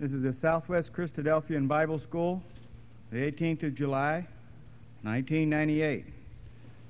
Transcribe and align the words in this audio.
This 0.00 0.12
is 0.12 0.22
the 0.22 0.32
Southwest 0.32 0.92
Christadelphian 0.92 1.68
Bible 1.68 2.00
School, 2.00 2.42
the 3.12 3.18
18th 3.18 3.62
of 3.62 3.74
July, 3.76 4.26
1998. 5.02 6.04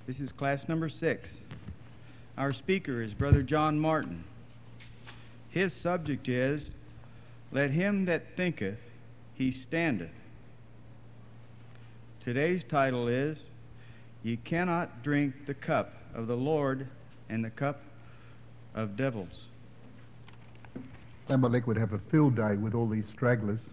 This 0.06 0.20
is 0.20 0.32
class 0.32 0.66
number 0.68 0.88
six. 0.88 1.28
Our 2.38 2.54
speaker 2.54 3.02
is 3.02 3.12
Brother 3.12 3.42
John 3.42 3.78
Martin. 3.78 4.24
His 5.50 5.74
subject 5.74 6.30
is, 6.30 6.70
Let 7.52 7.70
him 7.72 8.06
that 8.06 8.38
thinketh 8.38 8.80
he 9.34 9.52
standeth. 9.52 10.08
Today's 12.24 12.64
title 12.64 13.08
is, 13.08 13.36
Ye 14.22 14.38
cannot 14.38 15.02
drink 15.02 15.44
the 15.44 15.52
cup 15.52 15.92
of 16.14 16.26
the 16.26 16.38
Lord 16.38 16.88
and 17.28 17.44
the 17.44 17.50
cup 17.50 17.82
of 18.74 18.96
devils. 18.96 19.44
Amalek 21.28 21.66
would 21.66 21.76
have 21.76 21.92
a 21.92 21.98
field 21.98 22.36
day 22.36 22.56
with 22.56 22.74
all 22.74 22.86
these 22.86 23.06
stragglers. 23.06 23.70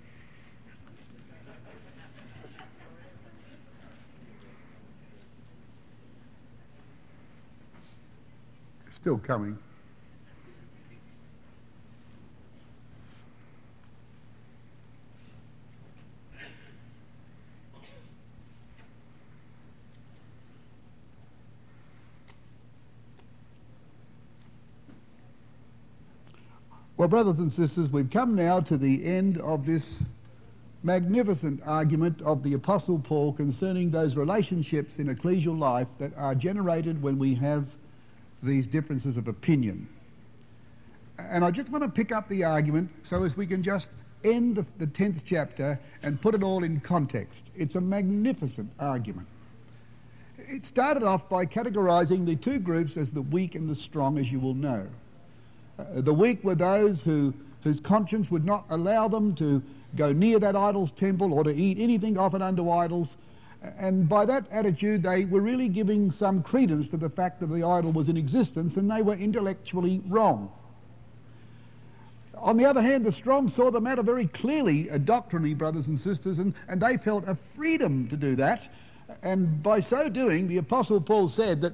Still 8.91 9.17
coming. 9.17 9.57
Well, 27.01 27.07
brothers 27.07 27.39
and 27.39 27.51
sisters, 27.51 27.89
we've 27.89 28.11
come 28.11 28.35
now 28.35 28.59
to 28.59 28.77
the 28.77 29.03
end 29.03 29.39
of 29.39 29.65
this 29.65 29.87
magnificent 30.83 31.59
argument 31.65 32.21
of 32.21 32.43
the 32.43 32.53
Apostle 32.53 32.99
Paul 32.99 33.33
concerning 33.33 33.89
those 33.89 34.15
relationships 34.15 34.99
in 34.99 35.07
ecclesial 35.07 35.57
life 35.57 35.97
that 35.97 36.15
are 36.15 36.35
generated 36.35 37.01
when 37.01 37.17
we 37.17 37.33
have 37.33 37.65
these 38.43 38.67
differences 38.67 39.17
of 39.17 39.27
opinion. 39.27 39.89
And 41.17 41.43
I 41.43 41.49
just 41.49 41.71
want 41.71 41.83
to 41.83 41.89
pick 41.89 42.11
up 42.11 42.29
the 42.29 42.43
argument 42.43 42.91
so 43.01 43.23
as 43.23 43.35
we 43.35 43.47
can 43.47 43.63
just 43.63 43.87
end 44.23 44.55
the, 44.55 44.67
the 44.77 44.85
10th 44.85 45.23
chapter 45.25 45.79
and 46.03 46.21
put 46.21 46.35
it 46.35 46.43
all 46.43 46.63
in 46.63 46.81
context. 46.81 47.41
It's 47.55 47.73
a 47.73 47.81
magnificent 47.81 48.71
argument. 48.79 49.25
It 50.37 50.67
started 50.67 51.01
off 51.01 51.27
by 51.27 51.47
categorizing 51.47 52.27
the 52.27 52.35
two 52.35 52.59
groups 52.59 52.95
as 52.95 53.09
the 53.09 53.23
weak 53.23 53.55
and 53.55 53.67
the 53.67 53.75
strong, 53.75 54.19
as 54.19 54.31
you 54.31 54.39
will 54.39 54.53
know. 54.53 54.85
Uh, 55.81 56.01
the 56.01 56.13
weak 56.13 56.43
were 56.43 56.55
those 56.55 57.01
who, 57.01 57.33
whose 57.63 57.79
conscience 57.79 58.29
would 58.31 58.45
not 58.45 58.65
allow 58.69 59.07
them 59.07 59.35
to 59.35 59.61
go 59.95 60.11
near 60.11 60.39
that 60.39 60.55
idol's 60.55 60.91
temple 60.91 61.33
or 61.33 61.43
to 61.43 61.53
eat 61.53 61.77
anything 61.79 62.17
offered 62.17 62.41
unto 62.41 62.69
idols. 62.69 63.17
And 63.77 64.09
by 64.09 64.25
that 64.25 64.45
attitude, 64.51 65.03
they 65.03 65.25
were 65.25 65.41
really 65.41 65.69
giving 65.69 66.11
some 66.11 66.41
credence 66.41 66.87
to 66.89 66.97
the 66.97 67.09
fact 67.09 67.39
that 67.41 67.47
the 67.47 67.63
idol 67.63 67.91
was 67.91 68.09
in 68.09 68.17
existence 68.17 68.77
and 68.77 68.89
they 68.89 69.01
were 69.01 69.15
intellectually 69.15 70.01
wrong. 70.07 70.51
On 72.37 72.57
the 72.57 72.65
other 72.65 72.81
hand, 72.81 73.05
the 73.05 73.11
strong 73.11 73.49
saw 73.49 73.69
the 73.69 73.79
matter 73.79 74.01
very 74.01 74.25
clearly, 74.27 74.89
uh, 74.89 74.97
doctrinally, 74.97 75.53
brothers 75.53 75.87
and 75.87 75.99
sisters, 75.99 76.39
and, 76.39 76.55
and 76.67 76.81
they 76.81 76.97
felt 76.97 77.27
a 77.27 77.37
freedom 77.55 78.07
to 78.07 78.17
do 78.17 78.35
that. 78.37 78.67
And 79.21 79.61
by 79.61 79.79
so 79.79 80.09
doing, 80.09 80.47
the 80.47 80.57
Apostle 80.57 80.99
Paul 80.99 81.27
said 81.27 81.61
that 81.61 81.73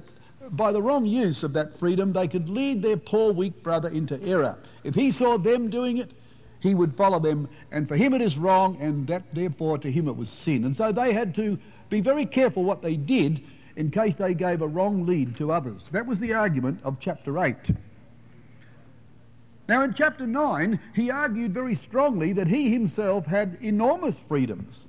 by 0.56 0.72
the 0.72 0.82
wrong 0.82 1.06
use 1.06 1.42
of 1.42 1.52
that 1.54 1.78
freedom, 1.78 2.12
they 2.12 2.28
could 2.28 2.48
lead 2.48 2.82
their 2.82 2.96
poor, 2.96 3.32
weak 3.32 3.62
brother 3.62 3.88
into 3.88 4.20
error. 4.22 4.56
If 4.84 4.94
he 4.94 5.10
saw 5.10 5.36
them 5.38 5.70
doing 5.70 5.98
it, 5.98 6.12
he 6.60 6.74
would 6.74 6.92
follow 6.92 7.18
them, 7.20 7.48
and 7.70 7.86
for 7.86 7.96
him 7.96 8.14
it 8.14 8.22
is 8.22 8.36
wrong, 8.36 8.76
and 8.80 9.06
that 9.06 9.22
therefore 9.34 9.78
to 9.78 9.90
him 9.90 10.08
it 10.08 10.16
was 10.16 10.28
sin. 10.28 10.64
And 10.64 10.76
so 10.76 10.90
they 10.90 11.12
had 11.12 11.34
to 11.36 11.58
be 11.88 12.00
very 12.00 12.26
careful 12.26 12.64
what 12.64 12.82
they 12.82 12.96
did 12.96 13.42
in 13.76 13.90
case 13.90 14.16
they 14.16 14.34
gave 14.34 14.60
a 14.60 14.66
wrong 14.66 15.06
lead 15.06 15.36
to 15.36 15.52
others. 15.52 15.84
That 15.92 16.06
was 16.06 16.18
the 16.18 16.32
argument 16.32 16.80
of 16.82 16.98
chapter 16.98 17.38
8. 17.38 17.56
Now, 19.68 19.82
in 19.82 19.94
chapter 19.94 20.26
9, 20.26 20.80
he 20.94 21.10
argued 21.10 21.54
very 21.54 21.74
strongly 21.74 22.32
that 22.32 22.48
he 22.48 22.72
himself 22.72 23.26
had 23.26 23.58
enormous 23.60 24.18
freedoms. 24.18 24.87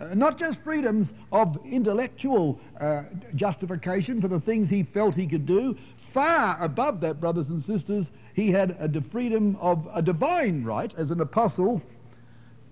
Uh, 0.00 0.14
not 0.14 0.38
just 0.38 0.60
freedoms 0.60 1.12
of 1.32 1.58
intellectual 1.64 2.60
uh, 2.80 3.02
justification 3.34 4.20
for 4.20 4.28
the 4.28 4.38
things 4.38 4.70
he 4.70 4.82
felt 4.82 5.14
he 5.14 5.26
could 5.26 5.44
do. 5.44 5.76
Far 6.12 6.56
above 6.62 7.00
that, 7.00 7.20
brothers 7.20 7.48
and 7.48 7.62
sisters, 7.62 8.10
he 8.34 8.50
had 8.50 8.76
a 8.78 9.00
freedom 9.00 9.56
of 9.60 9.88
a 9.92 10.00
divine 10.00 10.62
right 10.62 10.94
as 10.96 11.10
an 11.10 11.20
apostle 11.20 11.82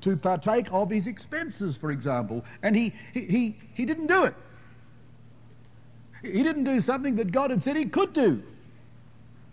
to 0.03 0.17
partake 0.17 0.73
of 0.73 0.89
his 0.89 1.07
expenses, 1.07 1.77
for 1.77 1.91
example. 1.91 2.45
And 2.63 2.77
he, 2.77 2.95
he, 3.13 3.25
he, 3.27 3.57
he 3.75 3.85
didn't 3.85 4.07
do 4.07 4.25
it. 4.25 4.35
He 6.23 6.43
didn't 6.43 6.65
do 6.65 6.81
something 6.81 7.17
that 7.17 7.33
God 7.33 7.51
had 7.51 7.63
said 7.63 7.77
he 7.77 7.87
could 7.87 8.13
do. 8.13 8.43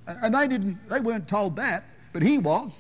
And 0.05 0.35
they 0.35 0.47
didn't, 0.47 0.77
they 0.89 0.99
weren't 0.99 1.27
told 1.27 1.55
that, 1.55 1.85
but 2.11 2.21
he 2.21 2.37
was. 2.37 2.75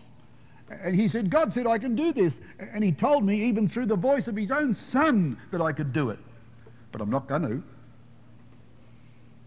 And 0.81 0.95
he 0.95 1.07
said, 1.07 1.29
God 1.29 1.53
said 1.53 1.67
I 1.67 1.77
can 1.77 1.95
do 1.95 2.13
this. 2.13 2.39
And 2.59 2.83
he 2.83 2.91
told 2.91 3.23
me, 3.23 3.43
even 3.45 3.67
through 3.67 3.87
the 3.87 3.95
voice 3.95 4.27
of 4.27 4.35
his 4.35 4.51
own 4.51 4.73
son, 4.73 5.37
that 5.51 5.61
I 5.61 5.71
could 5.71 5.93
do 5.93 6.09
it. 6.09 6.19
But 6.91 7.01
I'm 7.01 7.09
not 7.09 7.27
going 7.27 7.43
to. 7.43 7.63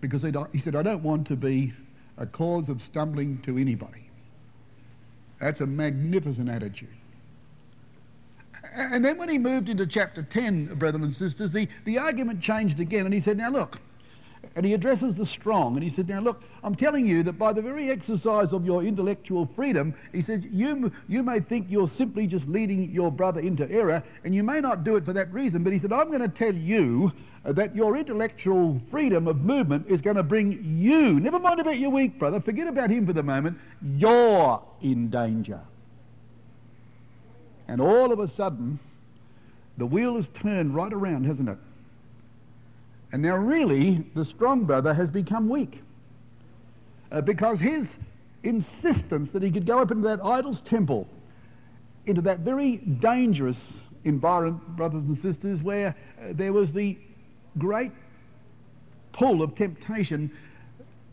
Because 0.01 0.23
he 0.53 0.59
said, 0.59 0.77
I 0.77 0.83
don't 0.83 1.03
want 1.03 1.27
to 1.29 1.37
be 1.37 1.73
a 2.19 2.27
cause 2.27 2.69
of 2.69 2.83
stumbling 2.83 3.39
to 3.43 3.59
anybody. 3.59 4.11
That's 5.41 5.61
a 5.61 5.67
magnificent 5.67 6.49
attitude. 6.49 6.89
And 8.75 9.05
then 9.05 9.17
when 9.17 9.29
he 9.29 9.39
moved 9.39 9.69
into 9.69 9.87
chapter 9.87 10.23
10, 10.23 10.75
brothers 10.75 11.03
and 11.03 11.13
sisters, 11.13 11.51
the, 11.51 11.69
the 11.85 11.99
argument 11.99 12.41
changed 12.41 12.81
again. 12.81 13.05
And 13.05 13.15
he 13.15 13.21
said, 13.21 13.37
Now 13.37 13.51
look, 13.51 13.79
and 14.57 14.65
he 14.65 14.73
addresses 14.73 15.15
the 15.15 15.27
strong. 15.27 15.75
And 15.75 15.83
he 15.83 15.91
said, 15.91 16.09
Now 16.09 16.21
look, 16.21 16.43
I'm 16.65 16.75
telling 16.75 17.07
you 17.07 17.23
that 17.25 17.35
by 17.35 17.53
the 17.53 17.61
very 17.61 17.91
exercise 17.91 18.55
of 18.55 18.65
your 18.65 18.83
intellectual 18.83 19.45
freedom, 19.45 19.95
he 20.13 20.23
says, 20.23 20.47
you, 20.47 20.91
you 21.09 21.23
may 21.23 21.41
think 21.41 21.67
you're 21.69 21.87
simply 21.87 22.27
just 22.27 22.49
leading 22.49 22.91
your 22.91 23.13
brother 23.13 23.43
into 23.43 23.71
error, 23.71 24.03
and 24.25 24.35
you 24.35 24.43
may 24.43 24.63
not 24.63 24.83
do 24.83 24.97
it 24.97 25.05
for 25.05 25.13
that 25.13 25.33
reason. 25.33 25.63
But 25.63 25.75
he 25.75 25.79
said, 25.79 25.93
I'm 25.93 26.09
going 26.09 26.23
to 26.23 26.29
tell 26.29 26.55
you 26.55 27.13
uh, 27.45 27.53
that 27.53 27.77
your 27.77 27.99
intellectual 27.99 28.81
freedom 28.91 29.29
of 29.29 29.43
movement 29.43 29.87
is 29.89 30.01
going 30.01 30.17
to 30.17 30.23
bring 30.23 30.59
you, 30.65 31.21
never 31.21 31.39
mind 31.39 31.61
about 31.61 31.79
your 31.79 31.91
weak 31.91 32.19
brother, 32.19 32.41
forget 32.41 32.67
about 32.67 32.89
him 32.89 33.07
for 33.07 33.13
the 33.13 33.23
moment, 33.23 33.59
you're 33.83 34.63
in 34.81 35.11
danger. 35.11 35.61
And 37.69 37.81
all 37.81 38.11
of 38.11 38.21
a 38.21 38.29
sudden, 38.29 38.79
the 39.77 39.87
wheel 39.87 40.17
has 40.17 40.29
turned 40.29 40.75
right 40.75 40.93
around, 40.93 41.25
hasn't 41.25 41.51
it? 41.51 41.59
And 43.13 43.23
now, 43.23 43.37
really, 43.37 44.05
the 44.15 44.25
strong 44.25 44.65
brother 44.65 44.93
has 44.93 45.11
become 45.11 45.49
weak 45.49 45.83
uh, 47.13 47.21
because 47.21 47.61
his 47.61 47.97
insistence 48.43 49.31
that 49.33 49.43
he 49.43 49.51
could 49.51 49.67
go 49.67 49.79
up 49.79 49.91
into 49.91 50.09
that 50.09 50.25
idol's 50.25 50.61
temple, 50.61 51.09
into 52.07 52.21
that 52.23 52.41
very 52.41 52.77
dangerous 52.77 53.81
environment, 54.05 54.65
brothers 54.77 55.05
and 55.05 55.17
sisters, 55.17 55.63
where 55.63 55.95
uh, 56.21 56.29
there 56.33 56.53
was 56.53 56.73
the 56.73 56.99
great 57.59 57.93
pull 59.13 59.43
of 59.43 59.55
temptation 59.55 60.31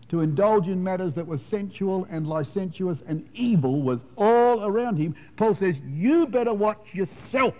to 0.09 0.21
indulge 0.21 0.67
in 0.67 0.83
matters 0.83 1.13
that 1.15 1.25
were 1.25 1.37
sensual 1.37 2.05
and 2.09 2.27
licentious 2.27 3.01
and 3.07 3.27
evil 3.33 3.81
was 3.81 4.03
all 4.15 4.63
around 4.65 4.97
him. 4.97 5.15
Paul 5.37 5.55
says, 5.55 5.79
You 5.87 6.27
better 6.27 6.53
watch 6.53 6.93
yourself 6.93 7.55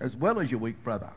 as 0.00 0.16
well 0.16 0.38
as 0.38 0.50
your 0.50 0.60
weak 0.60 0.82
brother. 0.84 1.10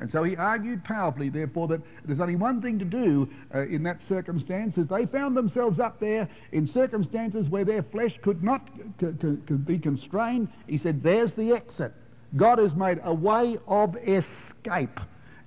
And 0.00 0.08
so 0.08 0.22
he 0.22 0.36
argued 0.36 0.84
powerfully, 0.84 1.28
therefore, 1.28 1.66
that 1.68 1.82
there's 2.04 2.20
only 2.20 2.36
one 2.36 2.62
thing 2.62 2.78
to 2.78 2.84
do 2.84 3.28
uh, 3.54 3.66
in 3.66 3.82
that 3.82 4.00
circumstance 4.00 4.76
they 4.76 5.06
found 5.06 5.36
themselves 5.36 5.80
up 5.80 5.98
there 5.98 6.28
in 6.52 6.66
circumstances 6.66 7.48
where 7.48 7.64
their 7.64 7.82
flesh 7.82 8.16
could 8.22 8.44
not 8.44 8.68
c- 9.00 9.12
c- 9.20 9.54
be 9.56 9.78
constrained. 9.78 10.48
He 10.68 10.78
said, 10.78 11.02
there's 11.02 11.32
the 11.32 11.52
exit. 11.52 11.92
God 12.36 12.58
has 12.58 12.74
made 12.76 13.00
a 13.02 13.12
way 13.12 13.58
of 13.66 13.96
escape. 13.96 15.00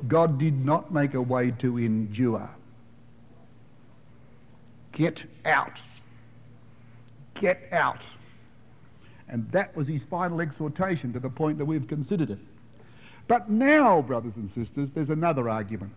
God 0.07 0.37
did 0.37 0.65
not 0.65 0.91
make 0.91 1.13
a 1.13 1.21
way 1.21 1.51
to 1.59 1.77
endure. 1.77 2.49
Get 4.91 5.23
out. 5.45 5.79
Get 7.35 7.71
out. 7.71 8.05
And 9.29 9.49
that 9.51 9.73
was 9.77 9.87
his 9.87 10.03
final 10.03 10.41
exhortation 10.41 11.13
to 11.13 11.19
the 11.19 11.29
point 11.29 11.57
that 11.57 11.65
we've 11.65 11.87
considered 11.87 12.31
it. 12.31 12.39
But 13.27 13.49
now, 13.49 14.01
brothers 14.01 14.37
and 14.37 14.49
sisters, 14.49 14.89
there's 14.89 15.09
another 15.09 15.49
argument. 15.49 15.93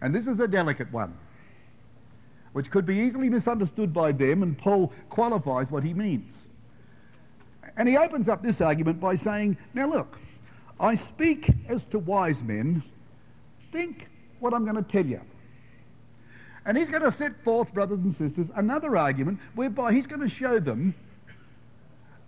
And 0.00 0.14
this 0.14 0.26
is 0.26 0.40
a 0.40 0.48
delicate 0.48 0.90
one, 0.92 1.16
which 2.52 2.70
could 2.70 2.86
be 2.86 2.96
easily 2.96 3.28
misunderstood 3.28 3.92
by 3.92 4.12
them, 4.12 4.42
and 4.42 4.56
Paul 4.56 4.92
qualifies 5.08 5.70
what 5.70 5.84
he 5.84 5.94
means. 5.94 6.46
And 7.76 7.88
he 7.88 7.96
opens 7.96 8.28
up 8.28 8.42
this 8.42 8.60
argument 8.60 9.00
by 9.00 9.14
saying, 9.14 9.56
Now 9.74 9.88
look, 9.88 10.18
I 10.78 10.94
speak 10.94 11.50
as 11.68 11.84
to 11.86 11.98
wise 11.98 12.42
men. 12.42 12.82
Think 13.70 14.08
what 14.40 14.54
I'm 14.54 14.64
going 14.64 14.82
to 14.82 14.90
tell 14.90 15.04
you. 15.04 15.20
And 16.64 16.76
he's 16.76 16.88
going 16.88 17.02
to 17.02 17.12
set 17.12 17.42
forth, 17.42 17.72
brothers 17.72 17.98
and 17.98 18.14
sisters, 18.14 18.50
another 18.54 18.96
argument 18.96 19.38
whereby 19.54 19.92
he's 19.92 20.06
going 20.06 20.20
to 20.20 20.28
show 20.28 20.58
them 20.58 20.94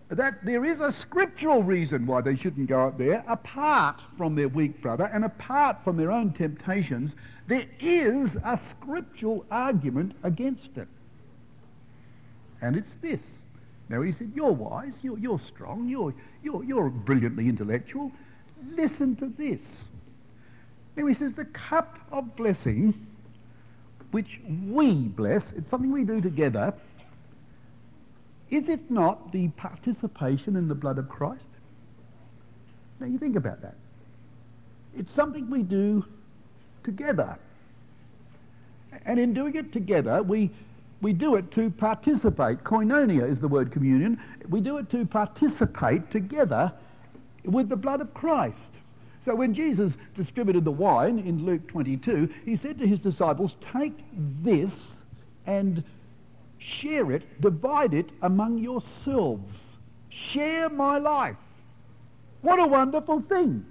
that 0.08 0.44
there 0.44 0.64
is 0.64 0.80
a 0.80 0.92
scriptural 0.92 1.62
reason 1.62 2.06
why 2.06 2.20
they 2.20 2.36
shouldn't 2.36 2.68
go 2.68 2.88
up 2.88 2.98
there, 2.98 3.24
apart 3.28 4.00
from 4.16 4.34
their 4.34 4.48
weak 4.48 4.80
brother 4.82 5.08
and 5.12 5.24
apart 5.24 5.82
from 5.82 5.96
their 5.96 6.10
own 6.10 6.32
temptations. 6.32 7.16
There 7.46 7.66
is 7.80 8.36
a 8.44 8.56
scriptural 8.56 9.44
argument 9.50 10.14
against 10.22 10.78
it. 10.78 10.88
And 12.60 12.76
it's 12.76 12.96
this. 12.96 13.42
Now 13.88 14.02
he 14.02 14.12
said, 14.12 14.32
You're 14.34 14.52
wise, 14.52 15.00
you're, 15.02 15.18
you're 15.18 15.38
strong, 15.38 15.88
you're, 15.88 16.14
you're, 16.42 16.64
you're 16.64 16.88
brilliantly 16.90 17.48
intellectual. 17.48 18.12
Listen 18.76 19.16
to 19.16 19.28
this. 19.28 19.84
Now 20.96 21.06
he 21.06 21.14
says, 21.14 21.34
The 21.34 21.46
cup 21.46 21.98
of 22.12 22.36
blessing, 22.36 23.06
which 24.12 24.40
we 24.68 24.94
bless, 24.94 25.52
it's 25.52 25.68
something 25.68 25.90
we 25.90 26.04
do 26.04 26.20
together 26.20 26.74
is 28.52 28.68
it 28.68 28.90
not 28.90 29.32
the 29.32 29.48
participation 29.48 30.56
in 30.56 30.68
the 30.68 30.74
blood 30.74 30.98
of 30.98 31.08
Christ? 31.08 31.48
Now 33.00 33.06
you 33.06 33.18
think 33.18 33.34
about 33.34 33.62
that. 33.62 33.76
It's 34.94 35.10
something 35.10 35.48
we 35.48 35.62
do 35.62 36.04
together. 36.82 37.38
And 39.06 39.18
in 39.18 39.32
doing 39.32 39.56
it 39.56 39.72
together, 39.72 40.22
we, 40.22 40.50
we 41.00 41.14
do 41.14 41.36
it 41.36 41.50
to 41.52 41.70
participate. 41.70 42.62
Koinonia 42.62 43.26
is 43.26 43.40
the 43.40 43.48
word 43.48 43.72
communion. 43.72 44.20
We 44.50 44.60
do 44.60 44.76
it 44.76 44.90
to 44.90 45.06
participate 45.06 46.10
together 46.10 46.74
with 47.46 47.70
the 47.70 47.76
blood 47.76 48.02
of 48.02 48.12
Christ. 48.12 48.80
So 49.20 49.34
when 49.34 49.54
Jesus 49.54 49.96
distributed 50.12 50.66
the 50.66 50.72
wine 50.72 51.20
in 51.20 51.46
Luke 51.46 51.66
22, 51.68 52.28
he 52.44 52.54
said 52.54 52.78
to 52.80 52.86
his 52.86 53.00
disciples, 53.00 53.56
Take 53.62 53.94
this 54.12 55.04
and 55.46 55.82
Share 56.62 57.10
it, 57.10 57.40
divide 57.40 57.92
it 57.92 58.12
among 58.22 58.56
yourselves. 58.58 59.78
Share 60.10 60.68
my 60.68 60.96
life. 60.96 61.40
What 62.42 62.60
a 62.60 62.66
wonderful 62.68 63.20
thing. 63.20 63.66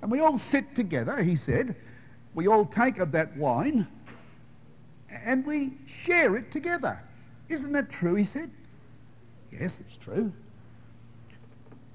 And 0.00 0.08
we 0.08 0.20
all 0.20 0.38
sit 0.38 0.76
together, 0.76 1.20
he 1.20 1.34
said. 1.34 1.74
We 2.34 2.46
all 2.46 2.64
take 2.64 2.98
of 2.98 3.10
that 3.12 3.36
wine 3.36 3.88
and 5.24 5.44
we 5.44 5.72
share 5.86 6.36
it 6.36 6.52
together. 6.52 7.00
Isn't 7.48 7.72
that 7.72 7.90
true, 7.90 8.14
he 8.14 8.24
said? 8.24 8.52
Yes, 9.50 9.80
it's 9.80 9.96
true. 9.96 10.32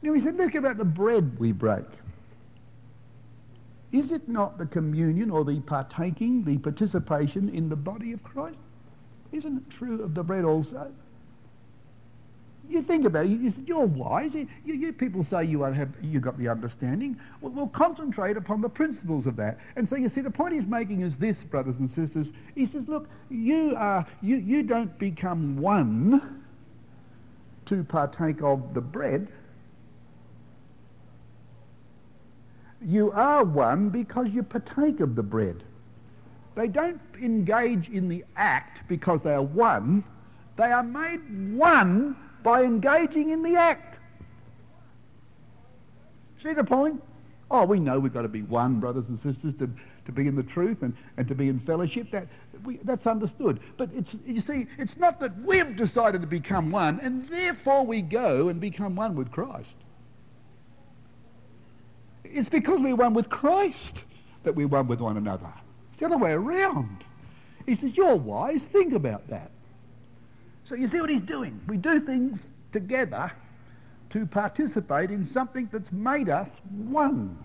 Now 0.02 0.12
he 0.12 0.20
said, 0.20 0.36
look 0.36 0.56
about 0.56 0.78
the 0.78 0.86
bread 0.86 1.40
we 1.40 1.54
break. 1.54 1.86
Is 3.94 4.12
it 4.12 4.28
not 4.28 4.58
the 4.58 4.66
communion 4.66 5.32
or 5.32 5.46
the 5.46 5.62
partaking, 5.62 6.44
the 6.44 6.58
participation 6.58 7.48
in 7.48 7.70
the 7.70 7.78
body 7.78 8.12
of 8.12 8.24
Christ? 8.24 8.60
Isn't 9.32 9.58
it 9.58 9.70
true 9.70 10.04
of 10.04 10.16
the 10.16 10.24
bread 10.24 10.44
also? 10.44 10.94
You 12.68 12.84
think 12.84 13.06
about 13.06 13.26
it. 13.26 13.30
You, 13.30 13.52
you're 13.66 13.86
wise. 13.88 14.36
You, 14.36 14.48
you, 14.64 14.94
people 14.94 15.24
say 15.24 15.44
you 15.44 15.64
have 15.64 15.90
you 16.04 16.20
got 16.20 16.38
the 16.38 16.48
understanding. 16.48 17.20
Well, 17.42 17.52
we'll 17.52 17.68
concentrate 17.68 18.38
upon 18.38 18.62
the 18.62 18.70
principles 18.70 19.26
of 19.26 19.36
that. 19.38 19.58
And 19.76 19.90
so 19.90 19.96
you 19.96 20.08
see, 20.08 20.22
the 20.22 20.30
point 20.30 20.54
he's 20.54 20.68
making 20.68 21.02
is 21.02 21.18
this, 21.18 21.44
brothers 21.44 21.80
and 21.80 21.90
sisters. 21.90 22.32
He 22.54 22.68
says, 22.68 22.88
look, 22.88 23.10
you 23.32 23.74
are 23.76 24.06
you 24.22 24.36
you 24.38 24.62
don't 24.62 24.96
become 25.00 25.58
one 25.58 26.44
to 27.66 27.84
partake 27.84 28.44
of 28.44 28.76
the 28.76 28.82
bread. 28.82 29.28
You 32.82 33.12
are 33.12 33.44
one 33.44 33.90
because 33.90 34.30
you 34.30 34.44
partake 34.44 35.00
of 35.00 35.16
the 35.16 35.24
bread. 35.24 35.64
They 36.60 36.68
don't 36.68 37.00
engage 37.22 37.88
in 37.88 38.10
the 38.10 38.26
act 38.36 38.86
because 38.90 39.24
they 39.24 39.32
are 39.32 39.42
one. 39.42 40.04
They 40.58 40.70
are 40.74 40.84
made 40.84 41.22
one 41.56 42.18
by 42.44 42.64
engaging 42.64 43.30
in 43.30 43.44
the 43.44 43.56
act. 43.56 44.02
See 46.38 46.52
the 46.52 46.66
point? 46.66 47.02
Oh, 47.50 47.66
we 47.66 47.80
know 47.80 47.98
we've 47.98 48.12
got 48.12 48.24
to 48.24 48.28
be 48.28 48.42
one, 48.42 48.82
brothers 48.82 49.08
and 49.08 49.18
sisters, 49.18 49.54
to, 49.54 49.70
to 50.04 50.12
be 50.12 50.28
in 50.28 50.36
the 50.36 50.44
truth 50.44 50.84
and, 50.84 50.94
and 51.16 51.30
to 51.30 51.34
be 51.34 51.48
in 51.48 51.62
fellowship. 51.62 52.12
That, 52.12 52.28
we, 52.66 52.76
that's 52.84 53.08
understood. 53.08 53.62
But 53.78 53.94
it's, 53.94 54.18
you 54.26 54.42
see, 54.42 54.68
it's 54.78 54.98
not 54.98 55.22
that 55.22 55.40
we've 55.40 55.78
decided 55.78 56.20
to 56.20 56.28
become 56.28 56.72
one 56.72 57.00
and 57.00 57.26
therefore 57.30 57.86
we 57.86 58.02
go 58.02 58.50
and 58.50 58.60
become 58.60 58.98
one 58.98 59.16
with 59.16 59.32
Christ. 59.32 59.76
It's 62.26 62.50
because 62.50 62.82
we're 62.82 62.98
one 62.98 63.14
with 63.14 63.30
Christ 63.30 64.04
that 64.44 64.54
we're 64.54 64.68
one 64.68 64.88
with 64.88 65.00
one 65.00 65.16
another. 65.16 65.54
It's 66.00 66.08
the 66.08 66.16
other 66.16 66.24
way 66.24 66.32
around. 66.32 67.04
He 67.66 67.76
says, 67.76 67.98
You're 67.98 68.16
wise, 68.16 68.70
think 68.70 68.94
about 68.94 69.28
that. 69.28 69.52
So 70.64 70.76
you 70.76 70.88
see 70.88 71.02
what 71.02 71.10
he's 71.10 71.20
doing? 71.20 71.60
We 71.68 71.76
do 71.76 72.00
things 72.00 72.50
together 72.72 73.30
to 74.12 74.26
participate 74.26 75.12
in 75.12 75.26
something 75.26 75.68
that's 75.74 75.92
made 75.92 76.30
us 76.30 76.62
one. 76.88 77.38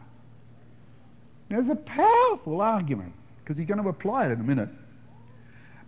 Now, 1.50 1.56
there's 1.56 1.68
a 1.68 1.74
powerful 1.74 2.60
argument 2.60 3.12
because 3.42 3.56
he's 3.56 3.66
going 3.66 3.82
to 3.82 3.88
apply 3.88 4.26
it 4.26 4.30
in 4.30 4.40
a 4.40 4.44
minute. 4.44 4.68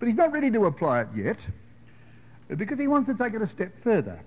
But 0.01 0.07
he's 0.07 0.17
not 0.17 0.33
ready 0.33 0.51
to 0.51 0.65
apply 0.65 1.03
it 1.03 1.09
yet 1.15 1.47
because 2.49 2.81
he 2.81 2.89
wants 2.89 3.07
to 3.07 3.15
take 3.15 3.35
it 3.35 3.43
a 3.43 3.47
step 3.47 3.79
further. 3.79 4.21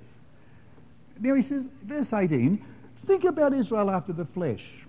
Now 1.19 1.33
he 1.33 1.41
says, 1.41 1.68
verse 1.83 2.13
18, 2.13 2.65
think 3.00 3.25
about 3.25 3.53
Israel 3.53 3.91
after 3.91 4.13
the 4.13 4.24
flesh. 4.24 4.86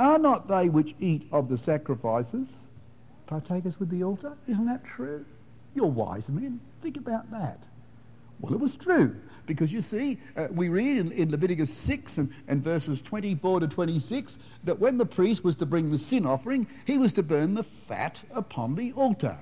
Are 0.00 0.18
not 0.18 0.48
they 0.48 0.70
which 0.70 0.94
eat 0.98 1.28
of 1.30 1.50
the 1.50 1.58
sacrifices 1.58 2.56
partakers 3.26 3.78
with 3.78 3.90
the 3.90 4.02
altar? 4.02 4.34
Isn't 4.48 4.64
that 4.64 4.82
true? 4.82 5.26
You're 5.74 5.86
wise 5.86 6.30
men. 6.30 6.58
Think 6.80 6.96
about 6.96 7.30
that. 7.30 7.58
Well, 8.40 8.54
it 8.54 8.58
was 8.58 8.74
true. 8.76 9.14
Because 9.44 9.70
you 9.70 9.82
see, 9.82 10.18
uh, 10.38 10.46
we 10.52 10.70
read 10.70 10.96
in, 10.96 11.12
in 11.12 11.30
Leviticus 11.30 11.72
6 11.74 12.16
and, 12.16 12.32
and, 12.48 12.64
verses 12.64 13.02
24 13.02 13.60
to 13.60 13.68
26 13.68 14.38
that 14.64 14.78
when 14.78 14.96
the 14.96 15.04
priest 15.04 15.44
was 15.44 15.54
to 15.56 15.66
bring 15.66 15.90
the 15.90 15.98
sin 15.98 16.24
offering, 16.24 16.66
he 16.86 16.96
was 16.96 17.12
to 17.12 17.22
burn 17.22 17.52
the 17.52 17.64
fat 17.64 18.22
upon 18.30 18.74
the 18.74 18.92
altar. 18.92 19.38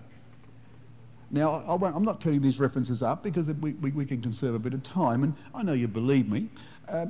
Now, 1.30 1.62
I 1.68 1.96
am 1.96 2.02
not 2.02 2.20
turning 2.20 2.42
these 2.42 2.58
references 2.58 3.00
up 3.00 3.22
because 3.22 3.46
we, 3.46 3.74
we, 3.74 3.92
we, 3.92 4.04
can 4.04 4.20
conserve 4.20 4.56
a 4.56 4.58
bit 4.58 4.74
of 4.74 4.82
time, 4.82 5.22
and 5.22 5.34
I 5.54 5.62
know 5.62 5.74
you 5.74 5.86
believe 5.86 6.28
me. 6.28 6.48
Uh, 6.88 7.06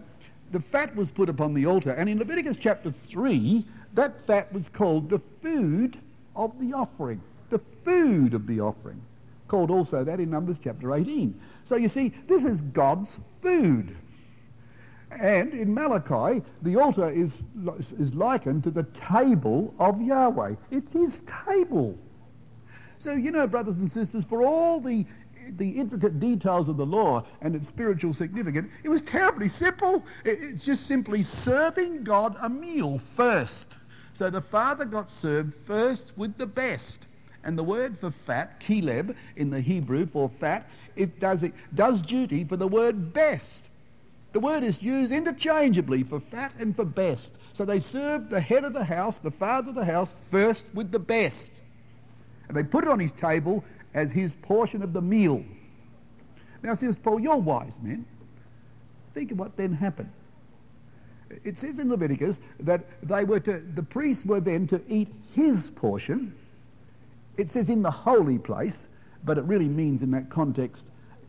the 0.52 0.60
fat 0.60 0.94
was 0.94 1.10
put 1.10 1.28
upon 1.28 1.54
the 1.54 1.66
altar. 1.66 1.92
And 1.92 2.08
in 2.08 2.18
Leviticus 2.18 2.56
chapter 2.56 2.90
3, 2.90 3.64
that 3.94 4.20
fat 4.22 4.52
was 4.52 4.68
called 4.68 5.08
the 5.08 5.18
food 5.18 5.98
of 6.36 6.58
the 6.60 6.72
offering. 6.72 7.20
The 7.50 7.58
food 7.58 8.34
of 8.34 8.46
the 8.46 8.60
offering. 8.60 9.00
Called 9.46 9.70
also 9.70 10.04
that 10.04 10.20
in 10.20 10.30
Numbers 10.30 10.58
chapter 10.58 10.94
18. 10.94 11.38
So 11.64 11.76
you 11.76 11.88
see, 11.88 12.08
this 12.26 12.44
is 12.44 12.62
God's 12.62 13.18
food. 13.40 13.96
And 15.10 15.54
in 15.54 15.72
Malachi, 15.72 16.42
the 16.62 16.76
altar 16.76 17.10
is, 17.10 17.44
is 17.98 18.14
likened 18.14 18.64
to 18.64 18.70
the 18.70 18.84
table 18.84 19.74
of 19.78 20.00
Yahweh. 20.02 20.54
It's 20.70 20.92
his 20.92 21.22
table. 21.46 21.98
So, 22.98 23.12
you 23.12 23.30
know, 23.30 23.46
brothers 23.46 23.78
and 23.78 23.90
sisters, 23.90 24.24
for 24.24 24.42
all 24.42 24.80
the 24.80 25.06
the 25.56 25.70
intricate 25.70 26.20
details 26.20 26.68
of 26.68 26.76
the 26.76 26.86
law 26.86 27.24
and 27.40 27.54
its 27.54 27.66
spiritual 27.66 28.12
significance, 28.12 28.70
it 28.84 28.88
was 28.88 29.02
terribly 29.02 29.48
simple. 29.48 30.04
It's 30.24 30.64
just 30.64 30.86
simply 30.86 31.22
serving 31.22 32.04
God 32.04 32.36
a 32.40 32.48
meal 32.48 32.98
first. 32.98 33.66
So 34.12 34.30
the 34.30 34.40
father 34.40 34.84
got 34.84 35.10
served 35.10 35.54
first 35.54 36.12
with 36.16 36.36
the 36.36 36.46
best. 36.46 37.06
And 37.44 37.56
the 37.56 37.62
word 37.62 37.96
for 37.96 38.10
fat, 38.10 38.60
cheleb, 38.60 39.14
in 39.36 39.50
the 39.50 39.60
Hebrew 39.60 40.06
for 40.06 40.28
fat, 40.28 40.68
it 40.96 41.20
does, 41.20 41.44
it 41.44 41.54
does 41.74 42.02
duty 42.02 42.44
for 42.44 42.56
the 42.56 42.66
word 42.66 43.12
best. 43.12 43.62
The 44.32 44.40
word 44.40 44.62
is 44.62 44.82
used 44.82 45.12
interchangeably 45.12 46.02
for 46.02 46.20
fat 46.20 46.52
and 46.58 46.74
for 46.74 46.84
best. 46.84 47.30
So 47.54 47.64
they 47.64 47.78
served 47.78 48.28
the 48.28 48.40
head 48.40 48.64
of 48.64 48.72
the 48.72 48.84
house, 48.84 49.18
the 49.18 49.30
father 49.30 49.70
of 49.70 49.74
the 49.74 49.84
house, 49.84 50.12
first 50.30 50.64
with 50.74 50.90
the 50.90 50.98
best. 50.98 51.48
And 52.48 52.56
they 52.56 52.64
put 52.64 52.84
it 52.84 52.90
on 52.90 52.98
his 52.98 53.12
table 53.12 53.64
as 53.94 54.10
his 54.10 54.34
portion 54.34 54.82
of 54.82 54.92
the 54.92 55.02
meal. 55.02 55.44
Now 56.62 56.74
says 56.74 56.96
Paul, 56.96 57.20
you're 57.20 57.36
wise 57.36 57.78
men. 57.80 58.04
Think 59.14 59.32
of 59.32 59.38
what 59.38 59.56
then 59.56 59.72
happened. 59.72 60.10
It 61.44 61.56
says 61.56 61.78
in 61.78 61.90
Leviticus 61.90 62.40
that 62.60 62.84
they 63.02 63.24
were 63.24 63.40
to, 63.40 63.58
the 63.58 63.82
priests 63.82 64.24
were 64.24 64.40
then 64.40 64.66
to 64.68 64.80
eat 64.88 65.08
his 65.34 65.70
portion. 65.70 66.34
It 67.36 67.48
says 67.48 67.70
in 67.70 67.82
the 67.82 67.90
holy 67.90 68.38
place, 68.38 68.88
but 69.24 69.38
it 69.38 69.44
really 69.44 69.68
means 69.68 70.02
in 70.02 70.10
that 70.12 70.30
context 70.30 70.84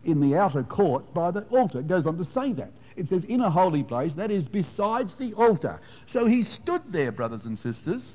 in 0.05 0.21
the 0.21 0.37
outer 0.37 0.63
court 0.63 1.13
by 1.13 1.31
the 1.31 1.41
altar. 1.45 1.79
It 1.79 1.87
goes 1.87 2.05
on 2.05 2.17
to 2.17 2.25
say 2.25 2.53
that. 2.53 2.71
It 2.95 3.07
says 3.07 3.23
in 3.25 3.41
a 3.41 3.49
holy 3.49 3.83
place, 3.83 4.13
that 4.13 4.31
is 4.31 4.45
besides 4.45 5.15
the 5.15 5.33
altar. 5.33 5.79
So 6.05 6.25
he 6.25 6.43
stood 6.43 6.81
there, 6.87 7.11
brothers 7.11 7.45
and 7.45 7.57
sisters, 7.57 8.13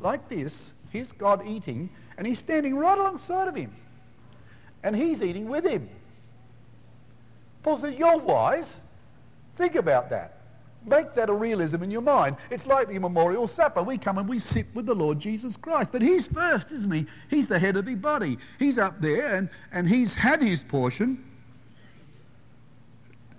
like 0.00 0.28
this. 0.28 0.70
his 0.90 1.10
God 1.12 1.46
eating, 1.46 1.90
and 2.16 2.26
he's 2.26 2.38
standing 2.38 2.76
right 2.76 2.96
alongside 2.96 3.48
of 3.48 3.56
him 3.56 3.74
and 4.84 4.94
he's 4.94 5.22
eating 5.22 5.48
with 5.48 5.64
him. 5.64 5.88
Paul 7.64 7.78
says, 7.78 7.98
You're 7.98 8.18
wise. 8.18 8.72
Think 9.56 9.74
about 9.74 10.10
that. 10.10 10.38
Make 10.86 11.14
that 11.14 11.30
a 11.30 11.32
realism 11.32 11.82
in 11.82 11.90
your 11.90 12.02
mind. 12.02 12.36
It's 12.50 12.66
like 12.66 12.88
the 12.88 12.98
memorial 12.98 13.48
supper. 13.48 13.82
We 13.82 13.96
come 13.96 14.18
and 14.18 14.28
we 14.28 14.38
sit 14.38 14.66
with 14.74 14.84
the 14.84 14.94
Lord 14.94 15.18
Jesus 15.18 15.56
Christ. 15.56 15.88
But 15.90 16.02
he's 16.02 16.26
first, 16.26 16.70
isn't 16.72 16.92
he? 16.92 17.06
He's 17.30 17.46
the 17.46 17.58
head 17.58 17.76
of 17.76 17.86
the 17.86 17.94
body. 17.94 18.36
He's 18.58 18.76
up 18.76 19.00
there 19.00 19.36
and, 19.36 19.48
and 19.72 19.88
he's 19.88 20.12
had 20.12 20.42
his 20.42 20.60
portion. 20.60 21.24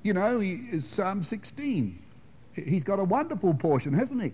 You 0.02 0.14
know, 0.14 0.40
he 0.40 0.54
is 0.72 0.88
Psalm 0.88 1.22
16. 1.22 2.00
He's 2.54 2.84
got 2.84 3.00
a 3.00 3.04
wonderful 3.04 3.54
portion, 3.54 3.94
hasn't 3.94 4.24
he? 4.24 4.34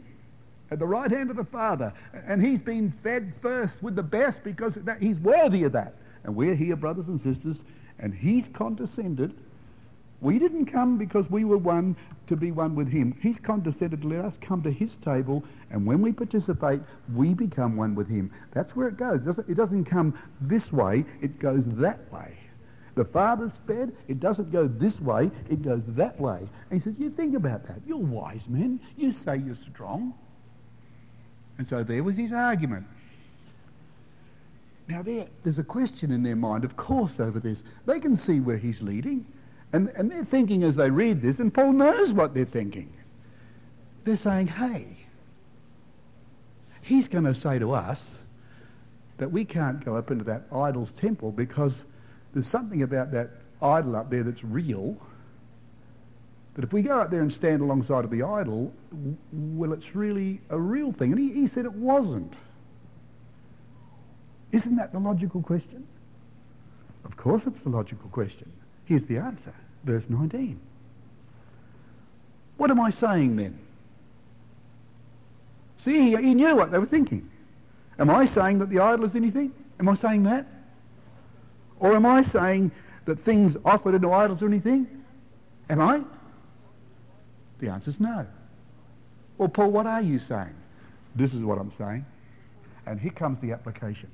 At 0.69 0.79
the 0.79 0.87
right 0.87 1.11
hand 1.11 1.29
of 1.29 1.35
the 1.35 1.43
Father. 1.43 1.91
And 2.25 2.41
he's 2.41 2.61
been 2.61 2.91
fed 2.91 3.35
first 3.35 3.83
with 3.83 3.97
the 3.97 4.03
best 4.03 4.41
because 4.45 4.75
that, 4.75 5.01
he's 5.01 5.19
worthy 5.19 5.63
of 5.63 5.73
that. 5.73 5.95
And 6.23 6.35
we're 6.35 6.55
here, 6.55 6.75
brothers 6.75 7.07
and 7.07 7.19
sisters, 7.19 7.63
and 7.99 8.13
he's 8.13 8.47
condescended. 8.47 9.33
We 10.21 10.37
didn't 10.37 10.65
come 10.65 10.97
because 10.97 11.31
we 11.31 11.45
were 11.45 11.57
one 11.57 11.95
to 12.27 12.35
be 12.35 12.51
one 12.51 12.75
with 12.75 12.87
him. 12.87 13.15
He's 13.21 13.39
condescended 13.39 14.03
to 14.03 14.07
let 14.07 14.23
us 14.23 14.37
come 14.37 14.61
to 14.63 14.71
his 14.71 14.95
table, 14.95 15.43
and 15.71 15.85
when 15.85 16.01
we 16.01 16.11
participate, 16.13 16.81
we 17.13 17.33
become 17.33 17.75
one 17.75 17.95
with 17.95 18.09
him. 18.09 18.31
That's 18.51 18.75
where 18.75 18.87
it 18.87 18.97
goes. 18.97 19.27
It 19.27 19.55
doesn't 19.55 19.85
come 19.85 20.17
this 20.39 20.71
way, 20.71 21.05
it 21.21 21.39
goes 21.39 21.69
that 21.75 22.11
way. 22.11 22.37
The 22.95 23.05
Father's 23.05 23.57
fed, 23.57 23.95
it 24.07 24.19
doesn't 24.19 24.51
go 24.51 24.67
this 24.67 24.99
way, 24.99 25.31
it 25.49 25.61
goes 25.61 25.85
that 25.87 26.19
way. 26.19 26.39
And 26.39 26.73
he 26.73 26.79
says, 26.79 26.99
You 26.99 27.09
think 27.09 27.35
about 27.35 27.65
that. 27.65 27.79
You're 27.85 27.97
wise 27.97 28.47
men. 28.47 28.79
You 28.97 29.11
say 29.11 29.37
you're 29.37 29.55
strong. 29.55 30.13
And 31.57 31.67
so 31.67 31.83
there 31.83 32.03
was 32.03 32.17
his 32.17 32.33
argument. 32.33 32.85
Now, 34.87 35.03
there's 35.03 35.59
a 35.59 35.63
question 35.63 36.11
in 36.11 36.23
their 36.23 36.35
mind, 36.35 36.63
of 36.65 36.75
course, 36.75 37.19
over 37.19 37.39
this. 37.39 37.63
They 37.85 37.99
can 37.99 38.15
see 38.15 38.39
where 38.39 38.57
he's 38.57 38.81
leading. 38.81 39.25
And, 39.73 39.89
and 39.95 40.11
they're 40.11 40.25
thinking 40.25 40.63
as 40.63 40.75
they 40.75 40.89
read 40.89 41.21
this, 41.21 41.39
and 41.39 41.53
Paul 41.53 41.73
knows 41.73 42.11
what 42.11 42.33
they're 42.33 42.43
thinking. 42.43 42.91
They're 44.03 44.17
saying, 44.17 44.47
hey, 44.47 44.97
he's 46.81 47.07
going 47.07 47.23
to 47.23 47.33
say 47.33 47.59
to 47.59 47.71
us 47.71 48.01
that 49.17 49.31
we 49.31 49.45
can't 49.45 49.83
go 49.85 49.95
up 49.95 50.11
into 50.11 50.25
that 50.25 50.43
idol's 50.53 50.91
temple 50.91 51.31
because 51.31 51.85
there's 52.33 52.47
something 52.47 52.81
about 52.81 53.11
that 53.11 53.29
idol 53.61 53.95
up 53.95 54.09
there 54.09 54.23
that's 54.23 54.43
real. 54.43 54.97
But 56.53 56.65
if 56.65 56.73
we 56.73 56.81
go 56.81 56.99
up 56.99 57.11
there 57.11 57.21
and 57.21 57.31
stand 57.31 57.61
alongside 57.61 58.03
of 58.03 58.11
the 58.11 58.23
idol, 58.23 58.73
well, 59.31 59.71
it's 59.71 59.95
really 59.95 60.41
a 60.49 60.59
real 60.59 60.91
thing. 60.91 61.11
And 61.11 61.19
he, 61.19 61.31
he 61.31 61.47
said 61.47 61.65
it 61.65 61.73
wasn't. 61.73 62.35
Isn't 64.51 64.75
that 64.75 64.91
the 64.91 64.99
logical 64.99 65.41
question? 65.41 65.87
Of 67.05 67.17
course 67.17 67.47
it's 67.47 67.63
the 67.63 67.69
logical 67.69 68.09
question. 68.09 68.51
Here's 68.85 69.05
the 69.05 69.17
answer. 69.17 69.53
Verse 69.83 70.09
19. 70.09 70.59
What 72.57 72.69
am 72.69 72.79
I 72.79 72.89
saying 72.89 73.35
then? 73.37 73.57
See, 75.79 76.15
he, 76.15 76.33
knew 76.35 76.55
what 76.55 76.71
they 76.71 76.77
were 76.77 76.85
thinking. 76.85 77.27
Am 77.97 78.09
I 78.09 78.25
saying 78.25 78.59
that 78.59 78.69
the 78.69 78.79
idol 78.79 79.05
is 79.05 79.15
anything? 79.15 79.51
Am 79.79 79.89
I 79.89 79.95
saying 79.95 80.23
that? 80.23 80.45
Or 81.79 81.95
am 81.95 82.05
I 82.05 82.21
saying 82.21 82.71
that 83.05 83.19
things 83.19 83.57
offered 83.65 83.95
into 83.95 84.11
idols 84.11 84.43
are 84.43 84.47
anything? 84.47 84.87
Am 85.69 85.81
I? 85.81 86.03
The 87.59 87.69
answer 87.69 87.89
is 87.89 87.99
no. 87.99 88.27
Well, 89.37 89.49
Paul, 89.49 89.71
what 89.71 89.87
are 89.87 90.01
you 90.01 90.19
saying? 90.19 90.53
This 91.15 91.33
is 91.33 91.43
what 91.43 91.57
I'm 91.57 91.71
saying. 91.71 92.05
And 92.85 92.99
here 92.99 93.11
comes 93.11 93.39
the 93.39 93.51
application. 93.51 94.09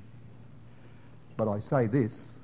But 1.38 1.48
I 1.48 1.60
say 1.60 1.88
this, 1.88 2.39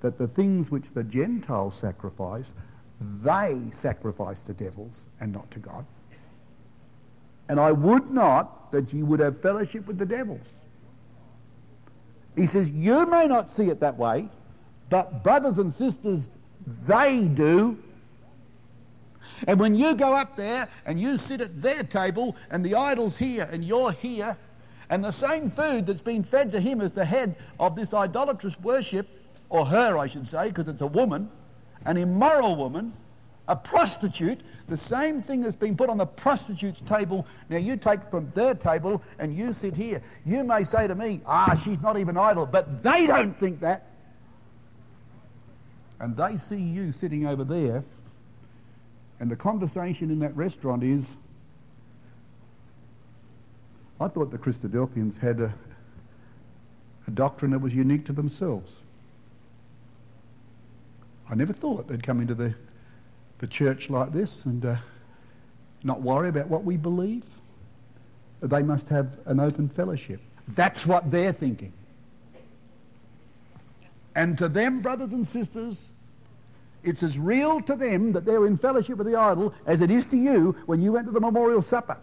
that 0.00 0.18
the 0.18 0.26
things 0.26 0.70
which 0.70 0.92
the 0.92 1.04
Gentiles 1.04 1.74
sacrifice, 1.74 2.54
they 3.00 3.60
sacrifice 3.70 4.40
to 4.42 4.54
devils 4.54 5.06
and 5.20 5.32
not 5.32 5.50
to 5.50 5.58
God. 5.58 5.84
And 7.48 7.60
I 7.60 7.72
would 7.72 8.10
not 8.10 8.72
that 8.72 8.92
ye 8.92 9.02
would 9.02 9.20
have 9.20 9.40
fellowship 9.40 9.86
with 9.86 9.98
the 9.98 10.06
devils. 10.06 10.54
He 12.36 12.46
says, 12.46 12.70
you 12.70 13.06
may 13.06 13.26
not 13.26 13.50
see 13.50 13.68
it 13.68 13.80
that 13.80 13.96
way, 13.96 14.28
but 14.90 15.22
brothers 15.22 15.58
and 15.58 15.72
sisters, 15.72 16.30
they 16.86 17.24
do. 17.24 17.78
And 19.46 19.60
when 19.60 19.74
you 19.74 19.94
go 19.94 20.14
up 20.14 20.36
there 20.36 20.68
and 20.86 20.98
you 20.98 21.18
sit 21.18 21.40
at 21.40 21.60
their 21.60 21.82
table 21.82 22.34
and 22.50 22.64
the 22.64 22.74
idol's 22.74 23.16
here 23.16 23.48
and 23.52 23.64
you're 23.64 23.92
here, 23.92 24.36
and 24.94 25.02
the 25.04 25.10
same 25.10 25.50
food 25.50 25.86
that's 25.86 26.00
been 26.00 26.22
fed 26.22 26.52
to 26.52 26.60
him 26.60 26.80
as 26.80 26.92
the 26.92 27.04
head 27.04 27.34
of 27.58 27.74
this 27.74 27.92
idolatrous 27.92 28.54
worship, 28.60 29.08
or 29.48 29.66
her, 29.66 29.98
I 29.98 30.06
should 30.06 30.28
say, 30.28 30.50
because 30.50 30.68
it's 30.68 30.82
a 30.82 30.86
woman, 30.86 31.28
an 31.84 31.96
immoral 31.96 32.54
woman, 32.54 32.92
a 33.48 33.56
prostitute, 33.56 34.42
the 34.68 34.78
same 34.78 35.20
thing 35.20 35.40
that's 35.40 35.56
been 35.56 35.76
put 35.76 35.90
on 35.90 35.98
the 35.98 36.06
prostitute's 36.06 36.80
table, 36.82 37.26
now 37.48 37.56
you 37.56 37.76
take 37.76 38.04
from 38.04 38.30
their 38.34 38.54
table 38.54 39.02
and 39.18 39.36
you 39.36 39.52
sit 39.52 39.74
here. 39.74 40.00
You 40.24 40.44
may 40.44 40.62
say 40.62 40.86
to 40.86 40.94
me, 40.94 41.22
ah, 41.26 41.60
she's 41.60 41.80
not 41.80 41.98
even 41.98 42.16
idol, 42.16 42.46
but 42.46 42.80
they 42.80 43.08
don't 43.08 43.36
think 43.40 43.58
that. 43.62 43.90
And 45.98 46.16
they 46.16 46.36
see 46.36 46.62
you 46.62 46.92
sitting 46.92 47.26
over 47.26 47.42
there, 47.42 47.82
and 49.18 49.28
the 49.28 49.34
conversation 49.34 50.12
in 50.12 50.20
that 50.20 50.36
restaurant 50.36 50.84
is, 50.84 51.16
I 54.00 54.08
thought 54.08 54.30
the 54.30 54.38
Christadelphians 54.38 55.18
had 55.18 55.40
a, 55.40 55.54
a 57.06 57.10
doctrine 57.10 57.50
that 57.52 57.60
was 57.60 57.74
unique 57.74 58.04
to 58.06 58.12
themselves. 58.12 58.74
I 61.30 61.34
never 61.34 61.52
thought 61.52 61.88
they'd 61.88 62.02
come 62.02 62.20
into 62.20 62.34
the 62.34 62.54
the 63.38 63.46
church 63.46 63.90
like 63.90 64.12
this 64.12 64.32
and 64.44 64.64
uh, 64.64 64.76
not 65.82 66.00
worry 66.00 66.28
about 66.28 66.48
what 66.48 66.64
we 66.64 66.76
believe. 66.76 67.26
They 68.40 68.62
must 68.62 68.88
have 68.88 69.18
an 69.26 69.40
open 69.40 69.68
fellowship. 69.68 70.20
That's 70.48 70.86
what 70.86 71.10
they're 71.10 71.32
thinking. 71.32 71.72
And 74.14 74.38
to 74.38 74.48
them, 74.48 74.80
brothers 74.80 75.12
and 75.12 75.26
sisters, 75.26 75.86
it's 76.82 77.02
as 77.02 77.18
real 77.18 77.60
to 77.62 77.74
them 77.74 78.12
that 78.12 78.24
they're 78.24 78.46
in 78.46 78.56
fellowship 78.56 78.98
with 78.98 79.06
the 79.06 79.16
idol 79.16 79.52
as 79.66 79.80
it 79.80 79.90
is 79.90 80.06
to 80.06 80.16
you 80.16 80.52
when 80.66 80.80
you 80.80 80.92
went 80.92 81.06
to 81.06 81.12
the 81.12 81.20
memorial 81.20 81.62
supper. 81.62 81.98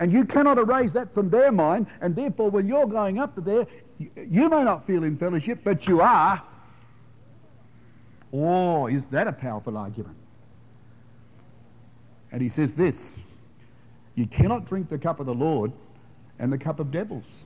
And 0.00 0.12
you 0.12 0.24
cannot 0.24 0.58
erase 0.58 0.92
that 0.92 1.14
from 1.14 1.30
their 1.30 1.52
mind, 1.52 1.86
and 2.00 2.16
therefore 2.16 2.50
when 2.50 2.66
you're 2.66 2.86
going 2.86 3.18
up 3.18 3.34
to 3.36 3.40
there, 3.40 3.66
you 3.98 4.48
may 4.48 4.64
not 4.64 4.84
feel 4.84 5.04
in 5.04 5.16
fellowship, 5.16 5.60
but 5.62 5.86
you 5.86 6.00
are 6.00 6.42
Oh, 8.32 8.86
is 8.86 9.08
that 9.08 9.28
a 9.28 9.32
powerful 9.32 9.76
argument? 9.76 10.16
And 12.30 12.40
he 12.40 12.48
says 12.48 12.74
this 12.74 13.20
You 14.14 14.26
cannot 14.26 14.64
drink 14.64 14.88
the 14.88 14.98
cup 14.98 15.20
of 15.20 15.26
the 15.26 15.34
Lord 15.34 15.72
and 16.38 16.52
the 16.52 16.58
cup 16.58 16.80
of 16.80 16.90
devils. 16.90 17.44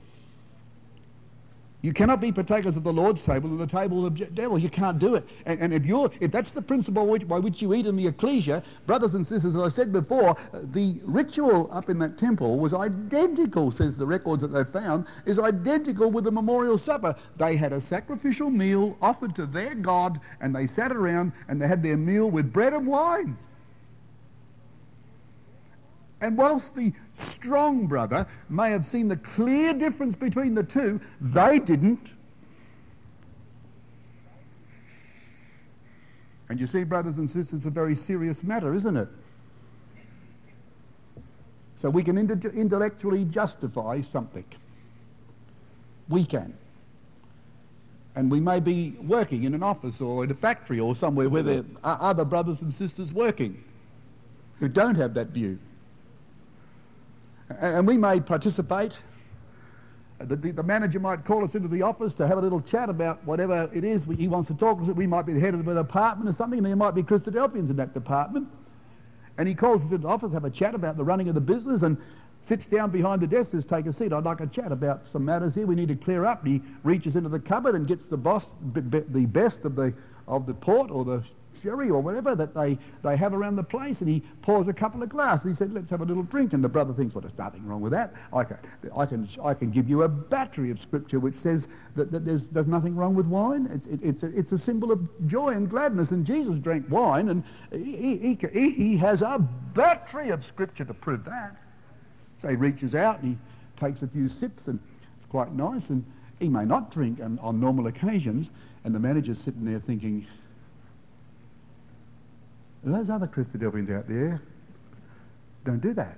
You 1.81 1.93
cannot 1.93 2.19
be 2.19 2.31
partakers 2.31 2.75
of 2.75 2.83
the 2.83 2.91
Lord's 2.91 3.21
table 3.21 3.49
and 3.49 3.59
the 3.59 3.67
table 3.67 4.05
of 4.05 4.17
the 4.17 4.25
devil. 4.25 4.57
You 4.57 4.69
can't 4.69 4.97
do 4.97 5.13
it. 5.13 5.27
And, 5.45 5.61
and 5.61 5.71
if, 5.71 5.85
you're, 5.85 6.09
if 6.19 6.31
that's 6.31 6.49
the 6.49 6.61
principle 6.61 7.05
which, 7.05 7.27
by 7.27 7.37
which 7.37 7.61
you 7.61 7.75
eat 7.75 7.85
in 7.85 7.95
the 7.95 8.07
ecclesia, 8.07 8.63
brothers 8.87 9.13
and 9.13 9.25
sisters, 9.25 9.55
as 9.55 9.61
I 9.61 9.69
said 9.69 9.93
before, 9.93 10.31
uh, 10.31 10.61
the 10.63 10.99
ritual 11.03 11.69
up 11.71 11.91
in 11.91 11.99
that 11.99 12.17
temple 12.17 12.57
was 12.57 12.73
identical, 12.73 13.69
says 13.69 13.95
the 13.95 14.07
records 14.07 14.41
that 14.41 14.47
they've 14.47 14.67
found, 14.67 15.05
is 15.27 15.37
identical 15.37 16.09
with 16.09 16.23
the 16.23 16.31
memorial 16.31 16.79
supper. 16.79 17.15
They 17.37 17.55
had 17.55 17.73
a 17.73 17.79
sacrificial 17.79 18.49
meal 18.49 18.97
offered 18.99 19.35
to 19.35 19.45
their 19.45 19.75
God, 19.75 20.19
and 20.41 20.55
they 20.55 20.65
sat 20.65 20.91
around 20.91 21.31
and 21.47 21.61
they 21.61 21.67
had 21.67 21.83
their 21.83 21.97
meal 21.97 22.31
with 22.31 22.51
bread 22.51 22.73
and 22.73 22.87
wine. 22.87 23.37
And 26.21 26.37
whilst 26.37 26.75
the 26.75 26.93
strong 27.13 27.85
brother 27.85 28.25
may 28.49 28.71
have 28.71 28.83
seen 28.83 29.07
the 29.07 29.17
clear 29.17 29.73
difference 29.73 30.15
between 30.15 30.55
the 30.55 30.63
two, 30.63 30.99
they 31.21 31.59
didn't. 31.59 32.13
And 36.49 36.59
you 36.59 36.65
see, 36.65 36.83
brothers 36.83 37.17
and 37.17 37.29
sisters, 37.29 37.59
it's 37.59 37.65
a 37.65 37.69
very 37.69 37.93
serious 37.93 38.43
matter, 38.43 38.73
isn't 38.73 38.97
it? 38.97 39.09
So 41.75 41.89
we 41.89 42.03
can 42.03 42.17
intellectually 42.17 43.25
justify 43.25 44.01
something. 44.01 44.45
We 46.09 46.25
can. 46.25 46.57
And 48.15 48.31
we 48.31 48.39
may 48.39 48.59
be 48.59 48.95
working 49.03 49.43
in 49.43 49.53
an 49.53 49.61
office 49.61 50.01
or 50.01 50.23
in 50.23 50.31
a 50.31 50.33
factory 50.33 50.79
or 50.79 50.95
somewhere 50.95 51.29
where 51.29 51.43
there 51.43 51.63
are 51.83 51.99
other 52.01 52.25
brothers 52.25 52.63
and 52.63 52.73
sisters 52.73 53.13
working 53.13 53.63
who 54.57 54.67
don't 54.67 54.95
have 54.95 55.13
that 55.13 55.27
view. 55.27 55.59
And 57.49 57.87
we 57.87 57.97
may 57.97 58.19
participate. 58.19 58.93
The, 60.19 60.35
the, 60.35 60.51
the, 60.51 60.63
manager 60.63 60.99
might 60.99 61.23
call 61.23 61.43
us 61.43 61.53
into 61.53 61.67
the 61.67 61.83
office 61.83 62.15
to 62.15 62.27
have 62.27 62.39
a 62.39 62.41
little 62.41 62.59
chat 62.59 62.89
about 62.89 63.23
whatever 63.25 63.69
it 63.71 63.83
is 63.83 64.05
he 64.05 64.27
wants 64.27 64.47
to 64.47 64.55
talk 64.55 64.83
to. 64.83 64.93
We 64.93 65.05
might 65.05 65.27
be 65.27 65.33
the 65.33 65.39
head 65.39 65.53
of 65.53 65.63
the 65.63 65.75
department 65.75 66.27
or 66.27 66.33
something, 66.33 66.57
and 66.57 66.65
there 66.65 66.75
might 66.75 66.95
be 66.95 67.03
Christadelphians 67.03 67.69
in 67.69 67.75
that 67.75 67.93
department. 67.93 68.49
And 69.37 69.47
he 69.47 69.53
calls 69.53 69.85
us 69.85 69.91
into 69.91 70.03
the 70.03 70.07
office, 70.07 70.33
have 70.33 70.45
a 70.45 70.49
chat 70.49 70.73
about 70.73 70.97
the 70.97 71.03
running 71.03 71.29
of 71.29 71.35
the 71.35 71.41
business, 71.41 71.83
and 71.83 71.97
sits 72.41 72.65
down 72.65 72.89
behind 72.89 73.21
the 73.21 73.27
desk, 73.27 73.51
says, 73.51 73.65
take 73.65 73.85
a 73.85 73.93
seat. 73.93 74.11
I'd 74.11 74.23
like 74.23 74.41
a 74.41 74.47
chat 74.47 74.71
about 74.71 75.07
some 75.07 75.23
matters 75.23 75.53
here 75.53 75.67
we 75.67 75.75
need 75.75 75.89
to 75.89 75.95
clear 75.95 76.25
up. 76.25 76.43
And 76.43 76.53
he 76.53 76.61
reaches 76.83 77.15
into 77.15 77.29
the 77.29 77.39
cupboard 77.39 77.75
and 77.75 77.87
gets 77.87 78.07
the, 78.07 78.17
boss, 78.17 78.55
the 78.73 79.25
best 79.27 79.65
of 79.65 79.75
the, 79.75 79.93
of 80.27 80.47
the 80.47 80.53
port 80.53 80.89
or 80.89 81.05
the 81.05 81.23
sherry 81.61 81.89
or 81.89 82.01
whatever 82.01 82.35
that 82.35 82.53
they, 82.53 82.77
they 83.03 83.17
have 83.17 83.33
around 83.33 83.55
the 83.55 83.63
place, 83.63 84.01
and 84.01 84.09
he 84.09 84.21
pours 84.41 84.67
a 84.67 84.73
couple 84.73 85.01
of 85.03 85.09
glasses. 85.09 85.51
He 85.51 85.53
said, 85.55 85.73
let's 85.73 85.89
have 85.89 86.01
a 86.01 86.05
little 86.05 86.23
drink. 86.23 86.53
And 86.53 86.63
the 86.63 86.69
brother 86.69 86.93
thinks, 86.93 87.13
well, 87.13 87.21
there's 87.21 87.37
nothing 87.37 87.65
wrong 87.65 87.81
with 87.81 87.91
that. 87.91 88.13
I 88.33 88.43
can, 88.43 88.57
I 88.95 89.05
can, 89.05 89.27
I 89.43 89.53
can 89.53 89.71
give 89.71 89.89
you 89.89 90.03
a 90.03 90.07
battery 90.07 90.71
of 90.71 90.79
scripture 90.79 91.19
which 91.19 91.35
says 91.35 91.67
that, 91.95 92.11
that 92.11 92.25
there's, 92.25 92.49
there's 92.49 92.67
nothing 92.67 92.95
wrong 92.95 93.15
with 93.15 93.27
wine. 93.27 93.67
It's, 93.71 93.85
it, 93.85 94.01
it's, 94.03 94.23
a, 94.23 94.37
it's 94.37 94.51
a 94.51 94.57
symbol 94.57 94.91
of 94.91 95.09
joy 95.27 95.49
and 95.49 95.69
gladness, 95.69 96.11
and 96.11 96.25
Jesus 96.25 96.59
drank 96.59 96.89
wine, 96.89 97.29
and 97.29 97.43
he, 97.71 98.37
he, 98.53 98.71
he 98.71 98.97
has 98.97 99.21
a 99.21 99.39
battery 99.73 100.29
of 100.29 100.43
scripture 100.43 100.85
to 100.85 100.93
prove 100.93 101.23
that. 101.25 101.57
So 102.37 102.49
he 102.49 102.55
reaches 102.55 102.95
out 102.95 103.21
and 103.21 103.33
he 103.33 103.39
takes 103.79 104.03
a 104.03 104.07
few 104.07 104.27
sips, 104.27 104.67
and 104.67 104.79
it's 105.15 105.25
quite 105.25 105.53
nice, 105.53 105.89
and 105.89 106.05
he 106.39 106.49
may 106.49 106.65
not 106.65 106.91
drink 106.91 107.19
on, 107.19 107.39
on 107.39 107.59
normal 107.59 107.87
occasions, 107.87 108.51
and 108.83 108.93
the 108.93 108.99
manager's 108.99 109.39
sitting 109.39 109.65
there 109.65 109.79
thinking, 109.79 110.25
those 112.93 113.09
other 113.09 113.27
Christadelphians 113.27 113.95
out 113.95 114.07
there 114.07 114.41
don't 115.63 115.81
do 115.81 115.93
that. 115.93 116.17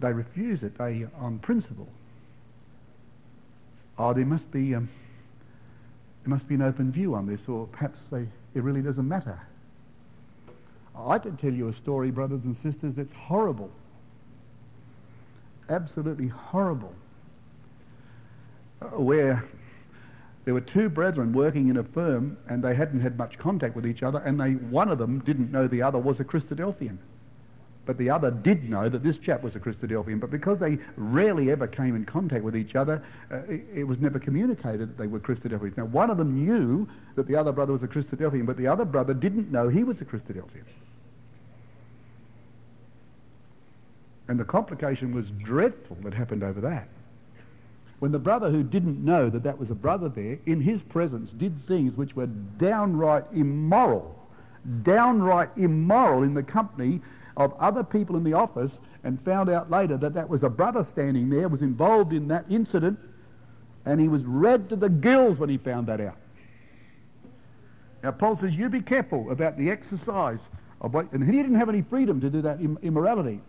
They 0.00 0.12
refuse 0.12 0.62
it. 0.62 0.76
They 0.76 1.06
on 1.18 1.38
principle. 1.38 1.88
Oh, 3.98 4.12
there 4.12 4.26
must 4.26 4.50
be 4.50 4.74
um, 4.74 4.88
there 6.24 6.30
must 6.30 6.48
be 6.48 6.54
an 6.54 6.62
open 6.62 6.90
view 6.90 7.14
on 7.14 7.26
this, 7.26 7.48
or 7.48 7.66
perhaps 7.66 8.04
they, 8.04 8.26
it 8.54 8.62
really 8.62 8.80
doesn't 8.80 9.06
matter. 9.06 9.38
I 10.96 11.18
can 11.18 11.36
tell 11.36 11.52
you 11.52 11.68
a 11.68 11.72
story, 11.72 12.10
brothers 12.10 12.46
and 12.46 12.56
sisters, 12.56 12.94
that's 12.94 13.12
horrible. 13.12 13.70
Absolutely 15.68 16.28
horrible. 16.28 16.94
Uh, 18.80 18.86
where 19.00 19.44
there 20.44 20.54
were 20.54 20.60
two 20.60 20.88
brethren 20.88 21.32
working 21.32 21.68
in 21.68 21.78
a 21.78 21.82
firm 21.82 22.36
and 22.48 22.62
they 22.62 22.74
hadn't 22.74 23.00
had 23.00 23.16
much 23.16 23.38
contact 23.38 23.74
with 23.74 23.86
each 23.86 24.02
other 24.02 24.18
and 24.18 24.38
they, 24.38 24.52
one 24.52 24.88
of 24.90 24.98
them 24.98 25.20
didn't 25.20 25.50
know 25.50 25.66
the 25.66 25.82
other 25.82 25.98
was 25.98 26.20
a 26.20 26.24
Christadelphian. 26.24 26.98
But 27.86 27.98
the 27.98 28.10
other 28.10 28.30
did 28.30 28.68
know 28.68 28.88
that 28.88 29.02
this 29.02 29.18
chap 29.18 29.42
was 29.42 29.56
a 29.56 29.60
Christadelphian. 29.60 30.18
But 30.18 30.30
because 30.30 30.58
they 30.58 30.78
rarely 30.96 31.50
ever 31.50 31.66
came 31.66 31.94
in 31.94 32.04
contact 32.04 32.42
with 32.42 32.56
each 32.56 32.74
other, 32.76 33.02
uh, 33.30 33.40
it, 33.48 33.66
it, 33.74 33.84
was 33.84 34.00
never 34.00 34.18
communicated 34.18 34.88
that 34.88 34.98
they 34.98 35.06
were 35.06 35.20
Christadelphians. 35.20 35.76
Now, 35.76 35.84
one 35.84 36.08
of 36.08 36.16
them 36.16 36.34
knew 36.34 36.88
that 37.14 37.26
the 37.26 37.36
other 37.36 37.52
brother 37.52 37.74
was 37.74 37.82
a 37.82 37.88
Christadelphian, 37.88 38.46
but 38.46 38.56
the 38.56 38.66
other 38.66 38.86
brother 38.86 39.12
didn't 39.12 39.52
know 39.52 39.68
he 39.68 39.84
was 39.84 40.00
a 40.00 40.04
Christadelphian. 40.04 40.64
And 44.28 44.40
the 44.40 44.44
complication 44.44 45.14
was 45.14 45.30
dreadful 45.30 45.98
that 46.02 46.14
happened 46.14 46.42
over 46.42 46.62
that 46.62 46.88
when 48.04 48.12
the 48.12 48.18
brother 48.18 48.50
who 48.50 48.62
didn't 48.62 49.02
know 49.02 49.30
that 49.30 49.42
that 49.44 49.58
was 49.58 49.70
a 49.70 49.74
brother 49.74 50.10
there, 50.10 50.38
in 50.44 50.60
his 50.60 50.82
presence, 50.82 51.32
did 51.32 51.58
things 51.66 51.96
which 51.96 52.14
were 52.14 52.26
downright 52.26 53.24
immoral, 53.32 54.14
downright 54.82 55.48
immoral 55.56 56.22
in 56.22 56.34
the 56.34 56.42
company 56.42 57.00
of 57.38 57.54
other 57.54 57.82
people 57.82 58.18
in 58.18 58.22
the 58.22 58.34
office, 58.34 58.82
and 59.04 59.18
found 59.18 59.48
out 59.48 59.70
later 59.70 59.96
that 59.96 60.12
that 60.12 60.28
was 60.28 60.44
a 60.44 60.50
brother 60.50 60.84
standing 60.84 61.30
there, 61.30 61.48
was 61.48 61.62
involved 61.62 62.12
in 62.12 62.28
that 62.28 62.44
incident, 62.50 62.98
and 63.86 63.98
he 63.98 64.08
was 64.08 64.26
red 64.26 64.68
to 64.68 64.76
the 64.76 64.90
gills 64.90 65.38
when 65.38 65.48
he 65.48 65.56
found 65.56 65.86
that 65.86 66.02
out. 66.02 66.18
Now, 68.02 68.12
Paul 68.12 68.36
says, 68.36 68.54
you 68.54 68.68
be 68.68 68.82
careful 68.82 69.30
about 69.30 69.56
the 69.56 69.70
exercise 69.70 70.50
of 70.82 70.92
what, 70.92 71.10
and 71.12 71.24
he 71.24 71.40
didn't 71.40 71.56
have 71.56 71.70
any 71.70 71.80
freedom 71.80 72.20
to 72.20 72.28
do 72.28 72.42
that 72.42 72.60
immorality. 72.60 73.40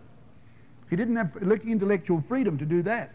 He 0.89 0.95
didn't 0.95 1.17
have 1.17 1.35
intellectual 1.65 2.21
freedom 2.21 2.57
to 2.57 2.65
do 2.65 2.81
that. 2.83 3.13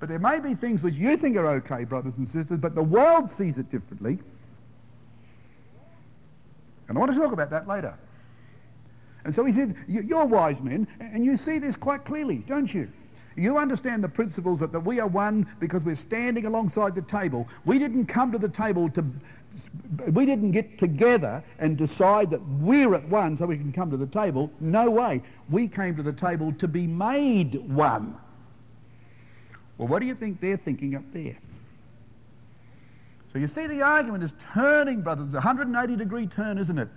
But 0.00 0.08
there 0.08 0.18
may 0.18 0.40
be 0.40 0.54
things 0.54 0.82
which 0.82 0.94
you 0.94 1.16
think 1.16 1.36
are 1.36 1.46
okay, 1.46 1.84
brothers 1.84 2.18
and 2.18 2.26
sisters, 2.26 2.58
but 2.58 2.74
the 2.74 2.82
world 2.82 3.28
sees 3.28 3.58
it 3.58 3.70
differently. 3.70 4.18
And 6.88 6.96
I 6.96 7.00
want 7.00 7.12
to 7.12 7.18
talk 7.18 7.32
about 7.32 7.50
that 7.50 7.66
later. 7.66 7.98
And 9.24 9.34
so 9.34 9.44
he 9.44 9.52
said, 9.52 9.76
You're 9.88 10.24
wise 10.24 10.62
men, 10.62 10.86
and 11.00 11.24
you 11.24 11.36
see 11.36 11.58
this 11.58 11.76
quite 11.76 12.04
clearly, 12.04 12.38
don't 12.46 12.72
you? 12.72 12.90
You 13.36 13.58
understand 13.58 14.02
the 14.02 14.08
principles 14.08 14.58
that, 14.60 14.72
that 14.72 14.80
we 14.80 14.98
are 15.00 15.06
one 15.06 15.46
because 15.60 15.84
we're 15.84 15.96
standing 15.96 16.46
alongside 16.46 16.94
the 16.94 17.02
table. 17.02 17.46
We 17.64 17.78
didn't 17.78 18.06
come 18.06 18.32
to 18.32 18.38
the 18.38 18.48
table 18.48 18.90
to, 18.90 19.04
we 20.12 20.26
didn't 20.26 20.50
get 20.50 20.78
together 20.78 21.42
and 21.58 21.76
decide 21.76 22.30
that 22.30 22.40
we're 22.60 22.94
at 22.94 23.08
one 23.08 23.36
so 23.36 23.46
we 23.46 23.56
can 23.56 23.70
come 23.70 23.90
to 23.92 23.96
the 23.96 24.06
table. 24.06 24.50
No 24.60 24.90
way. 24.90 25.22
We 25.50 25.68
came 25.68 25.94
to 25.96 26.02
the 26.02 26.12
table 26.12 26.52
to 26.54 26.66
be 26.66 26.86
made 26.86 27.54
one. 27.70 28.18
Well, 29.78 29.88
what 29.88 30.00
do 30.00 30.06
you 30.06 30.14
think 30.14 30.40
they're 30.40 30.56
thinking 30.56 30.96
up 30.96 31.04
there? 31.12 31.38
So 33.32 33.38
you 33.38 33.46
see 33.46 33.66
the 33.66 33.82
argument 33.82 34.24
is 34.24 34.34
turning, 34.38 35.02
brothers. 35.02 35.26
It's 35.26 35.34
a 35.34 35.36
180 35.36 35.96
degree 35.96 36.26
turn, 36.26 36.58
isn't 36.58 36.78
it? 36.78 36.88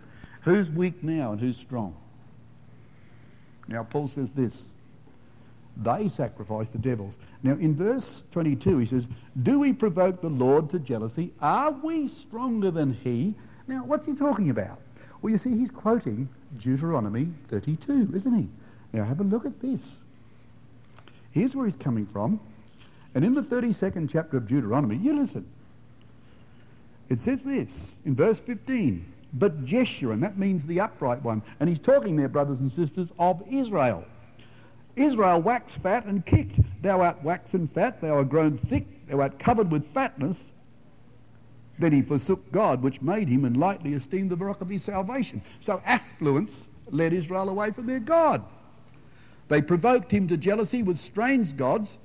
Who's 0.41 0.69
weak 0.71 1.03
now 1.03 1.33
and 1.33 1.39
who's 1.39 1.57
strong? 1.57 1.95
Now, 3.67 3.83
Paul 3.83 4.07
says 4.07 4.31
this. 4.31 4.73
They 5.77 6.09
sacrifice 6.09 6.69
the 6.69 6.77
devils. 6.77 7.19
Now, 7.43 7.53
in 7.53 7.75
verse 7.75 8.23
22, 8.31 8.79
he 8.79 8.85
says, 8.85 9.07
Do 9.43 9.59
we 9.59 9.71
provoke 9.71 10.19
the 10.19 10.29
Lord 10.29 10.69
to 10.71 10.79
jealousy? 10.79 11.31
Are 11.41 11.71
we 11.71 12.07
stronger 12.07 12.71
than 12.71 12.93
he? 12.93 13.35
Now, 13.67 13.85
what's 13.85 14.05
he 14.05 14.15
talking 14.15 14.49
about? 14.49 14.81
Well, 15.21 15.31
you 15.31 15.37
see, 15.37 15.51
he's 15.51 15.71
quoting 15.71 16.27
Deuteronomy 16.57 17.29
32, 17.47 18.11
isn't 18.13 18.33
he? 18.33 18.49
Now, 18.91 19.05
have 19.05 19.21
a 19.21 19.23
look 19.23 19.45
at 19.45 19.61
this. 19.61 19.99
Here's 21.31 21.55
where 21.55 21.65
he's 21.65 21.75
coming 21.75 22.05
from. 22.05 22.39
And 23.13 23.26
in 23.26 23.34
the 23.34 23.41
32nd 23.41 24.10
chapter 24.10 24.38
of 24.38 24.47
Deuteronomy, 24.47 24.95
you 24.97 25.13
listen. 25.13 25.50
It 27.10 27.19
says 27.19 27.43
this 27.43 27.95
in 28.06 28.15
verse 28.15 28.39
15, 28.39 29.06
but 29.34 29.65
Jeshurun, 29.65 30.21
that 30.21 30.38
means 30.38 30.65
the 30.65 30.80
upright 30.80 31.21
one. 31.21 31.41
And 31.60 31.67
he's 31.67 31.80
talking 31.80 32.15
there, 32.15 32.30
brothers 32.30 32.62
and 32.62 32.71
sisters, 32.71 33.12
of 33.19 33.43
Israel. 33.50 34.06
Israel 34.95 35.41
waxed 35.41 35.78
fat 35.78 36.06
and 36.06 36.26
kicked. 36.26 36.60
Thou 36.82 37.02
art 37.02 37.21
waxen 37.24 37.67
fat, 37.67 38.02
thou 38.02 38.17
art 38.17 38.30
grown 38.30 38.58
thick, 38.58 39.08
thou 39.08 39.21
art 39.21 39.39
covered 39.39 39.71
with 39.71 39.86
fatness. 39.86 40.52
Then 41.80 41.93
he 41.93 42.02
forsook 42.02 42.52
God, 42.52 42.82
which 42.82 43.02
made 43.02 43.28
him, 43.28 43.45
and 43.45 43.58
lightly 43.58 43.93
esteemed 43.93 44.30
the 44.30 44.36
rock 44.36 44.62
of 44.62 44.69
his 44.69 44.84
salvation. 44.84 45.41
So 45.62 45.82
affluence 45.86 46.65
led 46.89 47.13
Israel 47.13 47.50
away 47.50 47.71
from 47.71 47.88
their 47.88 48.00
God. 48.00 48.43
They 49.47 49.62
provoked 49.62 50.12
him 50.12 50.28
to 50.28 50.38
jealousy 50.38 50.84
with 50.84 50.97
strange 50.97 51.58
gods 51.58 51.97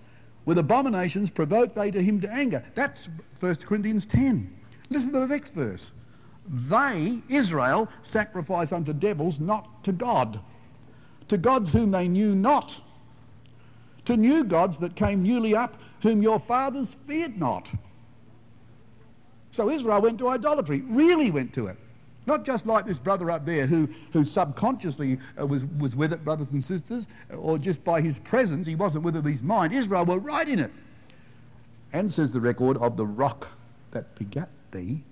with 0.47 0.59
abominations 0.59 1.29
provoke 1.29 1.75
they 1.75 1.91
to 1.91 2.03
him 2.03 2.21
to 2.23 2.33
anger. 2.33 2.65
That's 2.75 3.09
1 3.41 3.57
Corinthians 3.57 4.07
10. 4.07 4.51
Listen 4.89 5.13
to 5.13 5.21
the 5.21 5.27
next 5.27 5.53
verse. 5.53 5.91
They, 6.49 7.21
Israel, 7.29 7.89
sacrifice 8.03 8.73
unto 8.73 8.93
devils, 8.93 9.41
not 9.41 9.85
to 9.85 9.93
God. 9.93 10.41
To 11.29 11.37
gods 11.37 11.69
whom 11.71 11.91
they 11.91 12.07
knew 12.07 12.35
not. 12.35 12.77
To 14.05 14.17
new 14.17 14.45
gods 14.45 14.79
that 14.79 14.95
came 14.95 15.25
newly 15.25 15.57
up, 15.57 15.81
whom 16.03 16.23
your 16.23 16.39
fathers 16.39 16.97
feared 17.09 17.37
not. 17.37 17.69
So 19.51 19.69
Israel 19.69 20.01
went 20.01 20.19
to 20.19 20.29
idolatry, 20.29 20.83
really 20.83 21.33
went 21.33 21.53
to 21.55 21.67
it. 21.67 21.77
Not 22.27 22.45
just 22.45 22.67
like 22.67 22.87
this 22.87 22.99
brother 22.99 23.31
up 23.31 23.47
there 23.47 23.67
who, 23.67 23.89
who 24.13 24.25
subconsciously 24.25 25.19
uh, 25.41 25.47
was, 25.47 25.65
was 25.79 25.95
with 25.95 26.13
it, 26.13 26.25
brothers 26.25 26.51
and 26.51 26.63
sisters, 26.63 27.07
or 27.37 27.57
just 27.57 27.83
by 27.85 28.01
his 28.01 28.19
presence, 28.19 28.67
he 28.67 28.75
wasn't 28.75 29.05
with 29.05 29.17
it 29.17 29.25
his 29.25 29.43
mind. 29.43 29.73
Israel 29.73 30.05
were 30.05 30.19
right 30.19 30.49
in 30.49 30.59
it. 30.59 30.73
And 31.93 32.13
says 32.13 32.33
the 32.33 32.41
record 32.41 32.77
of 32.79 32.97
the 32.97 33.07
rock 33.07 33.49
that 33.93 34.13
begat 34.17 34.49
thee, 34.73 35.05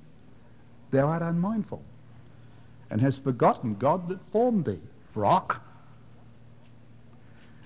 thou 0.91 1.07
art 1.07 1.23
unmindful, 1.23 1.83
and 2.91 3.01
hast 3.01 3.23
forgotten 3.23 3.77
God 3.77 4.09
that 4.09 4.21
formed 4.27 4.65
thee. 4.65 4.81
Rock. 5.15 5.63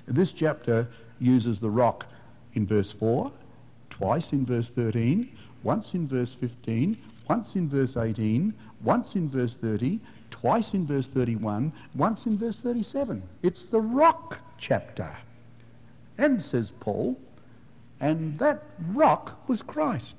This 0.06 0.30
chapter 0.32 0.86
uses 1.18 1.58
the 1.58 1.70
rock 1.70 2.04
in 2.52 2.66
verse 2.66 2.92
4, 2.92 3.32
twice 3.88 4.32
in 4.32 4.44
verse 4.44 4.68
13, 4.68 5.36
once 5.62 5.94
in 5.94 6.06
verse 6.06 6.34
15, 6.34 6.96
once 7.28 7.56
in 7.56 7.68
verse 7.68 7.96
18, 7.96 8.54
once 8.82 9.14
in 9.14 9.28
verse 9.28 9.54
30, 9.54 10.00
twice 10.30 10.74
in 10.74 10.86
verse 10.86 11.06
31, 11.06 11.72
once 11.94 12.26
in 12.26 12.38
verse 12.38 12.56
37. 12.56 13.22
It's 13.42 13.64
the 13.64 13.80
rock 13.80 14.38
chapter. 14.58 15.10
And, 16.18 16.40
says 16.40 16.72
Paul, 16.80 17.18
and 18.00 18.38
that 18.38 18.62
rock 18.92 19.48
was 19.48 19.62
Christ. 19.62 20.14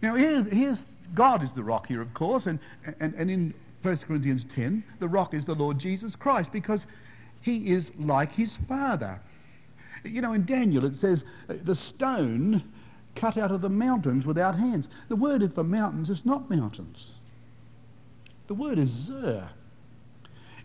Now, 0.00 0.14
here, 0.14 0.44
here's 0.44 0.84
God 1.14 1.42
is 1.42 1.52
the 1.52 1.62
rock 1.62 1.86
here, 1.86 2.00
of 2.00 2.12
course, 2.14 2.46
and, 2.46 2.58
and, 3.00 3.14
and 3.14 3.30
in 3.30 3.54
1 3.82 3.96
Corinthians 3.98 4.44
10, 4.44 4.84
the 4.98 5.08
rock 5.08 5.34
is 5.34 5.44
the 5.44 5.54
Lord 5.54 5.78
Jesus 5.78 6.14
Christ 6.14 6.52
because 6.52 6.86
he 7.40 7.70
is 7.70 7.90
like 7.98 8.32
his 8.32 8.56
Father. 8.68 9.18
You 10.04 10.20
know, 10.20 10.32
in 10.32 10.44
Daniel 10.44 10.84
it 10.84 10.94
says 10.94 11.24
the 11.48 11.74
stone 11.74 12.62
cut 13.18 13.36
out 13.36 13.50
of 13.50 13.60
the 13.60 13.68
mountains 13.68 14.26
without 14.26 14.56
hands. 14.56 14.88
The 15.08 15.16
word 15.16 15.52
for 15.54 15.64
mountains 15.64 16.10
is 16.10 16.24
not 16.24 16.48
mountains. 16.48 17.10
The 18.46 18.54
word 18.54 18.78
is 18.78 18.88
zer. 18.88 19.48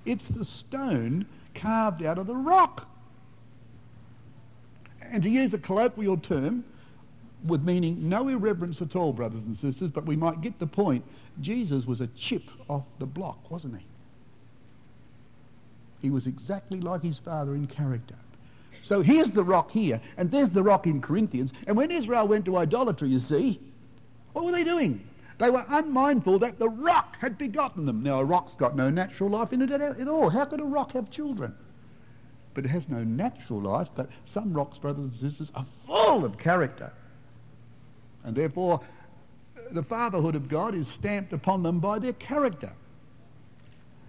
It's 0.06 0.28
the 0.28 0.46
stone 0.46 1.26
carved 1.56 2.04
out 2.04 2.18
of 2.18 2.28
the 2.28 2.36
rock. 2.36 2.88
And 5.02 5.24
to 5.24 5.30
use 5.30 5.54
a 5.54 5.58
colloquial 5.58 6.18
term, 6.18 6.63
with 7.46 7.63
meaning 7.63 8.08
no 8.08 8.30
irreverence 8.30 8.82
at 8.82 8.96
all, 8.96 9.12
brothers 9.12 9.44
and 9.44 9.56
sisters, 9.56 9.89
but 9.89 10.06
we 10.06 10.16
might 10.16 10.42
get 10.42 10.60
the 10.60 10.68
point. 10.68 11.04
Jesus 11.42 11.86
was 11.86 12.00
a 12.00 12.08
chip 12.08 12.44
off 12.70 12.84
the 13.00 13.06
block, 13.06 13.52
wasn't 13.52 13.78
he? 13.78 13.86
He 16.02 16.10
was 16.10 16.28
exactly 16.28 16.80
like 16.80 17.02
his 17.02 17.20
father 17.20 17.56
in 17.56 17.68
character. 17.68 18.16
So 18.82 19.02
here's 19.02 19.30
the 19.30 19.44
rock 19.44 19.72
here, 19.72 20.02
and 20.18 20.30
there's 20.32 20.50
the 20.50 20.64
rock 20.64 20.88
in 20.88 21.02
Corinthians. 21.02 21.54
And 21.68 21.78
when 21.78 21.92
Israel 21.92 22.28
went 22.28 22.46
to 22.46 22.58
idolatry, 22.58 23.10
you 23.10 23.20
see, 23.20 23.60
what 24.34 24.46
were 24.46 24.52
they 24.52 24.64
doing? 24.64 25.08
They 25.38 25.50
were 25.50 25.66
unmindful 25.68 26.40
that 26.40 26.60
the 26.60 26.70
rock 26.70 27.18
had 27.20 27.38
begotten 27.38 27.86
them. 27.86 28.04
Now, 28.04 28.20
a 28.20 28.26
rock's 28.26 28.56
got 28.56 28.76
no 28.76 28.90
natural 28.90 29.30
life 29.30 29.54
in 29.54 29.62
it 29.62 29.72
at 29.72 30.08
all. 30.08 30.30
How 30.30 30.46
could 30.46 30.60
a 30.60 30.66
rock 30.66 30.94
have 30.94 31.10
children? 31.10 31.56
But 32.54 32.66
it 32.66 32.70
has 32.70 32.88
no 32.88 33.04
natural 33.04 33.62
life, 33.62 33.90
but 33.96 34.10
some 34.26 34.54
rocks, 34.54 34.78
brothers 34.78 35.06
and 35.06 35.14
sisters, 35.14 35.50
are 35.56 35.66
full 35.88 36.24
of 36.24 36.38
character. 36.38 36.92
And 38.24 38.36
therefore, 38.36 38.82
the 39.72 39.84
fatherhood 39.84 40.36
of 40.36 40.48
God 40.48 40.76
is 40.76 40.88
stamped 40.88 41.34
upon 41.34 41.64
them 41.64 41.80
by 41.80 42.00
their 42.00 42.14
character. 42.14 42.72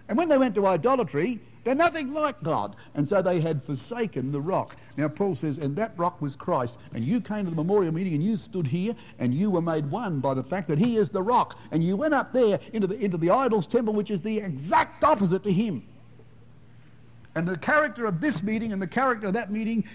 And 0.07 0.17
when 0.17 0.29
they 0.29 0.37
went 0.37 0.53
to 0.55 0.67
idolatry, 0.67 1.39
they're 1.65 1.73
nothing 1.73 2.13
like 2.13 2.41
God. 2.43 2.75
And 2.93 3.09
so 3.09 3.23
they 3.23 3.41
had 3.41 3.63
forsaken 3.63 4.31
the 4.31 4.39
rock. 4.39 4.77
Now, 4.97 5.07
Paul 5.07 5.33
says, 5.33 5.57
and 5.57 5.75
that 5.75 5.97
rock 5.97 6.21
was 6.21 6.35
Christ. 6.35 6.77
And 6.93 7.03
you 7.03 7.19
came 7.19 7.43
to 7.45 7.49
the 7.49 7.55
memorial 7.55 7.91
meeting 7.91 8.13
and 8.13 8.23
you 8.23 8.37
stood 8.37 8.67
here 8.67 8.95
and 9.17 9.33
you 9.33 9.49
were 9.49 9.63
made 9.63 9.89
one 9.89 10.19
by 10.19 10.35
the 10.35 10.43
fact 10.43 10.67
that 10.67 10.77
he 10.77 10.97
is 10.97 11.09
the 11.09 11.23
rock. 11.23 11.57
And 11.71 11.83
you 11.83 11.97
went 11.97 12.13
up 12.13 12.31
there 12.31 12.59
into 12.73 12.85
the, 12.85 13.03
into 13.03 13.17
the 13.17 13.31
idol's 13.31 13.65
temple, 13.65 13.95
which 13.95 14.11
is 14.11 14.21
the 14.21 14.37
exact 14.37 15.03
opposite 15.03 15.43
to 15.43 15.51
him. 15.51 15.83
And 17.33 17.47
the 17.47 17.57
character 17.57 18.05
of 18.05 18.21
this 18.21 18.43
meeting 18.43 18.71
and 18.71 18.79
the 18.79 18.87
character 18.87 19.25
of 19.25 19.33
that 19.33 19.51
meeting 19.51 19.85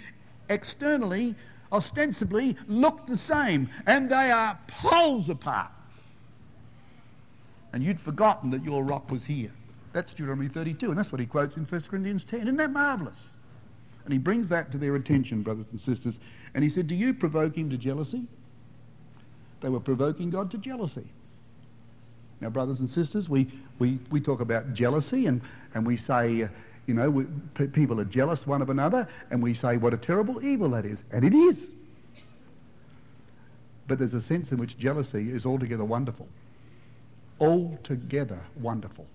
externally, 0.48 1.37
ostensibly, 1.72 2.56
look 2.66 3.06
the 3.06 3.16
same. 3.16 3.70
And 3.87 4.11
they 4.11 4.33
are 4.33 4.59
poles 4.66 5.30
apart. 5.30 5.70
And 7.72 7.85
you'd 7.85 8.00
forgotten 8.00 8.50
that 8.50 8.64
your 8.64 8.83
rock 8.83 9.09
was 9.09 9.24
here. 9.24 9.52
That's 9.92 10.12
Deuteronomy 10.12 10.48
32, 10.48 10.90
and 10.90 10.98
that's 10.98 11.11
what 11.11 11.20
he 11.20 11.26
quotes 11.26 11.57
in 11.57 11.64
1 11.64 11.81
Corinthians 11.83 12.24
10. 12.24 12.42
Isn't 12.42 12.57
that 12.57 12.70
marvellous? 12.70 13.18
And 14.05 14.12
he 14.12 14.18
brings 14.18 14.48
that 14.48 14.70
to 14.72 14.79
their 14.79 14.96
attention, 14.96 15.42
brothers 15.42 15.66
and 15.72 15.81
sisters. 15.81 16.18
And 16.55 16.64
he 16.64 16.70
said, 16.70 16.87
Do 16.87 16.94
you 16.94 17.12
provoke 17.12 17.57
him 17.57 17.70
to 17.70 17.76
jealousy? 17.76 18.26
They 19.61 19.68
were 19.68 19.81
provoking 19.81 20.31
God 20.31 20.50
to 20.53 20.59
jealousy. 20.59 21.07
Now, 22.40 22.48
brothers 22.48 22.81
and 22.81 22.88
sisters, 22.88 23.29
we, 23.29 23.50
we, 23.79 23.98
we 24.11 24.20
talk 24.20 24.40
about 24.40 24.72
jealousy 24.72 25.26
and, 25.26 25.42
and 25.74 25.87
we 25.87 25.96
say, 25.96 26.44
uh, 26.44 26.48
you 26.87 26.94
know, 26.94 27.11
we, 27.11 27.26
p- 27.55 27.66
people 27.66 28.00
are 28.00 28.05
jealous 28.05 28.46
one 28.46 28.62
of 28.62 28.70
another 28.70 29.07
and 29.31 29.42
we 29.42 29.53
say 29.53 29.76
what 29.76 29.92
a 29.92 29.98
terrible 29.98 30.42
evil 30.42 30.70
that 30.70 30.87
is. 30.87 31.05
And 31.12 31.24
it 31.24 31.35
is. 31.35 31.61
But 33.87 33.98
there's 33.98 34.14
a 34.14 34.22
sense 34.22 34.50
in 34.53 34.59
which 34.59 34.79
jealousy 34.79 35.31
is 35.31 35.44
altogether 35.44 35.85
wonderful. 35.85 36.29
Altogether 37.38 38.40
wonderful. 38.57 39.07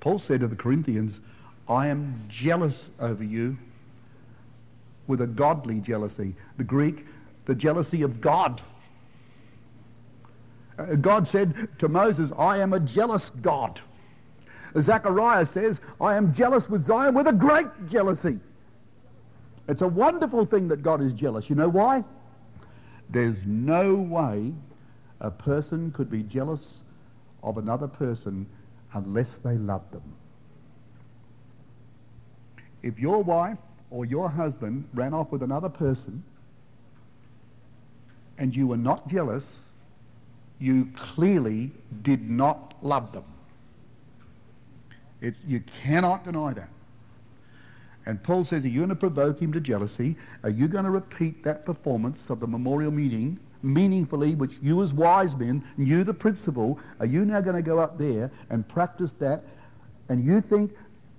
Paul 0.00 0.18
said 0.18 0.40
to 0.40 0.48
the 0.48 0.56
Corinthians, 0.56 1.20
I 1.68 1.86
am 1.86 2.24
jealous 2.28 2.88
over 2.98 3.22
you 3.22 3.56
with 5.06 5.20
a 5.20 5.26
godly 5.26 5.80
jealousy. 5.80 6.34
The 6.56 6.64
Greek, 6.64 7.06
the 7.44 7.54
jealousy 7.54 8.02
of 8.02 8.20
God. 8.20 8.62
Uh, 10.78 10.94
God 10.94 11.28
said 11.28 11.68
to 11.78 11.88
Moses, 11.88 12.32
I 12.38 12.58
am 12.58 12.72
a 12.72 12.80
jealous 12.80 13.30
God. 13.42 13.80
Zechariah 14.78 15.46
says, 15.46 15.80
I 16.00 16.14
am 16.14 16.32
jealous 16.32 16.70
with 16.70 16.80
Zion 16.80 17.14
with 17.14 17.26
a 17.26 17.32
great 17.32 17.66
jealousy. 17.86 18.38
It's 19.68 19.82
a 19.82 19.88
wonderful 19.88 20.44
thing 20.44 20.68
that 20.68 20.82
God 20.82 21.00
is 21.00 21.12
jealous. 21.12 21.50
You 21.50 21.56
know 21.56 21.68
why? 21.68 22.04
There's 23.10 23.46
no 23.46 23.94
way 23.94 24.52
a 25.20 25.30
person 25.30 25.92
could 25.92 26.10
be 26.10 26.22
jealous 26.22 26.84
of 27.42 27.58
another 27.58 27.88
person 27.88 28.46
unless 28.94 29.38
they 29.38 29.56
love 29.56 29.90
them. 29.90 30.02
If 32.82 32.98
your 32.98 33.22
wife 33.22 33.82
or 33.90 34.04
your 34.04 34.30
husband 34.30 34.88
ran 34.94 35.12
off 35.12 35.30
with 35.30 35.42
another 35.42 35.68
person 35.68 36.22
and 38.38 38.54
you 38.54 38.66
were 38.66 38.76
not 38.76 39.06
jealous, 39.08 39.60
you 40.58 40.88
clearly 40.96 41.70
did 42.02 42.28
not 42.28 42.74
love 42.82 43.12
them. 43.12 43.24
It's, 45.20 45.38
you 45.46 45.60
cannot 45.82 46.24
deny 46.24 46.54
that. 46.54 46.70
And 48.06 48.22
Paul 48.22 48.44
says, 48.44 48.64
are 48.64 48.68
you 48.68 48.80
going 48.80 48.88
to 48.88 48.94
provoke 48.94 49.40
him 49.40 49.52
to 49.52 49.60
jealousy? 49.60 50.16
Are 50.42 50.50
you 50.50 50.68
going 50.68 50.84
to 50.84 50.90
repeat 50.90 51.44
that 51.44 51.66
performance 51.66 52.30
of 52.30 52.40
the 52.40 52.46
memorial 52.46 52.90
meeting 52.90 53.38
meaningfully, 53.62 54.34
which 54.34 54.58
you 54.62 54.82
as 54.82 54.92
wise 54.92 55.36
men 55.36 55.64
knew 55.76 56.04
the 56.04 56.14
principle, 56.14 56.78
are 56.98 57.06
you 57.06 57.24
now 57.24 57.40
going 57.40 57.56
to 57.56 57.62
go 57.62 57.78
up 57.78 57.98
there 57.98 58.30
and 58.50 58.66
practice 58.68 59.12
that? 59.12 59.44
And 60.08 60.22
you 60.24 60.40
think 60.40 60.72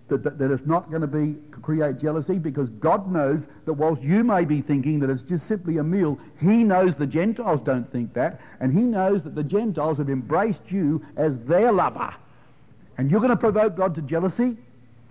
that, 0.07 0.23
that, 0.23 0.37
that 0.37 0.51
it's 0.51 0.65
not 0.65 0.89
going 0.89 1.01
to 1.01 1.07
be 1.07 1.37
create 1.61 1.97
jealousy 1.97 2.37
because 2.37 2.69
God 2.69 3.09
knows 3.09 3.47
that 3.65 3.73
whilst 3.73 4.03
you 4.03 4.23
may 4.23 4.43
be 4.43 4.61
thinking 4.61 4.99
that 4.99 5.09
it's 5.09 5.23
just 5.23 5.47
simply 5.47 5.77
a 5.77 5.83
meal, 5.83 6.19
he 6.39 6.63
knows 6.63 6.95
the 6.95 7.07
Gentiles 7.07 7.61
don't 7.61 7.89
think 7.89 8.13
that, 8.13 8.41
and 8.59 8.73
he 8.73 8.81
knows 8.81 9.23
that 9.23 9.35
the 9.35 9.43
Gentiles 9.43 9.97
have 9.97 10.09
embraced 10.09 10.71
you 10.71 11.01
as 11.15 11.45
their 11.45 11.71
lover. 11.71 12.13
And 12.97 13.09
you're 13.09 13.21
going 13.21 13.31
to 13.31 13.37
provoke 13.37 13.75
God 13.75 13.95
to 13.95 14.01
jealousy? 14.01 14.57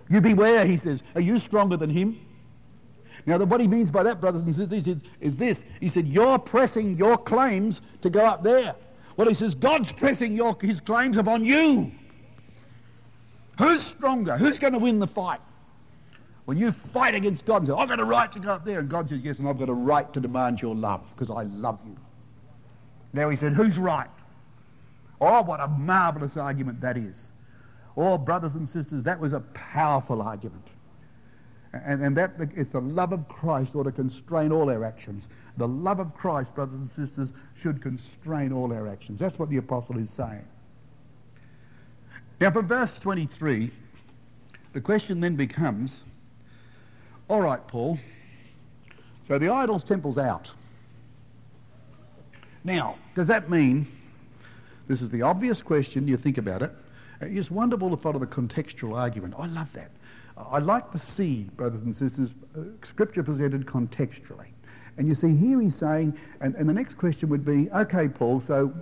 You 0.09 0.21
beware, 0.21 0.65
he 0.65 0.77
says. 0.77 1.01
Are 1.15 1.21
you 1.21 1.39
stronger 1.39 1.77
than 1.77 1.89
him? 1.89 2.19
Now, 3.25 3.37
what 3.37 3.61
he 3.61 3.67
means 3.67 3.91
by 3.91 4.03
that, 4.03 4.19
brothers 4.19 4.43
and 4.43 4.55
sisters, 4.55 4.87
is, 4.87 4.97
is 5.19 5.37
this. 5.37 5.63
He 5.79 5.89
said, 5.89 6.07
you're 6.07 6.39
pressing 6.39 6.97
your 6.97 7.17
claims 7.17 7.81
to 8.01 8.09
go 8.09 8.25
up 8.25 8.43
there. 8.43 8.75
Well, 9.17 9.27
he 9.27 9.33
says, 9.33 9.53
God's 9.53 9.91
pressing 9.91 10.35
your, 10.35 10.57
his 10.61 10.79
claims 10.79 11.17
upon 11.17 11.45
you. 11.45 11.91
Who's 13.57 13.83
stronger? 13.83 14.37
Who's 14.37 14.57
going 14.57 14.73
to 14.73 14.79
win 14.79 14.99
the 14.99 15.07
fight? 15.07 15.41
When 16.45 16.57
you 16.57 16.71
fight 16.71 17.13
against 17.13 17.45
God 17.45 17.57
and 17.57 17.67
say, 17.67 17.73
I've 17.73 17.89
got 17.89 17.99
a 17.99 18.05
right 18.05 18.31
to 18.31 18.39
go 18.39 18.51
up 18.51 18.65
there, 18.65 18.79
and 18.79 18.89
God 18.89 19.07
says, 19.07 19.19
yes, 19.21 19.37
and 19.37 19.47
I've 19.47 19.59
got 19.59 19.69
a 19.69 19.73
right 19.73 20.11
to 20.13 20.19
demand 20.19 20.61
your 20.61 20.75
love 20.75 21.07
because 21.15 21.29
I 21.29 21.43
love 21.43 21.81
you. 21.85 21.95
Now 23.13 23.29
he 23.29 23.35
said, 23.35 23.53
who's 23.53 23.77
right? 23.77 24.09
Oh, 25.19 25.43
what 25.43 25.59
a 25.59 25.67
marvelous 25.67 26.37
argument 26.37 26.81
that 26.81 26.97
is. 26.97 27.31
Oh, 27.95 28.17
brothers 28.17 28.55
and 28.55 28.67
sisters, 28.67 29.03
that 29.03 29.19
was 29.19 29.33
a 29.33 29.41
powerful 29.53 30.21
argument. 30.21 30.65
And, 31.73 32.01
and 32.01 32.17
that 32.17 32.33
it's 32.39 32.71
the 32.71 32.81
love 32.81 33.13
of 33.13 33.27
Christ 33.29 33.75
ought 33.75 33.83
to 33.83 33.91
constrain 33.91 34.51
all 34.51 34.69
our 34.69 34.83
actions. 34.83 35.29
The 35.57 35.67
love 35.67 35.99
of 35.99 36.13
Christ, 36.13 36.53
brothers 36.53 36.75
and 36.75 36.89
sisters, 36.89 37.33
should 37.55 37.81
constrain 37.81 38.51
all 38.51 38.73
our 38.73 38.87
actions. 38.87 39.19
That's 39.19 39.39
what 39.39 39.49
the 39.49 39.57
apostle 39.57 39.97
is 39.97 40.09
saying. 40.09 40.45
Now, 42.41 42.51
for 42.51 42.61
verse 42.61 42.97
23, 42.99 43.71
the 44.73 44.81
question 44.81 45.19
then 45.19 45.35
becomes, 45.35 46.01
all 47.29 47.41
right, 47.41 47.65
Paul, 47.67 47.99
so 49.27 49.37
the 49.37 49.49
idol's 49.49 49.83
temple's 49.83 50.17
out. 50.17 50.51
Now, 52.63 52.95
does 53.15 53.27
that 53.27 53.49
mean, 53.49 53.87
this 54.87 55.01
is 55.01 55.09
the 55.09 55.21
obvious 55.21 55.61
question, 55.61 56.07
you 56.07 56.17
think 56.17 56.37
about 56.37 56.61
it, 56.61 56.71
it's 57.21 57.51
wonderful 57.51 57.89
to 57.91 57.97
follow 57.97 58.19
the 58.19 58.27
contextual 58.27 58.97
argument. 58.97 59.35
I 59.37 59.45
love 59.45 59.71
that. 59.73 59.91
I 60.49 60.59
like 60.59 60.91
to 60.91 60.99
see, 60.99 61.43
brothers 61.55 61.81
and 61.81 61.93
sisters, 61.93 62.33
uh, 62.57 62.63
Scripture 62.83 63.23
presented 63.23 63.65
contextually. 63.65 64.51
And 64.97 65.07
you 65.07 65.15
see, 65.15 65.35
here 65.35 65.59
he's 65.61 65.75
saying, 65.75 66.17
and, 66.41 66.55
and 66.55 66.67
the 66.67 66.73
next 66.73 66.95
question 66.95 67.29
would 67.29 67.45
be, 67.45 67.69
okay, 67.71 68.07
Paul, 68.07 68.39
so 68.39 68.73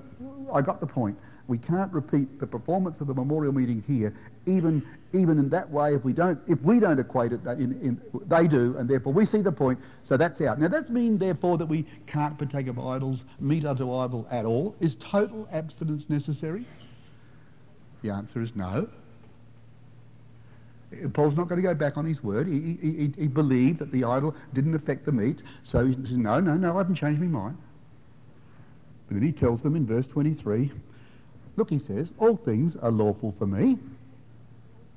I 0.53 0.61
got 0.61 0.79
the 0.79 0.87
point. 0.87 1.17
We 1.47 1.57
can't 1.57 1.91
repeat 1.91 2.39
the 2.39 2.45
performance 2.45 3.01
of 3.01 3.07
the 3.07 3.13
memorial 3.13 3.51
meeting 3.51 3.83
here, 3.87 4.13
even, 4.45 4.85
even 5.13 5.39
in 5.39 5.49
that 5.49 5.67
way. 5.69 5.95
If 5.95 6.03
we 6.03 6.13
don't, 6.13 6.39
if 6.47 6.61
we 6.61 6.79
don't 6.79 6.99
equate 6.99 7.33
it, 7.33 7.43
in, 7.45 7.79
in, 7.81 8.01
they 8.27 8.47
do, 8.47 8.75
and 8.77 8.87
therefore 8.87 9.13
we 9.13 9.25
see 9.25 9.41
the 9.41 9.51
point. 9.51 9.79
So 10.03 10.15
that's 10.15 10.41
out. 10.41 10.59
Now, 10.59 10.67
that 10.67 10.91
mean, 10.91 11.17
therefore, 11.17 11.57
that 11.57 11.65
we 11.65 11.85
can't 12.05 12.37
partake 12.37 12.67
of 12.67 12.77
idols, 12.77 13.23
meat 13.39 13.65
unto 13.65 13.91
idol 13.91 14.27
at 14.29 14.45
all? 14.45 14.75
Is 14.79 14.95
total 14.95 15.47
abstinence 15.51 16.07
necessary? 16.07 16.65
The 18.03 18.11
answer 18.11 18.41
is 18.41 18.55
no. 18.55 18.87
Paul's 21.13 21.35
not 21.35 21.47
going 21.47 21.61
to 21.61 21.67
go 21.67 21.75
back 21.75 21.97
on 21.97 22.05
his 22.05 22.23
word. 22.23 22.47
He, 22.47 22.77
he, 22.81 23.11
he, 23.15 23.27
believed 23.27 23.79
that 23.79 23.91
the 23.91 24.03
idol 24.03 24.35
didn't 24.53 24.73
affect 24.73 25.05
the 25.05 25.11
meat. 25.11 25.43
So 25.63 25.85
he 25.85 25.93
says, 25.93 26.17
no, 26.17 26.39
no, 26.39 26.55
no, 26.55 26.73
I 26.75 26.77
haven't 26.79 26.95
changed 26.95 27.21
my 27.21 27.27
mind. 27.27 27.57
But 29.07 29.15
then 29.15 29.23
he 29.23 29.31
tells 29.31 29.61
them 29.61 29.75
in 29.75 29.85
verse 29.85 30.07
23, 30.07 30.71
look, 31.57 31.69
he 31.69 31.77
says, 31.77 32.11
all 32.17 32.35
things 32.35 32.75
are 32.75 32.89
lawful 32.89 33.31
for 33.31 33.45
me. 33.45 33.77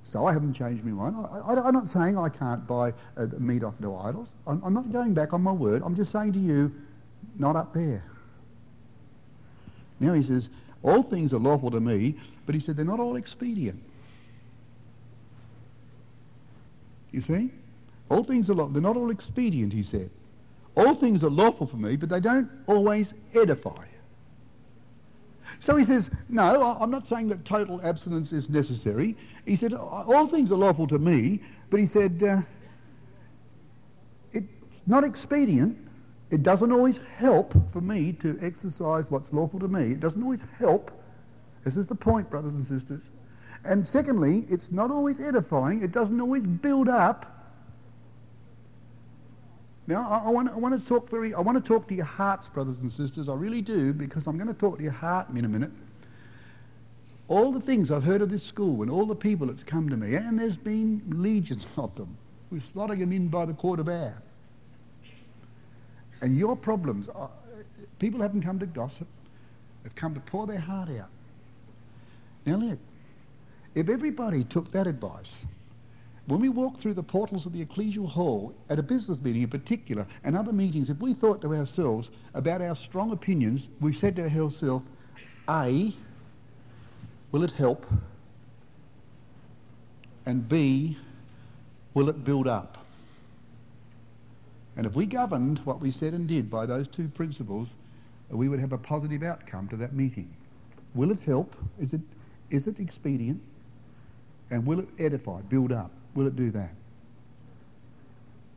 So 0.03 0.27
I 0.27 0.33
haven't 0.33 0.55
changed 0.55 0.85
my 0.85 0.93
mind. 0.93 1.17
I, 1.47 1.69
am 1.69 1.75
not 1.75 1.87
saying 1.87 2.17
I 2.19 2.29
can't 2.29 2.67
buy 2.67 2.93
uh, 3.17 3.27
meat 3.39 3.63
off 3.63 3.79
the 3.79 3.93
idols. 3.93 4.35
I'm, 4.47 4.63
I'm 4.65 4.75
not 4.75 4.91
going 4.91 5.15
back 5.15 5.33
on 5.33 5.43
my 5.43 5.53
word. 5.53 5.83
I'm 5.85 5.95
just 5.95 6.11
saying 6.11 6.33
to 6.33 6.39
you, 6.39 6.75
not 7.39 7.55
up 7.55 7.73
there. 7.75 8.03
Now 10.01 10.15
he 10.15 10.23
says, 10.23 10.49
all 10.83 11.03
things 11.03 11.33
are 11.33 11.39
lawful 11.39 11.71
to 11.71 11.81
me, 11.81 12.17
but 12.47 12.55
he 12.55 12.61
said 12.61 12.77
they're 12.77 12.85
not 12.85 12.99
all 12.99 13.17
expedient. 13.17 13.81
You 17.13 17.21
see? 17.21 17.51
All 18.09 18.25
things 18.25 18.51
are, 18.51 18.55
lawful. 18.55 18.73
they're 18.73 18.83
not 18.83 18.97
all 18.97 19.11
expedient, 19.11 19.73
he 19.73 19.83
said. 19.83 20.11
All 20.75 20.95
things 20.95 21.23
are 21.23 21.31
lawful 21.31 21.67
for 21.67 21.77
me, 21.77 21.97
but 21.97 22.09
they 22.09 22.21
don't 22.21 22.51
always 22.67 23.13
edify. 23.35 23.85
So 25.61 25.77
he 25.77 25.85
says, 25.85 26.11
no, 26.29 26.77
I'm 26.81 26.91
not 26.91 27.07
saying 27.07 27.29
that 27.29 27.45
total 27.45 27.81
abstinence 27.83 28.33
is 28.33 28.49
necessary. 28.49 29.17
He 29.47 29.55
said, 29.55 29.75
all 29.75 30.27
things 30.27 30.51
are 30.51 30.57
lawful 30.57 30.87
to 30.89 30.99
me, 30.99 31.41
but 31.71 31.79
he 31.79 31.87
said, 31.87 32.23
uh, 32.23 32.41
it's 34.33 34.87
not 34.87 35.05
expedient. 35.05 35.79
It 36.31 36.43
doesn't 36.43 36.73
always 36.73 36.99
help 37.19 37.55
for 37.71 37.83
me 37.83 38.13
to 38.15 38.39
exercise 38.41 39.11
what's 39.11 39.33
lawful 39.33 39.61
to 39.61 39.69
me. 39.69 39.93
It 39.93 40.01
doesn't 40.01 40.23
always 40.23 40.45
help. 40.59 40.91
This 41.63 41.77
is 41.77 41.87
the 41.87 41.95
point, 41.95 42.31
brothers 42.31 42.55
and 42.55 42.67
sisters. 42.67 43.03
And 43.65 43.87
secondly, 43.87 44.45
it's 44.49 44.73
not 44.73 44.91
always 44.91 45.21
edifying. 45.21 45.83
It 45.83 45.93
doesn't 45.93 46.21
always 46.21 46.45
build 46.45 46.89
up. 46.89 47.29
Now, 49.87 50.09
I, 50.09 50.29
I, 50.29 50.31
want, 50.31 50.49
I 50.49 50.57
want 50.57 50.81
to 50.81 50.89
talk 50.89 51.09
very, 51.09 51.35
I 51.35 51.41
want 51.41 51.63
to 51.63 51.67
talk 51.67 51.89
to 51.89 51.95
your 51.95 52.05
hearts, 52.05 52.49
brothers 52.49 52.79
and 52.81 52.93
sisters. 52.93 53.29
I 53.29 53.35
really 53.35 53.61
do, 53.61 53.93
because 53.93 54.27
I'm 54.27 54.37
going 54.37 54.49
to 54.49 54.55
talk 54.55 54.79
to 54.79 54.83
your 54.83 54.93
heart 54.93 55.29
in 55.31 55.45
a 55.45 55.49
minute. 55.49 55.71
All 57.29 57.53
the 57.53 57.61
things 57.61 57.91
I've 57.91 58.05
heard 58.05 58.21
of 58.21 58.31
this 58.31 58.43
school 58.43 58.83
and 58.83 58.91
all 58.91 59.07
the 59.07 59.15
people 59.15 59.47
that's 59.47 59.63
come 59.65 59.89
to 59.89 59.97
me, 59.97 60.15
and 60.17 60.39
there's 60.39 60.57
been 60.57 61.03
legions 61.09 61.67
of 61.77 61.95
them. 61.95 62.17
We're 62.51 62.59
slotting 62.59 62.99
them 62.99 63.13
in 63.13 63.29
by 63.29 63.47
the 63.47 63.55
quarter 63.55 63.83
bar. 63.83 64.15
And 66.21 66.37
your 66.37 66.57
problems, 66.57 67.09
are, 67.09 67.31
people 67.99 68.21
haven't 68.21 68.43
come 68.43 68.59
to 68.59 68.67
gossip. 68.67 69.09
They've 69.83 69.95
come 69.95 70.15
to 70.15 70.21
pour 70.21 70.47
their 70.47 70.61
heart 70.61 70.91
out. 70.91 71.09
Now 72.45 72.57
look, 72.57 72.79
if 73.75 73.89
everybody 73.89 74.45
took 74.45 74.71
that 74.73 74.87
advice, 74.87 75.45
when 76.27 76.41
we 76.41 76.49
walk 76.49 76.79
through 76.79 76.95
the 76.95 77.03
portals 77.03 77.47
of 77.47 77.53
the 77.53 77.65
ecclesial 77.65 78.09
hall, 78.09 78.55
at 78.69 78.79
a 78.79 78.83
business 78.83 79.21
meeting 79.21 79.43
in 79.43 79.49
particular, 79.49 80.07
and 80.25 80.37
other 80.37 80.53
meetings, 80.53 80.89
if 80.89 80.99
we 80.99 81.15
thought 81.15 81.41
to 81.43 81.55
ourselves 81.55 82.11
about 82.35 82.63
our 82.63 82.77
strong 82.77 83.13
opinions, 83.13 83.69
we 83.81 83.93
said 83.93 84.15
to 84.17 84.29
ourselves, 84.29 84.85
A, 85.49 85.93
will 87.33 87.43
it 87.43 87.53
help? 87.53 87.87
And 90.27 90.49
B, 90.49 90.97
will 91.95 92.09
it 92.09 92.25
build 92.25 92.47
up? 92.47 92.79
And 94.77 94.87
if 94.87 94.95
we 94.95 95.07
governed 95.07 95.59
what 95.65 95.81
we 95.81 95.91
said 95.91 96.15
and 96.15 96.27
did 96.27 96.49
by 96.49 96.67
those 96.67 96.89
two 96.89 97.09
principles, 97.09 97.75
we 98.31 98.49
would 98.49 98.61
have 98.61 98.73
a 98.73 98.79
positive 98.79 99.23
outcome 99.23 99.69
to 99.69 99.77
that 99.77 99.93
meeting. 99.93 100.33
Will 100.95 101.11
it 101.11 101.21
help? 101.21 101.57
Is 101.79 101.93
it, 101.93 102.01
is 102.51 102.69
it 102.69 102.79
expedient? 102.79 103.43
And 104.53 104.67
will 104.67 104.81
it 104.81 104.89
edify, 104.99 105.41
build 105.41 105.73
up? 105.73 105.91
Will 106.15 106.27
it 106.27 106.37
do 106.37 106.51
that? 106.51 106.75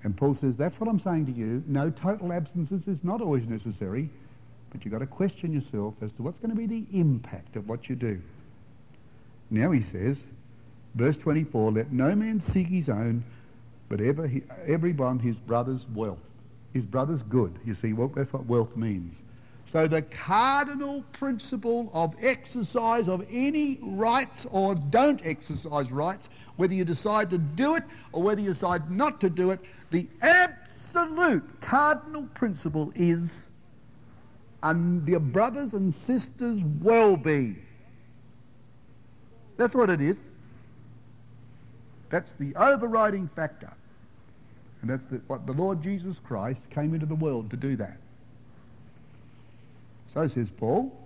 And 0.03 0.15
Paul 0.15 0.33
says, 0.33 0.57
that's 0.57 0.79
what 0.79 0.89
I'm 0.89 0.99
saying 0.99 1.25
to 1.27 1.31
you. 1.31 1.63
No, 1.65 1.89
total 1.89 2.33
absences 2.33 2.87
is 2.87 3.03
not 3.03 3.21
always 3.21 3.47
necessary, 3.47 4.09
but 4.69 4.83
you've 4.83 4.91
got 4.91 4.99
to 4.99 5.07
question 5.07 5.53
yourself 5.53 6.03
as 6.03 6.11
to 6.13 6.21
what's 6.21 6.37
going 6.37 6.51
to 6.51 6.55
be 6.55 6.67
the 6.67 6.85
impact 6.91 7.55
of 7.55 7.69
what 7.69 7.87
you 7.87 7.95
do. 7.95 8.21
Now 9.49 9.71
he 9.71 9.79
says, 9.79 10.21
verse 10.95 11.15
24, 11.15 11.71
let 11.71 11.91
no 11.93 12.13
man 12.13 12.41
seek 12.41 12.67
his 12.67 12.89
own, 12.89 13.23
but 13.87 14.01
ever 14.01 14.27
he, 14.27 14.43
everyone 14.67 15.17
his 15.17 15.39
brother's 15.39 15.87
wealth. 15.87 16.41
His 16.73 16.85
brother's 16.85 17.23
good. 17.23 17.57
You 17.63 17.73
see, 17.73 17.93
well, 17.93 18.09
that's 18.09 18.33
what 18.33 18.45
wealth 18.47 18.75
means. 18.75 19.23
So 19.67 19.87
the 19.87 20.03
cardinal 20.03 21.03
principle 21.11 21.89
of 21.93 22.15
exercise 22.21 23.07
of 23.07 23.25
any 23.29 23.79
rights 23.81 24.45
or 24.51 24.75
don't 24.75 25.19
exercise 25.25 25.91
rights, 25.91 26.29
whether 26.55 26.73
you 26.73 26.85
decide 26.85 27.29
to 27.31 27.37
do 27.37 27.75
it 27.75 27.83
or 28.11 28.23
whether 28.23 28.41
you 28.41 28.49
decide 28.49 28.89
not 28.91 29.19
to 29.21 29.29
do 29.29 29.51
it, 29.51 29.59
the 29.91 30.07
absolute 30.21 31.43
cardinal 31.61 32.27
principle 32.33 32.91
is 32.95 33.51
and 34.63 35.07
your 35.07 35.19
brothers 35.19 35.73
and 35.73 35.93
sisters' 35.93 36.63
well-being. 36.81 37.63
That's 39.57 39.75
what 39.75 39.91
it 39.91 40.01
is. 40.01 40.31
That's 42.09 42.33
the 42.33 42.55
overriding 42.55 43.27
factor. 43.27 43.71
And 44.81 44.89
that's 44.89 45.07
the, 45.07 45.17
what 45.27 45.45
the 45.45 45.53
Lord 45.53 45.81
Jesus 45.81 46.19
Christ 46.19 46.71
came 46.71 46.93
into 46.93 47.05
the 47.05 47.15
world 47.15 47.51
to 47.51 47.57
do 47.57 47.75
that. 47.75 47.97
So 50.15 50.27
says 50.29 50.49
Paul, 50.49 50.97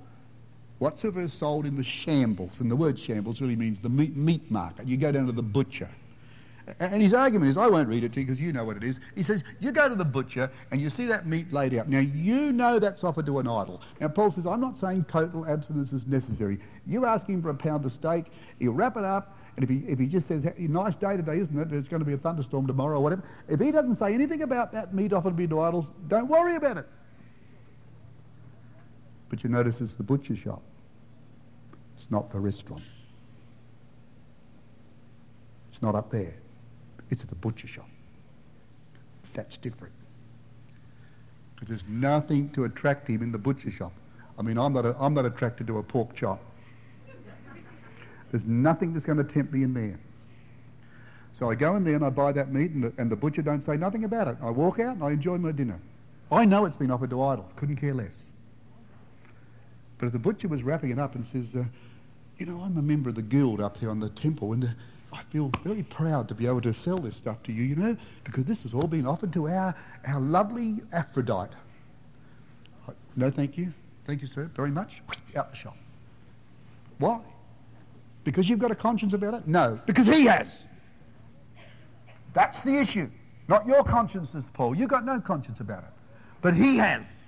whatsoever 0.78 1.28
sold 1.28 1.66
in 1.66 1.76
the 1.76 1.84
shambles, 1.84 2.62
and 2.62 2.70
the 2.70 2.76
word 2.76 2.98
shambles 2.98 3.42
really 3.42 3.56
means 3.56 3.80
the 3.80 3.90
meat, 3.90 4.16
meat 4.16 4.52
market. 4.52 4.88
You 4.88 4.98
go 4.98 5.12
down 5.12 5.26
to 5.26 5.32
the 5.32 5.42
butcher. 5.42 5.90
And 6.80 7.02
his 7.02 7.16
argument 7.16 7.50
is, 7.50 7.58
I 7.58 7.68
won't 7.68 7.88
read 7.88 8.04
it 8.04 8.14
to 8.14 8.20
you 8.20 8.28
because 8.28 8.40
you 8.40 8.54
know 8.54 8.64
what 8.64 8.78
it 8.78 8.84
is. 8.84 9.00
He 9.16 9.24
says, 9.24 9.44
you 9.60 9.72
go 9.72 9.90
to 9.90 9.96
the 9.96 10.06
butcher 10.06 10.52
and 10.70 10.80
you 10.80 10.92
see 10.92 11.08
that 11.08 11.26
meat 11.26 11.52
laid 11.52 11.74
out. 11.74 11.90
Now, 11.90 11.98
you 11.98 12.54
know 12.54 12.78
that's 12.78 13.04
offered 13.04 13.26
to 13.26 13.40
an 13.40 13.48
idol. 13.48 13.82
Now, 14.00 14.10
Paul 14.10 14.30
says, 14.30 14.46
I'm 14.46 14.62
not 14.62 14.78
saying 14.78 15.06
total 15.06 15.48
abstinence 15.48 15.92
is 15.92 16.06
necessary. 16.06 16.60
You 16.86 17.08
ask 17.08 17.26
him 17.26 17.42
for 17.42 17.50
a 17.50 17.56
pound 17.56 17.86
of 17.86 17.92
steak, 17.92 18.26
he'll 18.60 18.74
wrap 18.74 18.96
it 18.96 19.04
up, 19.04 19.36
and 19.56 19.64
if 19.64 19.70
he, 19.72 19.78
if 19.92 19.98
he 19.98 20.06
just 20.06 20.28
says, 20.28 20.48
nice 20.60 20.96
day 20.96 21.18
today, 21.18 21.40
isn't 21.40 21.58
it? 21.58 21.70
There's 21.72 21.88
going 21.88 22.02
to 22.02 22.06
be 22.06 22.14
a 22.14 22.18
thunderstorm 22.18 22.68
tomorrow 22.68 23.00
or 23.00 23.04
whatever. 23.04 23.24
If 23.48 23.60
he 23.60 23.72
doesn't 23.72 23.96
say 23.96 24.14
anything 24.14 24.44
about 24.44 24.72
that 24.74 24.94
meat 24.94 25.14
offered 25.14 25.32
to 25.32 25.36
be 25.36 25.48
to 25.48 25.60
idols, 25.62 25.90
don't 26.08 26.28
worry 26.28 26.56
about 26.56 26.78
it. 26.78 26.88
But 29.30 29.44
you 29.44 29.50
notice 29.50 29.80
it's 29.80 29.96
the 29.96 30.04
butcher 30.04 30.36
shop. 30.36 30.62
It's 31.98 32.10
not 32.10 32.32
the 32.32 32.40
restaurant. 32.40 32.84
It's 35.72 35.82
not 35.82 35.96
up 35.96 36.10
there. 36.12 36.34
It's 37.10 37.22
at 37.22 37.30
the 37.30 37.36
butcher 37.36 37.68
shop. 37.68 37.88
That's 39.34 39.56
different. 39.58 39.94
Because 41.56 41.70
there's 41.70 41.90
nothing 41.90 42.50
to 42.52 42.66
attract 42.66 43.08
him 43.08 43.22
in 43.22 43.32
the 43.32 43.38
butcher 43.38 43.72
shop. 43.72 43.94
I 44.38 44.42
mean, 44.42 44.58
I'm 44.58 44.74
not, 44.74 44.86
a, 44.86 44.96
I'm 45.00 45.14
not 45.14 45.26
attracted 45.26 45.68
to 45.68 45.78
a 45.78 45.84
pork 45.84 46.16
chop. 46.16 46.40
There's 48.32 48.46
nothing 48.46 48.94
that's 48.94 49.06
going 49.06 49.18
to 49.18 49.24
tempt 49.24 49.54
me 49.54 49.64
in 49.64 49.74
there. 49.74 50.00
So 51.32 51.50
I 51.50 51.56
go 51.56 51.76
in 51.76 51.84
there 51.84 51.96
and 51.96 52.06
I 52.06 52.10
buy 52.10 52.32
that 52.32 52.52
meat 52.52 52.72
and 52.72 52.84
the, 52.84 52.94
and 52.98 53.12
the 53.12 53.16
butcher 53.16 53.42
don't 53.42 53.62
say 53.62 53.78
nothing 53.78 54.04
about 54.04 54.28
it. 54.28 54.38
I 54.42 54.50
walk 54.50 54.80
out 54.80 54.96
and 54.96 55.04
I 55.04 55.12
enjoy 55.12 55.38
my 55.38 55.52
dinner. 55.52 55.80
I 56.32 56.46
know 56.46 56.66
it's 56.66 56.76
been 56.76 56.92
offered 56.92 57.10
to 57.12 57.22
idol. 57.22 57.50
Couldn't 57.56 57.78
care 57.78 57.94
less. 57.94 58.29
But 60.00 60.12
the 60.14 60.20
butcher 60.20 60.48
was 60.48 60.64
wrapping 60.64 60.90
it 60.90 60.98
up 60.98 61.16
and 61.16 61.26
says, 61.26 61.56
uh, 61.56 61.66
you 62.38 62.46
know, 62.46 62.58
I'm 62.58 62.78
a 62.78 62.82
member 62.82 63.10
of 63.10 63.16
the 63.16 63.22
guild 63.22 63.62
up 63.62 63.78
here 63.78 63.92
on 63.92 64.00
the 64.00 64.10
temple, 64.10 64.54
and 64.54 64.64
uh, 64.64 64.68
I 65.14 65.24
feel 65.24 65.52
very 65.64 65.84
proud 65.84 66.28
to 66.30 66.36
be 66.36 66.48
able 66.48 66.62
to 66.62 66.74
sell 66.74 66.98
this 66.98 67.16
stuff 67.16 67.44
to 67.44 67.52
you, 67.52 67.64
you 67.64 67.76
know, 67.76 67.98
because 68.24 68.46
this 68.46 68.64
has 68.64 68.74
all 68.74 68.88
been 68.88 69.06
offered 69.06 69.34
to 69.34 69.50
our, 69.50 69.76
our 70.08 70.22
lovely 70.22 70.80
Aphrodite. 70.94 71.54
I, 72.88 72.92
no, 73.18 73.30
thank 73.30 73.58
you. 73.58 73.74
Thank 74.08 74.22
you, 74.22 74.28
sir, 74.28 74.50
very 74.56 74.72
much. 74.72 75.02
Out 75.36 75.52
the 75.52 75.58
shop. 75.58 75.78
Why? 76.98 77.20
Because 78.24 78.50
you've 78.50 78.60
got 78.60 78.72
a 78.72 78.76
conscience 78.76 79.14
about 79.14 79.34
it? 79.34 79.48
No, 79.48 79.80
because 79.86 80.08
he 80.08 80.26
has. 80.26 80.64
That's 82.34 82.62
the 82.62 82.80
issue. 82.80 83.08
Not 83.48 83.66
your 83.66 83.84
conscience, 83.84 84.36
Paul. 84.54 84.76
You've 84.76 84.90
got 84.90 85.04
no 85.04 85.20
conscience 85.20 85.60
about 85.60 85.84
it. 85.84 85.92
But 86.42 86.54
he 86.54 86.78
has. 86.78 87.24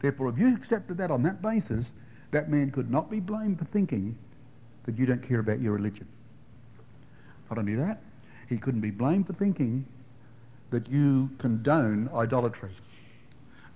Therefore, 0.00 0.28
if 0.28 0.38
you 0.38 0.54
accepted 0.54 0.98
that 0.98 1.10
on 1.10 1.22
that 1.22 1.42
basis, 1.42 1.92
that 2.30 2.50
man 2.50 2.70
could 2.70 2.90
not 2.90 3.10
be 3.10 3.20
blamed 3.20 3.58
for 3.58 3.64
thinking 3.64 4.16
that 4.84 4.98
you 4.98 5.06
don't 5.06 5.22
care 5.22 5.40
about 5.40 5.60
your 5.60 5.72
religion. 5.72 6.06
Not 7.50 7.58
only 7.58 7.74
that, 7.76 8.02
he 8.48 8.58
couldn't 8.58 8.80
be 8.80 8.90
blamed 8.90 9.26
for 9.26 9.32
thinking 9.32 9.86
that 10.70 10.88
you 10.88 11.30
condone 11.38 12.08
idolatry. 12.14 12.70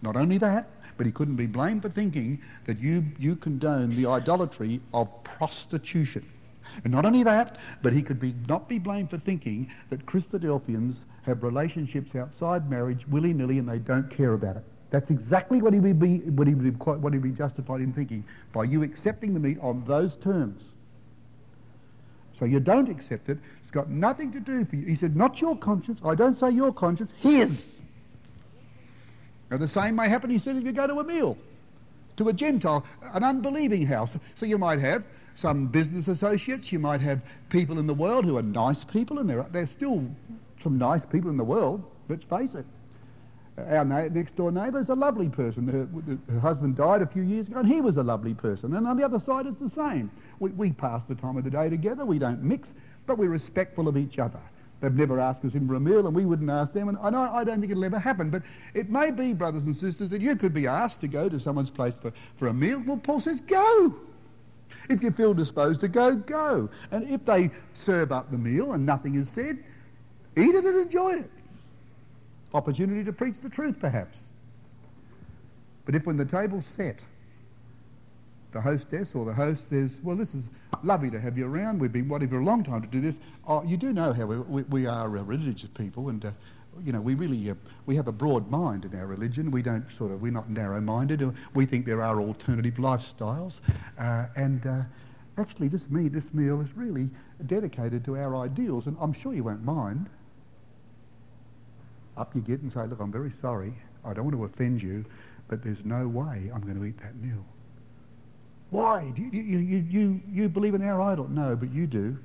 Not 0.03 0.17
only 0.17 0.39
that, 0.39 0.69
but 0.97 1.07
he 1.07 1.13
couldn't 1.13 1.37
be 1.37 1.47
blamed 1.47 1.83
for 1.83 1.89
thinking 1.89 2.41
that 2.67 2.79
you, 2.79 3.05
you 3.19 3.37
condone 3.37 3.95
the 3.97 4.07
idolatry 4.07 4.81
of 4.93 5.23
prostitution. 5.25 6.25
And 6.85 6.93
not 6.93 7.05
only 7.05 7.23
that, 7.23 7.59
but 7.83 7.93
he 7.93 8.03
could 8.03 8.21
be, 8.21 8.35
not 8.49 8.69
be 8.69 8.79
blamed 8.79 9.11
for 9.11 9.19
thinking 9.19 9.71
that 9.89 10.05
Christadelphians 10.07 11.07
have 11.23 11.43
relationships 11.43 12.15
outside 12.15 12.69
marriage 12.71 13.07
willy-nilly 13.09 13.59
and 13.59 13.69
they 13.69 13.79
don't 13.79 14.11
care 14.11 14.35
about 14.35 14.57
it. 14.57 14.65
That's 14.91 15.11
exactly 15.11 15.63
what 15.63 15.73
he 15.73 15.79
would 15.79 16.01
be, 16.01 16.19
what 16.19 16.49
he 16.49 16.55
would 16.55 16.65
be, 16.65 16.71
what 16.71 17.13
he'd 17.13 17.23
be 17.23 17.31
justified 17.31 17.81
in 17.81 17.93
thinking 17.93 18.25
by 18.53 18.65
you 18.65 18.83
accepting 18.83 19.33
the 19.33 19.41
meat 19.41 19.59
on 19.61 19.85
those 19.85 20.17
terms. 20.17 20.75
So 22.33 22.45
you 22.45 22.59
don't 22.59 22.89
accept 22.89 23.29
it. 23.29 23.39
It's 23.59 23.71
got 23.71 23.89
nothing 23.89 24.33
to 24.33 24.41
do 24.41 24.65
for 24.65 24.77
you. 24.77 24.87
He 24.87 24.95
said, 24.95 25.15
not 25.17 25.41
your 25.41 25.57
conscience. 25.57 26.01
I 26.05 26.15
don't 26.15 26.35
say 26.35 26.51
your 26.51 26.73
conscience, 26.73 27.13
his. 27.21 27.51
Now 29.51 29.59
the 29.59 29.69
same 29.69 29.95
may 29.95 30.09
happen, 30.09 30.31
he 30.31 30.39
said, 30.39 30.57
if 30.57 30.65
you 30.65 30.73
go 30.73 30.87
to 30.87 31.01
a 31.01 31.05
meal, 31.05 31.39
to 32.17 32.29
a 32.29 32.33
Gentile, 32.33 32.85
an 33.15 33.23
unbelieving 33.23 33.87
house. 33.87 34.17
So 34.35 34.47
you 34.47 34.59
might 34.59 34.81
have 34.81 35.07
some 35.35 35.67
business 35.67 36.09
associates, 36.09 36.73
you 36.73 36.79
might 36.79 37.01
have 37.01 37.23
people 37.49 37.79
in 37.79 37.87
the 37.87 37.95
world 37.95 38.25
who 38.25 38.37
are 38.37 38.43
nice 38.43 38.85
people, 38.85 39.21
and 39.21 39.31
there 39.31 39.41
are, 39.41 39.49
there's 39.51 39.71
still 39.71 40.05
some 40.59 40.79
nice 40.79 41.05
people 41.05 41.31
in 41.31 41.37
the 41.37 41.45
world, 41.45 41.85
let's 42.09 42.25
face 42.25 42.55
it 42.55 42.67
Uh, 43.59 43.63
our 43.63 43.85
next 43.85 44.37
door 44.37 44.53
neighbour 44.53 44.79
is 44.79 44.89
a 44.89 44.95
lovely 44.95 45.29
person. 45.29 45.67
Her, 45.69 45.89
her, 46.33 46.41
husband 46.41 46.77
died 46.77 47.03
a 47.03 47.07
few 47.07 47.23
years 47.23 47.49
ago 47.49 47.59
and 47.59 47.69
he 47.69 47.81
was 47.81 47.97
a 47.97 48.03
lovely 48.03 48.35
person. 48.35 48.75
And 48.75 48.87
on 48.87 48.97
the 48.97 49.05
other 49.05 49.19
side 49.19 49.47
it's 49.47 49.59
the 49.59 49.69
same. 49.69 50.11
We, 50.39 50.51
we 50.53 50.73
pass 50.73 51.05
the 51.05 51.15
time 51.15 51.37
of 51.37 51.45
the 51.45 51.51
day 51.51 51.69
together, 51.69 52.05
we 52.05 52.19
don't 52.19 52.43
mix, 52.43 52.75
but 53.07 53.19
we're 53.19 53.31
respectful 53.31 53.89
of 53.89 53.97
each 53.97 54.19
other. 54.19 54.41
They've 54.81 54.95
never 54.95 55.21
asked 55.21 55.45
us 55.45 55.55
in 55.55 55.69
for 55.69 55.75
a 55.75 55.81
meal, 55.81 56.07
and 56.07 56.17
we 56.17 56.25
wouldn't 56.25 56.49
ask 56.49 56.73
them. 56.73 56.89
And 56.89 56.99
I, 57.17 57.37
I 57.37 57.45
don't 57.45 57.61
think 57.61 57.71
it'll 57.71 57.85
ever 57.85 57.99
happen. 57.99 58.31
But 58.31 58.43
it 58.73 58.89
may 58.89 59.11
be, 59.11 59.35
brothers 59.35 59.65
and 59.65 59.77
sisters, 59.77 60.09
that 60.09 60.23
you 60.23 60.37
could 60.37 60.55
be 60.55 60.67
asked 60.67 61.03
to 61.03 61.09
go 61.09 61.29
to 61.29 61.39
someone's 61.39 61.69
place 61.69 61.93
for, 62.01 62.13
for 62.39 62.49
a 62.49 62.55
meal. 62.55 62.83
Well, 62.87 62.97
Paul 62.97 63.21
says, 63.21 63.43
go. 63.43 63.95
If 64.89 65.03
you 65.03 65.11
feel 65.11 65.35
disposed 65.35 65.81
to 65.83 65.89
go, 65.89 66.17
go. 66.17 66.71
And 66.91 67.09
if 67.09 67.25
they 67.27 67.51
serve 67.75 68.11
up 68.11 68.31
the 68.31 68.39
meal 68.39 68.73
and 68.73 68.87
nothing 68.87 69.17
is 69.17 69.29
said, 69.29 69.59
eat 70.37 70.55
it 70.55 70.65
and 70.65 70.79
enjoy 70.81 71.19
it. 71.19 71.31
Opportunity 72.53 73.05
to 73.05 73.13
preach 73.13 73.39
the 73.41 73.49
truth, 73.49 73.79
perhaps. 73.79 74.31
But 75.85 75.95
if 75.95 76.07
when 76.07 76.17
the 76.17 76.25
table's 76.25 76.67
set, 76.67 77.05
the 78.53 78.61
hostess 78.61 79.15
or 79.15 79.25
the 79.25 79.33
host 79.33 79.69
says, 79.69 80.01
well, 80.03 80.17
this 80.17 80.35
is 80.35 80.49
lovely 80.83 81.11
to 81.11 81.21
have 81.21 81.39
you 81.39 81.47
around. 81.47 81.79
We've 81.79 81.93
been 81.93 82.09
waiting 82.09 82.29
for 82.29 82.41
a 82.41 82.45
long 82.45 82.65
time 82.65 82.83
to 82.83 82.89
do 82.89 83.01
this. 83.01 83.17
Oh, 83.47 83.63
you 83.63 83.77
do 83.77 83.93
know 83.93 84.13
how 84.13 84.27
we, 84.27 84.39
we, 84.39 84.63
we 84.63 84.87
are 84.87 85.09
religious 85.09 85.69
people 85.75 86.09
and, 86.09 86.25
uh, 86.25 86.31
you 86.85 86.93
know, 86.93 87.01
we 87.01 87.15
really, 87.15 87.51
uh, 87.51 87.55
we 87.87 87.95
have 87.97 88.09
a 88.09 88.13
broad 88.13 88.51
mind 88.51 88.85
in 88.85 88.99
our 88.99 89.07
religion. 89.07 89.51
We 89.51 89.63
don't 89.63 89.91
sort 89.93 90.11
of, 90.11 90.21
we're 90.21 90.33
not 90.33 90.51
narrow-minded. 90.51 91.33
We 91.55 91.67
think 91.67 91.87
there 91.87 92.03
are 92.03 92.21
alternative 92.21 92.75
lifestyles. 92.75 93.61
Uh, 93.99 94.27
and 94.35 94.67
uh, 94.67 94.83
actually 95.39 95.69
this, 95.69 95.89
me, 95.91 96.09
this 96.09 96.35
meal 96.35 96.61
is 96.61 96.77
really 96.77 97.11
dedicated 97.47 98.05
to 98.07 98.17
our 98.17 98.37
ideals. 98.37 98.87
And 98.87 98.97
I'm 99.01 99.13
sure 99.13 99.35
you 99.35 99.45
won't 99.45 99.65
mind. 99.65 100.09
Up 102.21 102.35
you 102.35 102.43
get 102.43 102.61
and 102.61 102.71
say, 102.71 102.87
look, 102.87 103.01
I'm 103.01 103.11
very 103.11 103.31
sorry. 103.31 103.73
I 104.05 104.13
don't 104.13 104.25
want 104.25 104.37
to 104.37 104.45
offend 104.45 104.83
you, 104.83 105.07
but 105.49 105.63
there's 105.65 105.87
no 105.87 106.07
way 106.07 106.51
I'm 106.55 106.61
going 106.61 106.79
to 106.79 106.85
eat 106.85 106.99
that 107.01 107.17
meal. 107.17 107.43
Why? 108.69 109.11
Do 109.17 109.23
you, 109.23 109.31
you, 109.31 109.59
you, 109.59 109.87
you, 109.89 110.21
you 110.31 110.49
believe 110.51 110.75
in 110.75 110.83
our 110.83 111.01
idol? 111.01 111.29
No, 111.29 111.57
but 111.57 111.73
you 111.73 111.87
do. 111.87 112.19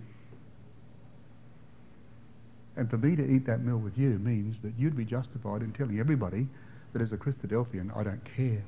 And 2.75 2.89
for 2.89 2.97
me 2.97 3.15
to 3.15 3.25
eat 3.25 3.45
that 3.45 3.61
meal 3.61 3.77
with 3.77 3.97
you 3.97 4.19
means 4.19 4.59
that 4.61 4.73
you'd 4.77 4.97
be 4.97 5.05
justified 5.05 5.61
in 5.61 5.71
telling 5.71 5.97
everybody 5.97 6.47
that 6.91 7.01
as 7.01 7.13
a 7.13 7.17
Christadelphian, 7.17 7.95
I 7.95 8.03
don't 8.03 8.23
care. 8.25 8.63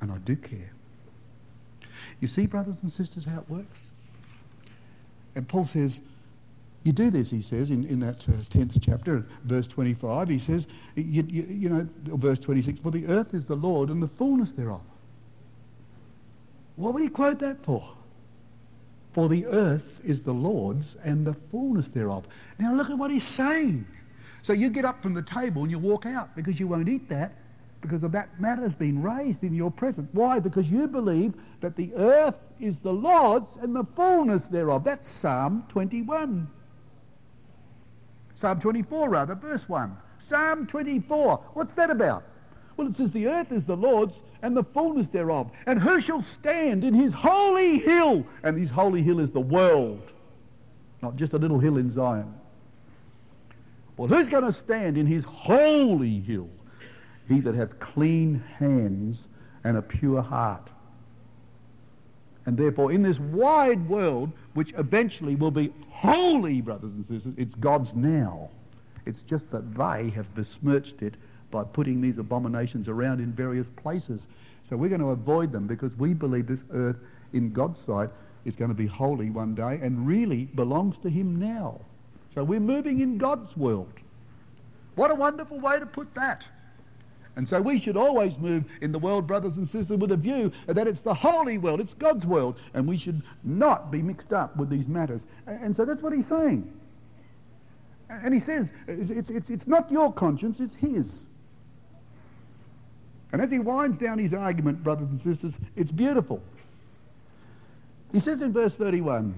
And 0.00 0.12
I 0.12 0.18
do 0.18 0.36
care. 0.36 0.72
You 2.20 2.28
see, 2.28 2.46
brothers 2.46 2.82
and 2.82 2.92
sisters, 2.92 3.24
how 3.24 3.40
it 3.40 3.50
works? 3.50 3.86
And 5.34 5.48
Paul 5.48 5.66
says, 5.66 6.00
you 6.82 6.92
do 6.92 7.10
this, 7.10 7.30
he 7.30 7.42
says, 7.42 7.70
in, 7.70 7.84
in 7.84 8.00
that 8.00 8.26
uh, 8.28 8.32
10th 8.50 8.78
chapter, 8.80 9.26
verse 9.44 9.66
25. 9.66 10.28
He 10.28 10.38
says, 10.38 10.66
you, 10.96 11.24
you, 11.28 11.46
you 11.48 11.68
know, 11.68 11.86
verse 12.16 12.38
26, 12.38 12.80
for 12.80 12.90
the 12.90 13.06
earth 13.06 13.34
is 13.34 13.44
the 13.44 13.56
Lord 13.56 13.90
and 13.90 14.02
the 14.02 14.08
fullness 14.08 14.52
thereof. 14.52 14.80
What 16.76 16.94
would 16.94 17.02
he 17.02 17.10
quote 17.10 17.38
that 17.40 17.62
for? 17.62 17.86
For 19.12 19.28
the 19.28 19.44
earth 19.46 20.00
is 20.04 20.20
the 20.20 20.32
Lord's 20.32 20.96
and 21.04 21.26
the 21.26 21.34
fullness 21.34 21.88
thereof. 21.88 22.26
Now 22.58 22.72
look 22.72 22.88
at 22.88 22.96
what 22.96 23.10
he's 23.10 23.26
saying. 23.26 23.86
So 24.42 24.54
you 24.54 24.70
get 24.70 24.86
up 24.86 25.02
from 25.02 25.12
the 25.12 25.22
table 25.22 25.62
and 25.62 25.70
you 25.70 25.78
walk 25.78 26.06
out 26.06 26.34
because 26.34 26.58
you 26.58 26.66
won't 26.66 26.88
eat 26.88 27.08
that 27.10 27.34
because 27.80 28.02
of 28.04 28.12
that 28.12 28.40
matter 28.40 28.62
has 28.62 28.74
been 28.74 29.02
raised 29.02 29.42
in 29.42 29.54
your 29.54 29.70
presence. 29.70 30.10
Why? 30.12 30.38
Because 30.38 30.70
you 30.70 30.86
believe 30.86 31.34
that 31.60 31.76
the 31.76 31.92
earth 31.94 32.50
is 32.60 32.78
the 32.78 32.92
Lord's 32.92 33.56
and 33.56 33.74
the 33.74 33.84
fullness 33.84 34.48
thereof. 34.48 34.84
That's 34.84 35.08
Psalm 35.08 35.64
21. 35.68 36.48
Psalm 38.40 38.58
24 38.58 39.10
rather, 39.10 39.34
verse 39.34 39.68
1. 39.68 39.94
Psalm 40.16 40.66
24. 40.66 41.44
What's 41.52 41.74
that 41.74 41.90
about? 41.90 42.24
Well, 42.74 42.88
it 42.88 42.94
says 42.94 43.10
the 43.10 43.28
earth 43.28 43.52
is 43.52 43.66
the 43.66 43.76
Lord's 43.76 44.22
and 44.40 44.56
the 44.56 44.64
fullness 44.64 45.08
thereof. 45.08 45.50
And 45.66 45.78
who 45.78 46.00
shall 46.00 46.22
stand 46.22 46.82
in 46.82 46.94
his 46.94 47.12
holy 47.12 47.80
hill? 47.80 48.26
And 48.42 48.56
his 48.56 48.70
holy 48.70 49.02
hill 49.02 49.20
is 49.20 49.30
the 49.30 49.42
world, 49.42 50.10
not 51.02 51.16
just 51.16 51.34
a 51.34 51.36
little 51.36 51.58
hill 51.58 51.76
in 51.76 51.90
Zion. 51.90 52.34
Well, 53.98 54.08
who's 54.08 54.30
going 54.30 54.44
to 54.44 54.54
stand 54.54 54.96
in 54.96 55.04
his 55.04 55.26
holy 55.26 56.20
hill? 56.20 56.48
He 57.28 57.40
that 57.40 57.54
hath 57.54 57.78
clean 57.78 58.42
hands 58.56 59.28
and 59.64 59.76
a 59.76 59.82
pure 59.82 60.22
heart. 60.22 60.70
And 62.50 62.58
therefore, 62.58 62.90
in 62.90 63.00
this 63.00 63.20
wide 63.20 63.88
world, 63.88 64.32
which 64.54 64.74
eventually 64.76 65.36
will 65.36 65.52
be 65.52 65.72
holy, 65.88 66.60
brothers 66.60 66.94
and 66.94 67.04
sisters, 67.04 67.32
it's 67.36 67.54
God's 67.54 67.94
now. 67.94 68.50
It's 69.06 69.22
just 69.22 69.52
that 69.52 69.72
they 69.72 70.10
have 70.10 70.34
besmirched 70.34 71.02
it 71.02 71.14
by 71.52 71.62
putting 71.62 72.00
these 72.00 72.18
abominations 72.18 72.88
around 72.88 73.20
in 73.20 73.30
various 73.32 73.70
places. 73.70 74.26
So 74.64 74.76
we're 74.76 74.88
going 74.88 75.00
to 75.00 75.10
avoid 75.10 75.52
them 75.52 75.68
because 75.68 75.94
we 75.94 76.12
believe 76.12 76.48
this 76.48 76.64
earth 76.72 76.98
in 77.32 77.52
God's 77.52 77.78
sight 77.78 78.10
is 78.44 78.56
going 78.56 78.70
to 78.70 78.76
be 78.76 78.86
holy 78.86 79.30
one 79.30 79.54
day 79.54 79.78
and 79.80 80.04
really 80.04 80.46
belongs 80.46 80.98
to 80.98 81.08
him 81.08 81.36
now. 81.36 81.80
So 82.34 82.42
we're 82.42 82.58
moving 82.58 82.98
in 82.98 83.16
God's 83.16 83.56
world. 83.56 83.92
What 84.96 85.12
a 85.12 85.14
wonderful 85.14 85.60
way 85.60 85.78
to 85.78 85.86
put 85.86 86.12
that. 86.16 86.42
And 87.40 87.48
so 87.48 87.58
we 87.58 87.80
should 87.80 87.96
always 87.96 88.36
move 88.36 88.66
in 88.82 88.92
the 88.92 88.98
world, 88.98 89.26
brothers 89.26 89.56
and 89.56 89.66
sisters, 89.66 89.96
with 89.96 90.12
a 90.12 90.16
view 90.18 90.52
that 90.66 90.86
it's 90.86 91.00
the 91.00 91.14
holy 91.14 91.56
world, 91.56 91.80
it's 91.80 91.94
God's 91.94 92.26
world, 92.26 92.60
and 92.74 92.86
we 92.86 92.98
should 92.98 93.22
not 93.44 93.90
be 93.90 94.02
mixed 94.02 94.34
up 94.34 94.54
with 94.58 94.68
these 94.68 94.88
matters. 94.88 95.26
And 95.46 95.74
so 95.74 95.86
that's 95.86 96.02
what 96.02 96.12
he's 96.12 96.26
saying. 96.26 96.70
And 98.10 98.34
he 98.34 98.40
says, 98.40 98.74
it's, 98.86 99.30
it's, 99.30 99.48
it's 99.48 99.66
not 99.66 99.90
your 99.90 100.12
conscience, 100.12 100.60
it's 100.60 100.74
his. 100.74 101.24
And 103.32 103.40
as 103.40 103.50
he 103.50 103.58
winds 103.58 103.96
down 103.96 104.18
his 104.18 104.34
argument, 104.34 104.84
brothers 104.84 105.08
and 105.08 105.18
sisters, 105.18 105.58
it's 105.76 105.90
beautiful. 105.90 106.42
He 108.12 108.20
says 108.20 108.42
in 108.42 108.52
verse 108.52 108.74
31, 108.74 109.34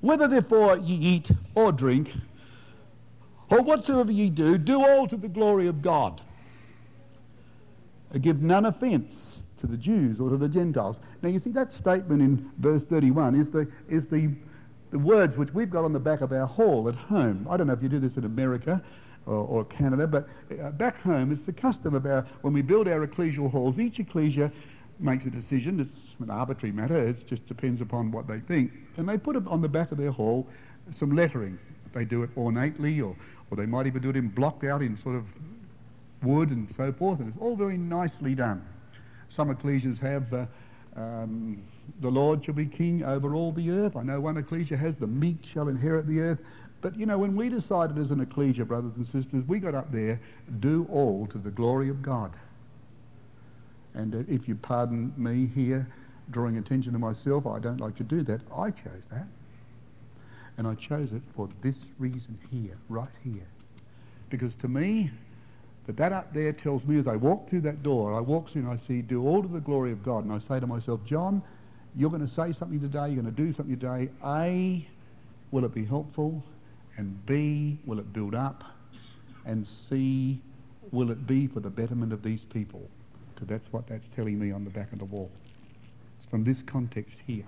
Whether 0.00 0.26
therefore 0.26 0.78
ye 0.78 0.96
eat 0.96 1.30
or 1.54 1.70
drink, 1.70 2.10
or 3.52 3.62
whatsoever 3.62 4.10
ye 4.10 4.30
do, 4.30 4.56
do 4.56 4.84
all 4.84 5.06
to 5.06 5.16
the 5.16 5.28
glory 5.28 5.66
of 5.66 5.82
God. 5.82 6.22
Give 8.20 8.40
none 8.42 8.66
offence 8.66 9.44
to 9.58 9.66
the 9.66 9.76
Jews 9.76 10.20
or 10.20 10.30
to 10.30 10.36
the 10.36 10.48
Gentiles. 10.48 11.00
Now 11.22 11.28
you 11.28 11.38
see 11.38 11.50
that 11.50 11.70
statement 11.70 12.22
in 12.22 12.50
verse 12.58 12.84
31 12.84 13.34
is 13.34 13.50
the, 13.50 13.70
is 13.88 14.08
the, 14.08 14.30
the 14.90 14.98
words 14.98 15.36
which 15.36 15.52
we've 15.52 15.70
got 15.70 15.84
on 15.84 15.92
the 15.92 16.00
back 16.00 16.22
of 16.22 16.32
our 16.32 16.46
hall 16.46 16.88
at 16.88 16.94
home. 16.94 17.46
I 17.48 17.56
don't 17.56 17.66
know 17.66 17.72
if 17.74 17.82
you 17.82 17.88
do 17.88 17.98
this 17.98 18.16
in 18.16 18.24
America, 18.24 18.82
or, 19.26 19.34
or 19.34 19.64
Canada, 19.66 20.06
but 20.06 20.28
uh, 20.60 20.70
back 20.72 21.00
home 21.00 21.30
it's 21.30 21.46
the 21.46 21.52
custom 21.52 21.94
of 21.94 22.06
our, 22.06 22.26
when 22.40 22.52
we 22.52 22.62
build 22.62 22.88
our 22.88 23.06
ecclesial 23.06 23.50
halls, 23.50 23.78
each 23.78 24.00
ecclesia 24.00 24.50
makes 24.98 25.26
a 25.26 25.30
decision. 25.30 25.78
It's 25.78 26.16
an 26.20 26.30
arbitrary 26.30 26.72
matter. 26.72 26.96
It 26.96 27.26
just 27.26 27.46
depends 27.46 27.80
upon 27.80 28.10
what 28.10 28.26
they 28.26 28.38
think. 28.38 28.72
And 28.96 29.08
they 29.08 29.18
put 29.18 29.36
on 29.46 29.60
the 29.60 29.68
back 29.68 29.92
of 29.92 29.98
their 29.98 30.10
hall 30.10 30.48
some 30.90 31.12
lettering. 31.14 31.58
They 31.92 32.04
do 32.04 32.22
it 32.22 32.30
ornately, 32.36 33.00
or, 33.00 33.14
or 33.52 33.56
they 33.56 33.66
might 33.66 33.86
even 33.86 34.00
do 34.00 34.08
it 34.08 34.16
in 34.16 34.28
blocked 34.28 34.64
out 34.64 34.80
in 34.80 34.96
sort 34.96 35.14
of 35.14 35.26
wood 36.22 36.48
and 36.48 36.72
so 36.72 36.90
forth. 36.90 37.20
And 37.20 37.28
it's 37.28 37.36
all 37.36 37.54
very 37.54 37.76
nicely 37.76 38.34
done. 38.34 38.66
Some 39.28 39.54
ecclesias 39.54 39.98
have 40.00 40.32
uh, 40.32 40.46
um, 40.96 41.62
the 42.00 42.10
Lord 42.10 42.42
shall 42.42 42.54
be 42.54 42.64
king 42.64 43.04
over 43.04 43.34
all 43.34 43.52
the 43.52 43.70
earth. 43.70 43.94
I 43.94 44.04
know 44.04 44.22
one 44.22 44.38
ecclesia 44.38 44.78
has 44.78 44.96
the 44.96 45.06
meek 45.06 45.36
shall 45.44 45.68
inherit 45.68 46.06
the 46.06 46.20
earth. 46.20 46.40
But, 46.80 46.96
you 46.96 47.04
know, 47.04 47.18
when 47.18 47.36
we 47.36 47.50
decided 47.50 47.98
as 47.98 48.10
an 48.10 48.20
ecclesia, 48.20 48.64
brothers 48.64 48.96
and 48.96 49.06
sisters, 49.06 49.44
we 49.44 49.60
got 49.60 49.74
up 49.74 49.92
there, 49.92 50.18
do 50.60 50.86
all 50.90 51.26
to 51.26 51.36
the 51.36 51.50
glory 51.50 51.90
of 51.90 52.00
God. 52.00 52.32
And 53.92 54.14
uh, 54.14 54.18
if 54.28 54.48
you 54.48 54.54
pardon 54.54 55.12
me 55.18 55.50
here, 55.54 55.86
drawing 56.30 56.56
attention 56.56 56.94
to 56.94 56.98
myself, 56.98 57.46
I 57.46 57.58
don't 57.58 57.82
like 57.82 57.96
to 57.96 58.02
do 58.02 58.22
that. 58.22 58.40
I 58.56 58.70
chose 58.70 59.08
that. 59.10 59.26
And 60.58 60.66
I 60.66 60.74
chose 60.74 61.12
it 61.12 61.22
for 61.30 61.48
this 61.60 61.86
reason 61.98 62.38
here, 62.50 62.76
right 62.88 63.08
here. 63.22 63.46
Because 64.28 64.54
to 64.56 64.68
me, 64.68 65.10
that 65.86 65.96
that 65.96 66.12
up 66.12 66.32
there 66.32 66.52
tells 66.52 66.86
me 66.86 66.98
as 66.98 67.08
I 67.08 67.16
walk 67.16 67.48
through 67.48 67.62
that 67.62 67.82
door, 67.82 68.14
I 68.14 68.20
walk 68.20 68.50
through 68.50 68.62
and 68.62 68.70
I 68.70 68.76
see, 68.76 69.02
do 69.02 69.26
all 69.26 69.42
to 69.42 69.48
the 69.48 69.60
glory 69.60 69.92
of 69.92 70.02
God. 70.02 70.24
And 70.24 70.32
I 70.32 70.38
say 70.38 70.60
to 70.60 70.66
myself, 70.66 71.04
John, 71.04 71.42
you're 71.96 72.10
going 72.10 72.22
to 72.22 72.28
say 72.28 72.52
something 72.52 72.80
today, 72.80 73.08
you're 73.08 73.22
going 73.22 73.34
to 73.34 73.42
do 73.42 73.52
something 73.52 73.78
today. 73.78 74.10
A, 74.24 74.86
will 75.50 75.64
it 75.64 75.74
be 75.74 75.84
helpful? 75.84 76.42
And 76.96 77.24
B, 77.26 77.78
will 77.84 77.98
it 77.98 78.12
build 78.12 78.34
up? 78.34 78.64
And 79.44 79.66
C, 79.66 80.40
will 80.92 81.10
it 81.10 81.26
be 81.26 81.46
for 81.46 81.60
the 81.60 81.70
betterment 81.70 82.12
of 82.12 82.22
these 82.22 82.44
people? 82.44 82.88
Because 83.34 83.48
that's 83.48 83.72
what 83.72 83.86
that's 83.86 84.06
telling 84.08 84.38
me 84.38 84.52
on 84.52 84.64
the 84.64 84.70
back 84.70 84.92
of 84.92 84.98
the 84.98 85.04
wall. 85.04 85.30
It's 86.20 86.30
from 86.30 86.44
this 86.44 86.62
context 86.62 87.18
here. 87.26 87.46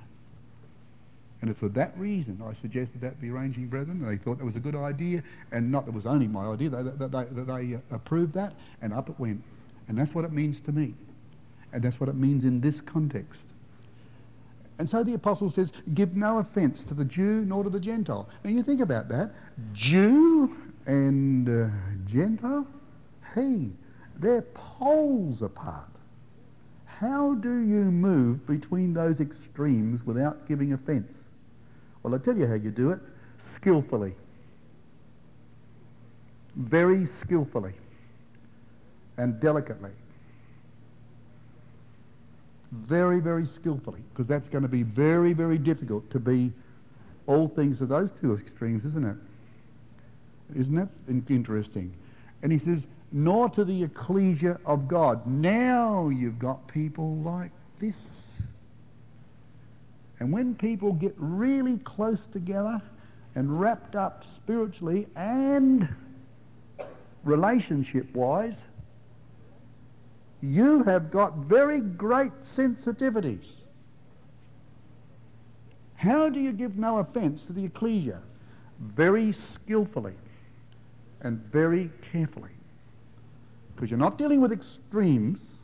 And 1.41 1.57
for 1.57 1.68
that 1.70 1.97
reason, 1.99 2.41
I 2.45 2.55
suggested 2.55 3.01
that 3.03 3.20
the 3.20 3.30
arranging 3.30 3.66
brethren, 3.66 4.05
they 4.05 4.16
thought 4.16 4.39
that 4.39 4.45
was 4.45 4.57
a 4.57 4.61
good 4.61 4.76
idea, 4.76 5.22
and 5.53 5.70
not 5.70 5.85
that 5.85 5.91
it 5.91 5.95
was 5.95 6.07
only 6.07 6.26
my 6.26 6.47
idea, 6.47 6.70
that 6.70 6.99
they, 6.99 7.24
they, 7.24 7.43
they, 7.43 7.80
approved 7.91 8.32
that, 8.35 8.55
and 8.80 8.93
up 8.93 9.11
it 9.11 9.18
went. 9.18 9.43
And 9.89 9.99
that's 9.99 10.14
what 10.14 10.24
it 10.24 10.32
means 10.32 10.61
to 10.61 10.72
me. 10.72 10.95
And 11.72 11.82
that's 11.82 12.01
what 12.01 12.09
it 12.09 12.14
means 12.14 12.45
in 12.45 12.61
this 12.61 12.80
context. 12.80 13.43
And 14.78 14.89
so 14.89 15.05
the 15.05 15.14
apostle 15.14 15.51
says, 15.51 15.70
give 15.95 16.16
no 16.16 16.39
offence 16.39 16.82
to 16.85 16.95
the 16.95 17.05
Jew 17.05 17.45
nor 17.45 17.62
to 17.62 17.70
the 17.70 17.80
Gentile. 17.80 18.28
Now 18.43 18.51
you 18.51 18.62
think 18.62 18.80
about 18.80 19.09
that. 19.09 19.32
Jew 19.72 20.57
and 20.87 21.49
uh, 21.49 21.68
Gentile, 22.07 22.66
hey, 23.35 23.68
they're 24.16 24.43
poles 24.55 25.43
apart. 25.43 25.89
How 27.05 27.34
do 27.34 27.61
you 27.61 27.90
move 27.90 28.46
between 28.46 28.94
those 28.94 29.20
extremes 29.20 30.07
without 30.07 30.46
giving 30.46 30.72
offence? 30.72 31.28
Well, 32.02 32.14
I 32.14 32.18
tell 32.18 32.34
you 32.34 32.46
how 32.46 32.55
you 32.55 32.70
do 32.70 32.92
it 32.92 33.00
skillfully. 33.36 34.14
Very 36.57 37.05
skillfully 37.05 37.74
and 39.18 39.38
delicately. 39.38 39.90
Very, 42.72 43.20
very 43.20 43.44
skillfully, 43.44 44.00
because 44.09 44.26
that's 44.26 44.48
going 44.48 44.62
to 44.62 44.68
be 44.68 44.82
very, 44.82 45.34
very 45.34 45.59
difficult 45.59 46.09
to 46.09 46.18
be 46.18 46.55
all 47.26 47.46
things 47.46 47.78
to 47.78 47.86
those 47.86 48.12
two 48.12 48.32
extremes, 48.32 48.86
isn't 48.86 49.05
it? 49.05 49.16
Isn't 50.59 50.74
that 50.74 50.88
interesting? 51.28 51.92
And 52.42 52.50
he 52.50 52.59
says, 52.59 52.86
nor 53.16 53.48
to 53.48 53.64
the 53.64 53.84
ecclesia 53.84 54.58
of 54.66 54.88
God. 54.88 55.24
Now 55.24 56.08
you've 56.08 56.40
got 56.40 56.66
people 56.66 57.14
like 57.18 57.52
this. 57.78 58.32
And 60.18 60.32
when 60.32 60.56
people 60.56 60.92
get 60.92 61.14
really 61.16 61.78
close 61.78 62.26
together 62.26 62.82
and 63.36 63.60
wrapped 63.60 63.94
up 63.94 64.24
spiritually 64.24 65.06
and 65.14 65.88
relationship-wise, 67.22 68.66
you 70.40 70.82
have 70.82 71.12
got 71.12 71.36
very 71.36 71.80
great 71.80 72.32
sensitivities. 72.32 73.60
How 75.94 76.28
do 76.28 76.40
you 76.40 76.50
give 76.50 76.76
no 76.76 76.98
offence 76.98 77.46
to 77.46 77.52
the 77.52 77.64
ecclesia? 77.64 78.22
Very 78.80 79.30
skillfully 79.30 80.16
and 81.20 81.38
very 81.38 81.92
carefully. 82.10 82.53
Because 83.75 83.91
you're 83.91 83.99
not 83.99 84.18
dealing 84.18 84.41
with 84.41 84.53
extremes. 84.53 85.55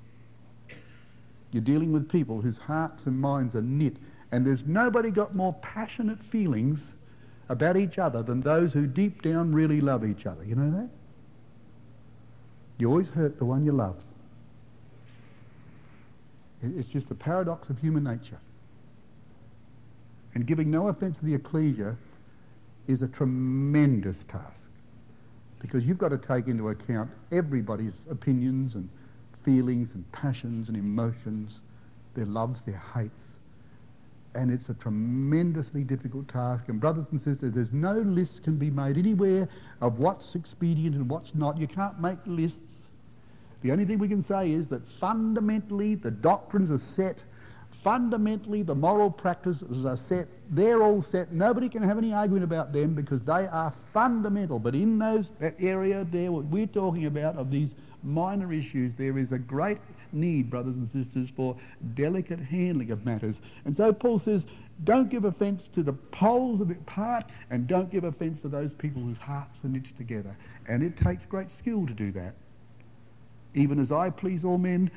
You're 1.52 1.62
dealing 1.62 1.92
with 1.92 2.08
people 2.08 2.40
whose 2.40 2.58
hearts 2.58 3.06
and 3.06 3.20
minds 3.20 3.54
are 3.54 3.62
knit. 3.62 3.96
And 4.32 4.46
there's 4.46 4.64
nobody 4.66 5.10
got 5.10 5.34
more 5.34 5.54
passionate 5.54 6.22
feelings 6.22 6.92
about 7.48 7.76
each 7.76 7.98
other 7.98 8.22
than 8.22 8.40
those 8.40 8.72
who 8.72 8.86
deep 8.86 9.22
down 9.22 9.52
really 9.52 9.80
love 9.80 10.04
each 10.04 10.26
other. 10.26 10.44
You 10.44 10.54
know 10.54 10.70
that? 10.70 10.88
You 12.78 12.88
always 12.88 13.08
hurt 13.08 13.38
the 13.38 13.44
one 13.44 13.64
you 13.64 13.72
love. 13.72 14.02
It's 16.62 16.90
just 16.90 17.10
a 17.10 17.14
paradox 17.14 17.70
of 17.70 17.78
human 17.78 18.04
nature. 18.04 18.38
And 20.34 20.46
giving 20.46 20.70
no 20.70 20.88
offence 20.88 21.18
to 21.18 21.24
the 21.24 21.34
ecclesia 21.34 21.96
is 22.86 23.02
a 23.02 23.08
tremendous 23.08 24.24
task 24.24 24.59
because 25.60 25.86
you've 25.86 25.98
got 25.98 26.08
to 26.08 26.18
take 26.18 26.48
into 26.48 26.70
account 26.70 27.10
everybody's 27.30 28.06
opinions 28.10 28.74
and 28.74 28.88
feelings 29.32 29.94
and 29.94 30.10
passions 30.10 30.68
and 30.68 30.76
emotions, 30.76 31.60
their 32.14 32.26
loves, 32.26 32.62
their 32.62 32.82
hates. 32.94 33.38
And 34.34 34.50
it's 34.50 34.68
a 34.68 34.74
tremendously 34.74 35.84
difficult 35.84 36.28
task. 36.28 36.68
And 36.68 36.80
brothers 36.80 37.10
and 37.10 37.20
sisters, 37.20 37.52
there's 37.52 37.72
no 37.72 37.94
list 37.94 38.42
can 38.42 38.56
be 38.56 38.70
made 38.70 38.96
anywhere 38.96 39.48
of 39.80 39.98
what's 39.98 40.34
expedient 40.34 40.94
and 40.96 41.08
what's 41.08 41.34
not. 41.34 41.58
You 41.58 41.66
can't 41.66 42.00
make 42.00 42.18
lists. 42.26 42.88
The 43.62 43.72
only 43.72 43.84
thing 43.84 43.98
we 43.98 44.08
can 44.08 44.22
say 44.22 44.52
is 44.52 44.68
that 44.70 44.86
fundamentally 44.88 45.94
the 45.94 46.10
doctrines 46.10 46.70
are 46.70 46.78
set 46.78 47.22
fundamentally 47.82 48.62
the 48.62 48.74
moral 48.74 49.10
practices 49.10 49.84
are 49.84 49.96
set. 49.96 50.28
They're 50.50 50.82
all 50.82 51.02
set. 51.02 51.32
Nobody 51.32 51.68
can 51.68 51.82
have 51.82 51.98
any 51.98 52.12
argument 52.12 52.44
about 52.44 52.72
them 52.72 52.94
because 52.94 53.24
they 53.24 53.46
are 53.46 53.70
fundamental. 53.70 54.58
But 54.58 54.74
in 54.74 54.98
those 54.98 55.30
that 55.38 55.54
area 55.58 56.04
there, 56.04 56.30
what 56.32 56.44
we're 56.46 56.66
talking 56.66 57.06
about 57.06 57.36
of 57.36 57.50
these 57.50 57.74
minor 58.02 58.52
issues, 58.52 58.94
there 58.94 59.16
is 59.18 59.32
a 59.32 59.38
great 59.38 59.78
need, 60.12 60.50
brothers 60.50 60.76
and 60.76 60.86
sisters, 60.86 61.30
for 61.30 61.56
delicate 61.94 62.40
handling 62.40 62.90
of 62.90 63.04
matters. 63.04 63.40
And 63.64 63.74
so 63.74 63.92
Paul 63.92 64.18
says, 64.18 64.46
don't 64.84 65.10
give 65.10 65.24
offence 65.24 65.68
to 65.68 65.82
the 65.82 65.92
poles 65.92 66.60
of 66.60 66.70
it 66.70 66.84
part, 66.86 67.24
and 67.50 67.66
don't 67.66 67.90
give 67.90 68.04
offence 68.04 68.42
to 68.42 68.48
those 68.48 68.72
people 68.72 69.02
whose 69.02 69.18
hearts 69.18 69.64
are 69.64 69.68
knit 69.68 69.96
together. 69.96 70.36
And 70.68 70.82
it 70.82 70.96
takes 70.96 71.26
great 71.26 71.50
skill 71.50 71.86
to 71.86 71.92
do 71.92 72.10
that. 72.12 72.34
Even 73.54 73.78
as 73.78 73.92
I 73.92 74.10
please 74.10 74.44
all 74.44 74.58
men, 74.58 74.90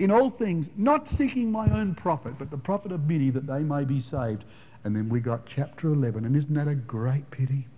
in 0.00 0.10
all 0.10 0.30
things, 0.30 0.70
not 0.76 1.06
seeking 1.06 1.52
my 1.52 1.68
own 1.70 1.94
profit, 1.94 2.38
but 2.38 2.50
the 2.50 2.56
profit 2.56 2.90
of 2.90 3.06
many 3.06 3.30
that 3.30 3.46
they 3.46 3.60
may 3.60 3.84
be 3.84 4.00
saved. 4.00 4.44
And 4.82 4.96
then 4.96 5.10
we 5.10 5.20
got 5.20 5.44
chapter 5.44 5.88
11, 5.88 6.24
and 6.24 6.34
isn't 6.34 6.54
that 6.54 6.66
a 6.66 6.74
great 6.74 7.30
pity? 7.30 7.68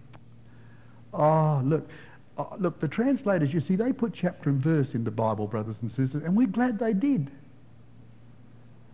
Oh, 1.12 1.60
look. 1.64 1.88
Oh, 2.38 2.54
look, 2.58 2.80
the 2.80 2.88
translators, 2.88 3.52
you 3.52 3.60
see, 3.60 3.76
they 3.76 3.92
put 3.92 4.14
chapter 4.14 4.48
and 4.48 4.58
verse 4.58 4.94
in 4.94 5.04
the 5.04 5.10
Bible, 5.10 5.46
brothers 5.46 5.82
and 5.82 5.90
sisters, 5.90 6.22
and 6.22 6.34
we're 6.34 6.46
glad 6.46 6.78
they 6.78 6.94
did. 6.94 7.30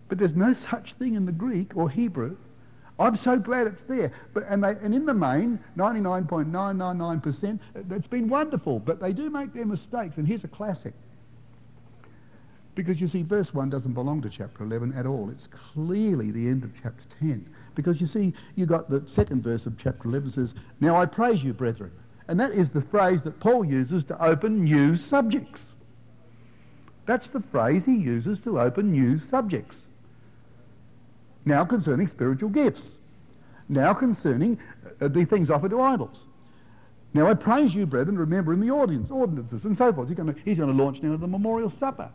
But 0.09 0.18
there's 0.18 0.35
no 0.35 0.53
such 0.53 0.95
thing 0.95 1.14
in 1.14 1.24
the 1.24 1.31
Greek 1.31 1.76
or 1.76 1.89
Hebrew. 1.89 2.37
I'm 2.99 3.14
so 3.14 3.39
glad 3.39 3.68
it's 3.68 3.85
there. 3.85 4.11
But, 4.35 4.45
and, 4.49 4.64
they, 4.64 4.70
and 4.70 4.93
in 4.93 5.07
the 5.07 5.14
main, 5.14 5.61
99.999%, 5.76 7.61
it's 7.91 8.09
been 8.09 8.26
wonderful. 8.26 8.81
But 8.81 8.99
they 9.01 9.12
do 9.12 9.31
make 9.31 9.53
their 9.53 9.66
mistakes, 9.66 10.16
and 10.16 10.26
here's 10.26 10.43
a 10.43 10.49
classic. 10.49 10.95
Because 12.79 13.01
you 13.01 13.09
see, 13.09 13.22
verse 13.22 13.53
1 13.53 13.70
doesn't 13.70 13.93
belong 13.95 14.22
to 14.22 14.29
chapter 14.29 14.62
11 14.62 14.93
at 14.93 15.05
all. 15.05 15.31
It's 15.31 15.49
clearly 15.49 16.31
the 16.31 16.47
end 16.47 16.62
of 16.62 16.81
chapter 16.81 17.03
10. 17.18 17.53
Because 17.74 18.01
you 18.01 18.07
see, 18.07 18.33
you 18.55 18.66
got 18.66 18.89
the 18.89 19.03
second 19.05 19.43
verse 19.43 19.66
of 19.66 19.76
chapter 19.76 20.07
11 20.07 20.31
says, 20.31 20.55
Now 20.79 20.95
I 20.95 21.05
praise 21.05 21.43
you, 21.43 21.53
brethren. 21.53 21.91
And 22.29 22.39
that 22.39 22.53
is 22.53 22.70
the 22.70 22.81
phrase 22.81 23.24
that 23.24 23.41
Paul 23.41 23.64
uses 23.64 24.05
to 24.05 24.24
open 24.24 24.62
new 24.62 24.95
subjects. 24.95 25.64
That's 27.05 27.26
the 27.26 27.41
phrase 27.41 27.85
he 27.85 27.97
uses 27.97 28.39
to 28.43 28.61
open 28.61 28.93
new 28.93 29.18
subjects. 29.18 29.79
Now 31.45 31.64
concerning 31.64 32.07
spiritual 32.07 32.51
gifts. 32.51 32.93
Now 33.68 33.93
concerning 33.93 34.57
uh, 35.01 35.09
the 35.09 35.24
things 35.24 35.51
offered 35.51 35.72
to 35.72 35.81
idols. 35.81 36.26
Now 37.12 37.26
I 37.26 37.35
praise 37.35 37.74
you, 37.74 37.87
brethren, 37.87 38.16
remember 38.16 38.53
in 38.53 38.61
the 38.61 38.70
audience, 38.70 39.11
ordinances 39.11 39.64
and 39.64 39.76
so 39.76 39.93
forth. 39.93 40.09
He's 40.09 40.16
going 40.16 40.33
to 40.33 40.64
launch 40.64 41.03
now 41.03 41.16
the 41.16 41.26
memorial 41.26 41.70
supper. 41.70 42.12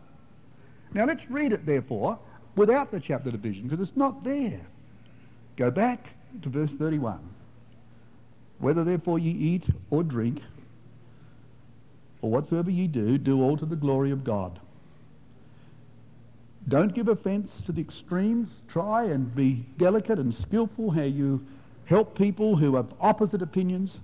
Now 0.94 1.06
let's 1.06 1.28
read 1.28 1.52
it, 1.52 1.66
therefore, 1.66 2.18
without 2.54 2.92
the 2.92 3.00
chapter 3.00 3.30
division, 3.30 3.64
because 3.64 3.86
it's 3.86 3.96
not 3.96 4.22
there. 4.22 4.60
Go 5.56 5.70
back 5.70 6.14
to 6.42 6.48
verse 6.48 6.72
31. 6.72 7.18
Whether 8.58 8.84
therefore 8.84 9.18
ye 9.18 9.32
eat 9.32 9.66
or 9.90 10.04
drink, 10.04 10.40
or 12.22 12.30
whatsoever 12.30 12.70
ye 12.70 12.86
do, 12.86 13.18
do 13.18 13.42
all 13.42 13.56
to 13.56 13.66
the 13.66 13.76
glory 13.76 14.12
of 14.12 14.24
God. 14.24 14.60
Don't 16.68 16.94
give 16.94 17.08
offence 17.08 17.60
to 17.62 17.72
the 17.72 17.82
extremes. 17.82 18.62
Try 18.68 19.04
and 19.04 19.34
be 19.34 19.66
delicate 19.76 20.18
and 20.18 20.32
skillful 20.32 20.92
how 20.92 21.02
you 21.02 21.44
help 21.84 22.16
people 22.16 22.56
who 22.56 22.76
have 22.76 22.94
opposite 23.00 23.42
opinions. 23.42 24.00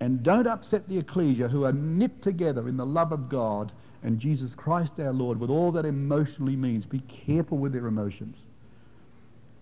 And 0.00 0.22
don't 0.22 0.46
upset 0.46 0.86
the 0.88 0.98
ecclesia 0.98 1.48
who 1.48 1.64
are 1.64 1.72
knit 1.72 2.20
together 2.20 2.68
in 2.68 2.76
the 2.76 2.84
love 2.84 3.12
of 3.12 3.30
God 3.30 3.72
and 4.04 4.20
Jesus 4.20 4.54
Christ 4.54 5.00
our 5.00 5.12
Lord 5.12 5.40
with 5.40 5.50
all 5.50 5.72
that 5.72 5.86
emotionally 5.86 6.56
means. 6.56 6.84
Be 6.86 7.00
careful 7.00 7.58
with 7.58 7.72
their 7.72 7.86
emotions. 7.86 8.46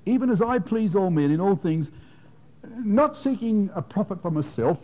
Even 0.05 0.29
as 0.29 0.43
I 0.43 0.59
please 0.59 0.97
all 0.97 1.11
men 1.11 1.31
in 1.31 1.41
all 1.41 1.55
things, 1.55 1.93
not 2.77 3.17
seeking 3.17 3.71
a 3.75 3.81
profit 3.81 4.21
for 4.21 4.33
myself, 4.33 4.81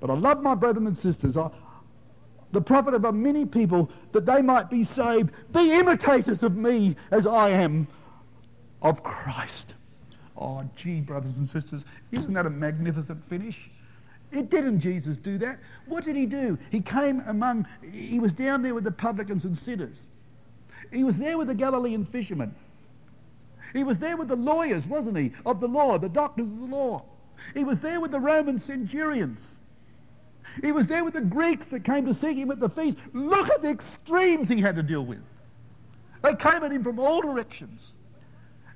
but 0.00 0.10
I 0.10 0.14
love 0.14 0.42
my 0.42 0.56
brethren 0.56 0.88
and 0.88 0.96
sisters. 0.96 1.36
I, 1.36 1.50
the 2.50 2.60
profit 2.60 2.94
of 2.94 3.14
many 3.14 3.46
people 3.46 3.90
that 4.10 4.26
they 4.26 4.42
might 4.42 4.70
be 4.70 4.82
saved. 4.82 5.32
Be 5.52 5.72
imitators 5.72 6.42
of 6.42 6.56
me 6.56 6.96
as 7.12 7.26
I 7.26 7.50
am 7.50 7.86
of 8.82 9.02
Christ. 9.04 9.74
Oh, 10.36 10.68
gee, 10.74 11.00
brothers 11.00 11.38
and 11.38 11.48
sisters, 11.48 11.84
isn't 12.10 12.32
that 12.34 12.44
a 12.44 12.50
magnificent 12.50 13.24
finish? 13.24 13.70
It 14.36 14.50
didn't 14.50 14.80
Jesus 14.80 15.16
do 15.16 15.38
that. 15.38 15.58
What 15.86 16.04
did 16.04 16.14
he 16.14 16.26
do? 16.26 16.58
He 16.70 16.80
came 16.80 17.22
among, 17.26 17.66
he 17.90 18.20
was 18.20 18.34
down 18.34 18.60
there 18.60 18.74
with 18.74 18.84
the 18.84 18.92
publicans 18.92 19.46
and 19.46 19.56
sinners. 19.56 20.06
He 20.92 21.04
was 21.04 21.16
there 21.16 21.38
with 21.38 21.48
the 21.48 21.54
Galilean 21.54 22.04
fishermen. 22.04 22.54
He 23.72 23.82
was 23.82 23.98
there 23.98 24.18
with 24.18 24.28
the 24.28 24.36
lawyers, 24.36 24.86
wasn't 24.86 25.16
he, 25.16 25.32
of 25.46 25.60
the 25.60 25.68
law, 25.68 25.96
the 25.96 26.10
doctors 26.10 26.50
of 26.50 26.60
the 26.60 26.66
law. 26.66 27.04
He 27.54 27.64
was 27.64 27.80
there 27.80 27.98
with 27.98 28.10
the 28.10 28.20
Roman 28.20 28.58
centurions. 28.58 29.58
He 30.60 30.70
was 30.70 30.86
there 30.86 31.02
with 31.02 31.14
the 31.14 31.22
Greeks 31.22 31.66
that 31.66 31.84
came 31.84 32.04
to 32.04 32.12
seek 32.12 32.36
him 32.36 32.50
at 32.50 32.60
the 32.60 32.68
feast. 32.68 32.98
Look 33.14 33.48
at 33.48 33.62
the 33.62 33.70
extremes 33.70 34.50
he 34.50 34.60
had 34.60 34.76
to 34.76 34.82
deal 34.82 35.04
with. 35.04 35.22
They 36.20 36.34
came 36.34 36.62
at 36.62 36.72
him 36.72 36.82
from 36.82 36.98
all 36.98 37.22
directions. 37.22 37.94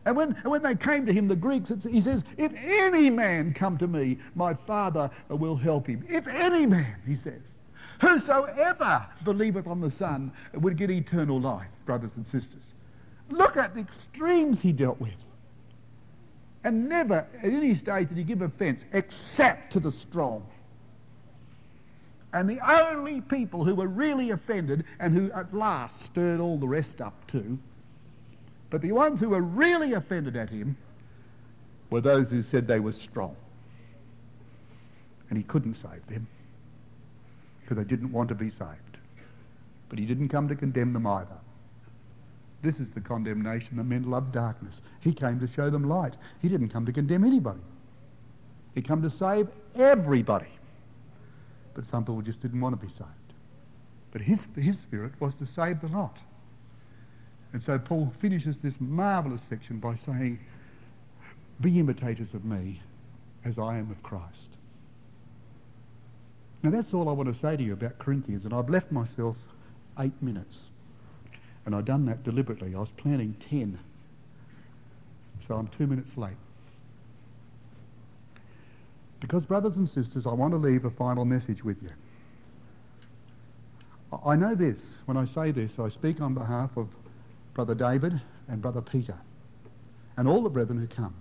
And 0.06 0.16
when, 0.16 0.32
when 0.44 0.62
they 0.62 0.74
came 0.74 1.04
to 1.06 1.12
him, 1.12 1.28
the 1.28 1.36
Greeks, 1.36 1.70
he 1.88 2.00
says, 2.00 2.24
if 2.38 2.52
any 2.56 3.10
man 3.10 3.52
come 3.52 3.76
to 3.78 3.86
me, 3.86 4.18
my 4.34 4.54
Father 4.54 5.10
will 5.28 5.56
help 5.56 5.86
him. 5.86 6.04
If 6.08 6.26
any 6.26 6.64
man, 6.66 6.96
he 7.06 7.14
says, 7.14 7.56
whosoever 8.00 9.06
believeth 9.24 9.66
on 9.66 9.80
the 9.80 9.90
Son 9.90 10.32
would 10.54 10.76
get 10.76 10.90
eternal 10.90 11.38
life, 11.38 11.68
brothers 11.84 12.16
and 12.16 12.24
sisters. 12.24 12.74
Look 13.28 13.56
at 13.56 13.74
the 13.74 13.80
extremes 13.80 14.60
he 14.60 14.72
dealt 14.72 15.00
with. 15.00 15.16
And 16.64 16.88
never 16.88 17.26
at 17.38 17.44
any 17.44 17.74
stage 17.74 18.08
did 18.08 18.18
he 18.18 18.24
give 18.24 18.42
offence 18.42 18.84
except 18.92 19.72
to 19.74 19.80
the 19.80 19.92
strong. 19.92 20.46
And 22.32 22.48
the 22.48 22.60
only 22.60 23.20
people 23.20 23.64
who 23.64 23.74
were 23.74 23.88
really 23.88 24.30
offended 24.30 24.84
and 24.98 25.12
who 25.14 25.30
at 25.32 25.52
last 25.52 26.02
stirred 26.02 26.40
all 26.40 26.58
the 26.58 26.68
rest 26.68 27.00
up 27.00 27.26
too 27.26 27.58
but 28.70 28.82
the 28.82 28.92
ones 28.92 29.20
who 29.20 29.30
were 29.30 29.42
really 29.42 29.92
offended 29.92 30.36
at 30.36 30.48
him 30.48 30.76
were 31.90 32.00
those 32.00 32.30
who 32.30 32.40
said 32.40 32.66
they 32.66 32.80
were 32.80 32.92
strong. 32.92 33.36
And 35.28 35.36
he 35.36 35.44
couldn't 35.44 35.74
save 35.74 36.06
them 36.06 36.26
because 37.60 37.76
they 37.76 37.84
didn't 37.84 38.12
want 38.12 38.28
to 38.28 38.34
be 38.34 38.50
saved. 38.50 38.98
But 39.88 39.98
he 39.98 40.06
didn't 40.06 40.28
come 40.28 40.48
to 40.48 40.54
condemn 40.54 40.92
them 40.92 41.06
either. 41.06 41.38
This 42.62 42.78
is 42.78 42.90
the 42.90 43.00
condemnation 43.00 43.76
that 43.76 43.84
men 43.84 44.04
love 44.10 44.32
darkness. 44.32 44.80
He 45.00 45.12
came 45.12 45.40
to 45.40 45.46
show 45.46 45.70
them 45.70 45.88
light. 45.88 46.14
He 46.40 46.48
didn't 46.48 46.68
come 46.68 46.86
to 46.86 46.92
condemn 46.92 47.24
anybody. 47.24 47.60
He 48.74 48.82
came 48.82 49.02
to 49.02 49.10
save 49.10 49.48
everybody. 49.74 50.50
But 51.74 51.86
some 51.86 52.04
people 52.04 52.22
just 52.22 52.42
didn't 52.42 52.60
want 52.60 52.78
to 52.78 52.86
be 52.86 52.90
saved. 52.90 53.10
But 54.12 54.22
his, 54.22 54.46
his 54.56 54.78
spirit 54.78 55.12
was 55.20 55.34
to 55.36 55.46
save 55.46 55.80
the 55.80 55.88
lot. 55.88 56.18
And 57.52 57.62
so 57.62 57.78
Paul 57.78 58.12
finishes 58.16 58.58
this 58.58 58.80
marvellous 58.80 59.42
section 59.42 59.78
by 59.78 59.94
saying, 59.94 60.38
Be 61.60 61.80
imitators 61.80 62.34
of 62.34 62.44
me 62.44 62.80
as 63.44 63.58
I 63.58 63.78
am 63.78 63.90
of 63.90 64.02
Christ. 64.02 64.50
Now 66.62 66.70
that's 66.70 66.92
all 66.94 67.08
I 67.08 67.12
want 67.12 67.28
to 67.28 67.34
say 67.34 67.56
to 67.56 67.62
you 67.62 67.72
about 67.72 67.98
Corinthians, 67.98 68.44
and 68.44 68.54
I've 68.54 68.68
left 68.68 68.92
myself 68.92 69.36
eight 69.98 70.20
minutes. 70.22 70.70
And 71.66 71.74
I've 71.74 71.84
done 71.84 72.06
that 72.06 72.22
deliberately. 72.22 72.74
I 72.74 72.78
was 72.78 72.90
planning 72.90 73.34
ten. 73.40 73.78
So 75.46 75.54
I'm 75.54 75.68
two 75.68 75.86
minutes 75.86 76.16
late. 76.16 76.36
Because, 79.20 79.44
brothers 79.44 79.76
and 79.76 79.88
sisters, 79.88 80.26
I 80.26 80.32
want 80.32 80.52
to 80.52 80.56
leave 80.56 80.84
a 80.84 80.90
final 80.90 81.24
message 81.24 81.62
with 81.62 81.82
you. 81.82 81.90
I 84.24 84.34
know 84.36 84.54
this. 84.54 84.92
When 85.04 85.16
I 85.16 85.24
say 85.24 85.50
this, 85.50 85.78
I 85.78 85.88
speak 85.88 86.20
on 86.20 86.34
behalf 86.34 86.76
of 86.76 86.88
Brother 87.60 87.74
David 87.74 88.18
and 88.48 88.62
Brother 88.62 88.80
Peter 88.80 89.18
and 90.16 90.26
all 90.26 90.40
the 90.40 90.48
brethren 90.48 90.78
who 90.78 90.86
come. 90.86 91.14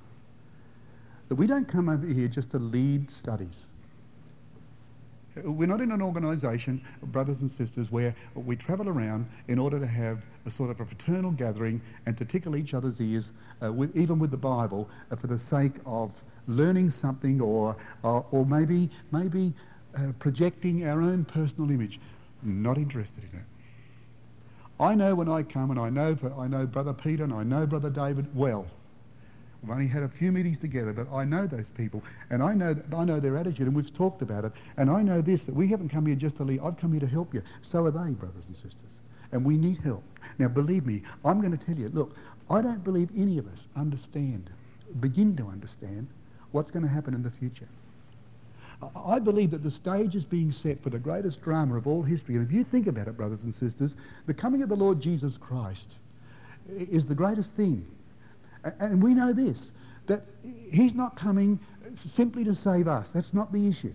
That 1.28 1.36
we 1.36 1.48
don't 1.48 1.68
come 1.68 1.90
over 1.90 2.08
here 2.08 2.30
just 2.30 2.52
to 2.52 2.60
lead 2.60 3.12
studies. 3.12 3.66
We're 5.44 5.68
not 5.68 5.82
in 5.82 5.92
an 5.92 6.02
organisation, 6.02 6.82
brothers 7.04 7.42
and 7.42 7.52
sisters, 7.52 7.92
where 7.92 8.16
we 8.36 8.56
travel 8.56 8.88
around 8.88 9.30
in 9.50 9.60
order 9.60 9.82
to 9.82 9.86
have 9.86 10.22
a 10.46 10.52
sort 10.52 10.70
of 10.70 10.80
a 10.80 10.86
fraternal 10.86 11.32
gathering 11.32 11.82
and 12.06 12.18
to 12.18 12.24
tickle 12.24 12.56
each 12.56 12.74
other's 12.74 13.02
ears, 13.02 13.34
uh, 13.62 13.74
with, 13.74 13.94
even 13.94 14.18
with 14.18 14.32
the 14.32 14.38
Bible, 14.38 14.90
uh, 15.12 15.18
for 15.18 15.28
the 15.28 15.38
sake 15.38 15.76
of 15.86 16.22
learning 16.48 16.90
something 16.90 17.42
or, 17.42 17.76
or, 18.02 18.26
or 18.32 18.46
maybe, 18.46 18.90
maybe 19.12 19.54
uh, 19.98 20.14
projecting 20.20 20.88
our 20.88 21.02
own 21.02 21.26
personal 21.26 21.70
image. 21.70 22.00
Not 22.44 22.78
interested 22.78 23.26
in 23.26 23.40
it. 23.40 23.46
I 24.80 24.96
know 24.96 25.14
when 25.14 25.28
I 25.28 25.44
come, 25.44 25.72
and 25.72 25.80
I 25.80 25.90
know, 25.90 26.16
I 26.38 26.48
know 26.48 26.66
Brother 26.66 26.94
Peter 26.94 27.24
and 27.24 27.34
I 27.34 27.44
know 27.44 27.68
Brother 27.68 27.90
David 27.90 28.34
well. 28.36 28.66
We've 29.62 29.72
only 29.72 29.88
had 29.88 30.04
a 30.04 30.08
few 30.08 30.32
meetings 30.32 30.60
together, 30.60 30.94
but 30.94 31.12
I 31.12 31.26
know 31.26 31.46
those 31.46 31.70
people, 31.70 32.02
and 32.30 32.42
I 32.42 32.54
know 32.54 32.82
I 32.96 33.04
know 33.04 33.20
their 33.20 33.36
attitude, 33.36 33.68
and 33.68 33.76
we've 33.76 33.94
talked 33.94 34.22
about 34.22 34.46
it. 34.46 34.54
And 34.78 34.90
I 34.90 35.02
know 35.02 35.22
this 35.22 35.44
that 35.44 35.54
we 35.54 35.68
haven't 35.68 35.90
come 35.90 36.06
here 36.06 36.16
just 36.16 36.38
to 36.38 36.46
lead. 36.46 36.62
I've 36.62 36.78
come 36.78 36.92
here 36.92 37.02
to 37.02 37.08
help 37.08 37.34
you. 37.34 37.44
So 37.62 37.84
are 37.84 37.92
they, 37.92 38.14
brothers 38.14 38.48
and 38.48 38.56
sisters, 38.56 38.90
and 39.34 39.44
we 39.44 39.58
need 39.58 39.80
help. 39.80 40.04
Now, 40.38 40.48
believe 40.48 40.86
me, 40.86 41.02
I'm 41.26 41.42
going 41.42 41.56
to 41.56 41.66
tell 41.66 41.76
you. 41.76 41.90
Look, 41.90 42.16
I 42.50 42.62
don't 42.62 42.84
believe 42.84 43.10
any 43.18 43.38
of 43.38 43.48
us 43.48 43.68
understand, 43.76 44.50
begin 45.02 45.36
to 45.36 45.48
understand, 45.48 46.08
what's 46.52 46.72
going 46.72 46.84
to 46.84 46.90
happen 46.90 47.14
in 47.14 47.22
the 47.22 47.32
future. 47.32 47.68
I 48.96 49.20
believe 49.20 49.52
that 49.52 49.62
the 49.62 49.72
stage 49.72 50.16
is 50.16 50.24
being 50.24 50.52
set 50.52 50.82
for 50.82 50.90
the 50.90 51.00
greatest 51.00 51.42
drama 51.42 51.76
of 51.76 51.86
all 51.86 52.02
history. 52.02 52.36
And 52.36 52.46
if 52.46 52.52
you 52.52 52.64
think 52.64 52.88
about 52.88 53.08
it, 53.08 53.18
brothers 53.18 53.44
and 53.44 53.54
sisters, 53.54 53.96
the 54.26 54.34
coming 54.34 54.62
of 54.64 54.70
the 54.70 54.76
Lord 54.76 55.02
Jesus 55.02 55.38
Christ 55.38 55.96
is 56.70 57.06
the 57.06 57.16
greatest 57.16 57.56
thing. 57.56 57.86
And 58.80 59.04
we 59.04 59.14
know 59.14 59.34
this, 59.34 59.72
that 60.08 60.26
he's 60.72 60.94
not 60.94 61.16
coming 61.16 61.60
simply 61.96 62.44
to 62.46 62.56
save 62.56 62.88
us. 62.88 63.10
That's 63.10 63.34
not 63.34 63.52
the 63.52 63.68
issue. 63.68 63.94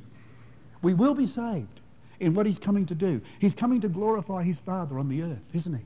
We 0.83 0.93
will 0.93 1.15
be 1.15 1.27
saved 1.27 1.81
in 2.21 2.35
what 2.35 2.47
he's 2.47 2.59
coming 2.59 2.85
to 2.87 2.95
do. 2.95 3.21
He's 3.39 3.55
coming 3.55 3.81
to 3.81 3.89
glorify 3.89 4.43
his 4.43 4.61
Father 4.61 4.99
on 4.99 5.09
the 5.09 5.23
earth, 5.23 5.43
isn't 5.55 5.75
he? 5.75 5.85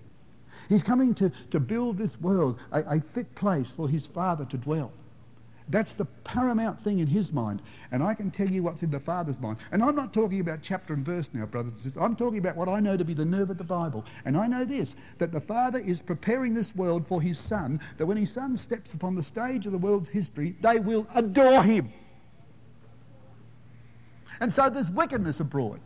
He's 0.68 0.82
coming 0.82 1.14
to, 1.14 1.30
to 1.51 1.61
build 1.61 1.99
this 1.99 2.20
world 2.20 2.59
a, 2.72 2.82
a 2.82 3.01
fit 3.01 3.32
place 3.34 3.70
for 3.70 3.88
his 3.88 4.07
Father 4.07 4.44
to 4.46 4.57
dwell. 4.57 4.92
That's 5.71 5.93
the 5.93 6.07
paramount 6.25 6.81
thing 6.81 6.99
in 6.99 7.07
his 7.07 7.33
mind. 7.33 7.61
And 7.93 8.03
I 8.03 8.14
can 8.14 8.31
tell 8.31 8.49
you 8.49 8.62
what's 8.62 8.83
in 8.83 8.91
the 8.91 9.01
Father's 9.01 9.39
mind. 9.39 9.59
And 9.71 9.83
I'm 9.83 9.95
not 9.95 10.14
talking 10.14 10.41
about 10.41 10.61
chapter 10.62 10.95
and 10.95 11.05
verse 11.05 11.29
now, 11.33 11.45
brothers 11.47 11.73
and 11.73 11.81
sisters. 11.83 12.03
I'm 12.03 12.16
talking 12.16 12.39
about 12.39 12.57
what 12.57 12.69
I 12.69 12.81
know 12.81 12.97
to 12.97 13.05
be 13.05 13.14
the 13.14 13.25
nerve 13.25 13.51
of 13.51 13.59
the 13.59 13.64
Bible. 13.64 14.05
And 14.25 14.37
I 14.37 14.47
know 14.47 14.64
this, 14.64 14.95
that 15.19 15.33
the 15.33 15.41
Father 15.41 15.79
is 15.79 16.01
preparing 16.01 16.55
this 16.55 16.75
world 16.75 17.07
for 17.07 17.21
his 17.21 17.39
Son, 17.39 17.81
that 17.99 18.07
when 18.07 18.16
his 18.16 18.33
Son 18.33 18.57
steps 18.57 18.95
upon 18.95 19.14
the 19.14 19.23
stage 19.23 19.66
of 19.66 19.73
the 19.73 19.79
world's 19.79 20.09
history, 20.09 20.57
they 20.62 20.79
will 20.79 21.07
adore 21.14 21.62
him. 21.62 21.93
And 24.41 24.53
so 24.53 24.71
there's 24.71 24.91
wickedness 24.91 25.41
abroad. 25.41 25.81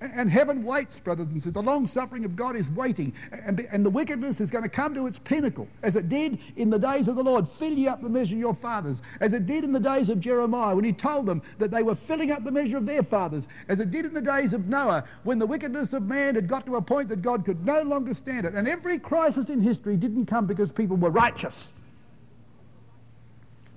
And 0.00 0.30
heaven 0.30 0.64
waits, 0.64 0.98
brothers 0.98 1.26
and 1.26 1.34
sisters. 1.36 1.52
The 1.52 1.62
long 1.62 1.86
suffering 1.86 2.24
of 2.24 2.34
God 2.34 2.56
is 2.56 2.68
waiting. 2.70 3.12
And, 3.30 3.60
and 3.70 3.84
the 3.84 3.90
wickedness 3.90 4.40
is 4.40 4.50
going 4.50 4.64
to 4.64 4.68
come 4.68 4.94
to 4.94 5.06
its 5.06 5.18
pinnacle, 5.18 5.68
as 5.82 5.94
it 5.94 6.08
did 6.08 6.38
in 6.56 6.70
the 6.70 6.78
days 6.78 7.06
of 7.06 7.14
the 7.14 7.22
Lord. 7.22 7.48
Fill 7.48 7.72
ye 7.72 7.86
up 7.86 8.02
the 8.02 8.08
measure 8.08 8.34
of 8.34 8.40
your 8.40 8.54
fathers. 8.54 8.98
As 9.20 9.32
it 9.32 9.46
did 9.46 9.62
in 9.62 9.72
the 9.72 9.80
days 9.80 10.08
of 10.08 10.20
Jeremiah, 10.20 10.74
when 10.74 10.84
he 10.84 10.92
told 10.92 11.26
them 11.26 11.40
that 11.58 11.70
they 11.70 11.82
were 11.82 11.94
filling 11.94 12.32
up 12.32 12.42
the 12.42 12.50
measure 12.50 12.78
of 12.78 12.86
their 12.86 13.04
fathers. 13.04 13.46
As 13.68 13.78
it 13.78 13.92
did 13.92 14.04
in 14.04 14.12
the 14.12 14.20
days 14.20 14.52
of 14.52 14.66
Noah, 14.66 15.04
when 15.22 15.38
the 15.38 15.46
wickedness 15.46 15.92
of 15.92 16.02
man 16.02 16.34
had 16.34 16.48
got 16.48 16.66
to 16.66 16.76
a 16.76 16.82
point 16.82 17.08
that 17.10 17.22
God 17.22 17.44
could 17.44 17.64
no 17.64 17.82
longer 17.82 18.14
stand 18.14 18.46
it. 18.46 18.54
And 18.54 18.66
every 18.66 18.98
crisis 18.98 19.50
in 19.50 19.60
history 19.60 19.96
didn't 19.96 20.26
come 20.26 20.46
because 20.46 20.72
people 20.72 20.96
were 20.96 21.10
righteous. 21.10 21.68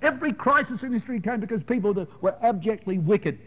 Every 0.02 0.32
crisis 0.32 0.82
in 0.82 0.92
history 0.92 1.20
came 1.20 1.40
because 1.40 1.62
people 1.62 2.06
were 2.20 2.36
abjectly 2.42 2.98
wicked. 2.98 3.38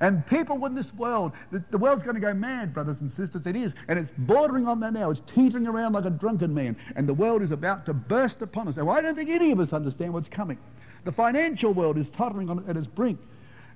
And 0.00 0.26
people 0.26 0.64
in 0.66 0.74
this 0.74 0.92
world, 0.94 1.32
the, 1.50 1.62
the 1.70 1.78
world's 1.78 2.02
going 2.02 2.14
to 2.14 2.20
go 2.20 2.32
mad, 2.32 2.72
brothers 2.72 3.00
and 3.00 3.10
sisters. 3.10 3.46
It 3.46 3.56
is. 3.56 3.74
And 3.88 3.98
it's 3.98 4.12
bordering 4.18 4.68
on 4.68 4.80
that 4.80 4.92
now. 4.92 5.10
It's 5.10 5.22
teetering 5.26 5.66
around 5.66 5.94
like 5.94 6.04
a 6.04 6.10
drunken 6.10 6.54
man. 6.54 6.76
And 6.96 7.08
the 7.08 7.14
world 7.14 7.42
is 7.42 7.50
about 7.50 7.86
to 7.86 7.94
burst 7.94 8.42
upon 8.42 8.68
us. 8.68 8.76
Now, 8.76 8.88
I 8.90 9.00
don't 9.00 9.14
think 9.14 9.30
any 9.30 9.50
of 9.50 9.60
us 9.60 9.72
understand 9.72 10.12
what's 10.12 10.28
coming. 10.28 10.58
The 11.04 11.12
financial 11.12 11.72
world 11.72 11.98
is 11.98 12.10
tottering 12.10 12.50
on, 12.50 12.64
at 12.68 12.76
its 12.76 12.86
brink. 12.86 13.18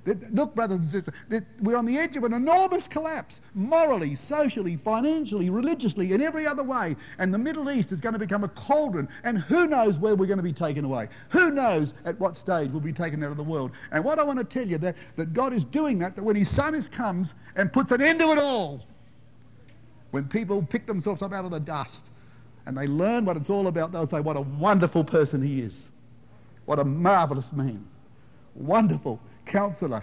Look, 0.07 0.55
brothers 0.55 0.79
and 0.79 0.91
sisters, 0.91 1.15
we're 1.61 1.77
on 1.77 1.87
the 1.87 1.97
edge 1.97 2.17
of 2.17 2.25
an 2.25 2.35
enormous 2.35 2.87
collapse, 2.87 3.41
morally, 3.55 4.15
socially, 4.15 4.77
financially, 4.77 5.49
religiously, 5.49 6.13
in 6.13 6.21
every 6.21 6.47
other 6.47 6.63
way. 6.63 6.95
And 7.19 7.33
the 7.33 7.39
Middle 7.39 7.71
East 7.71 7.91
is 7.91 8.03
going 8.03 8.13
to 8.13 8.19
become 8.19 8.45
a 8.45 8.49
cauldron. 8.49 9.09
And 9.23 9.39
who 9.39 9.67
knows 9.67 9.97
where 9.97 10.15
we're 10.15 10.27
going 10.27 10.39
to 10.39 10.43
be 10.43 10.53
taken 10.53 10.85
away? 10.85 11.09
Who 11.31 11.51
knows 11.51 11.95
at 12.05 12.21
what 12.21 12.37
stage 12.37 12.71
we'll 12.71 12.81
be 12.81 12.93
taken 12.93 13.25
out 13.25 13.31
of 13.31 13.39
the 13.39 13.43
world? 13.43 13.71
And 13.93 14.05
what 14.05 14.19
I 14.19 14.25
want 14.25 14.39
to 14.39 14.45
tell 14.45 14.69
you, 14.69 14.77
that, 14.79 14.95
that 15.17 15.33
God 15.33 15.55
is 15.55 15.65
doing 15.65 15.99
that, 16.01 16.17
that 16.17 16.23
when 16.23 16.37
his 16.37 16.51
Son 16.51 16.75
is, 16.75 16.87
comes 16.87 17.33
and 17.57 17.73
puts 17.73 17.91
an 17.91 18.03
end 18.03 18.19
to 18.19 18.33
it 18.33 18.39
all, 18.39 18.85
when 20.11 20.29
people 20.29 20.63
pick 20.63 20.87
themselves 20.87 21.23
up 21.23 21.33
out 21.33 21.47
of 21.47 21.51
the 21.51 21.61
dust 21.61 22.03
and 22.67 22.77
they 22.77 22.87
learn 22.87 23.25
what 23.25 23.39
it's 23.39 23.49
all 23.49 23.69
about, 23.69 23.91
they'll 23.91 24.07
say, 24.07 24.21
what 24.21 24.37
a 24.37 24.43
wonderful 24.43 25.03
person 25.03 25.41
he 25.43 25.63
is. 25.63 25.89
What 26.67 26.79
a 26.79 26.85
marvelous 26.85 27.53
man. 27.55 27.87
Wonderful 28.55 29.19
counselor, 29.47 30.03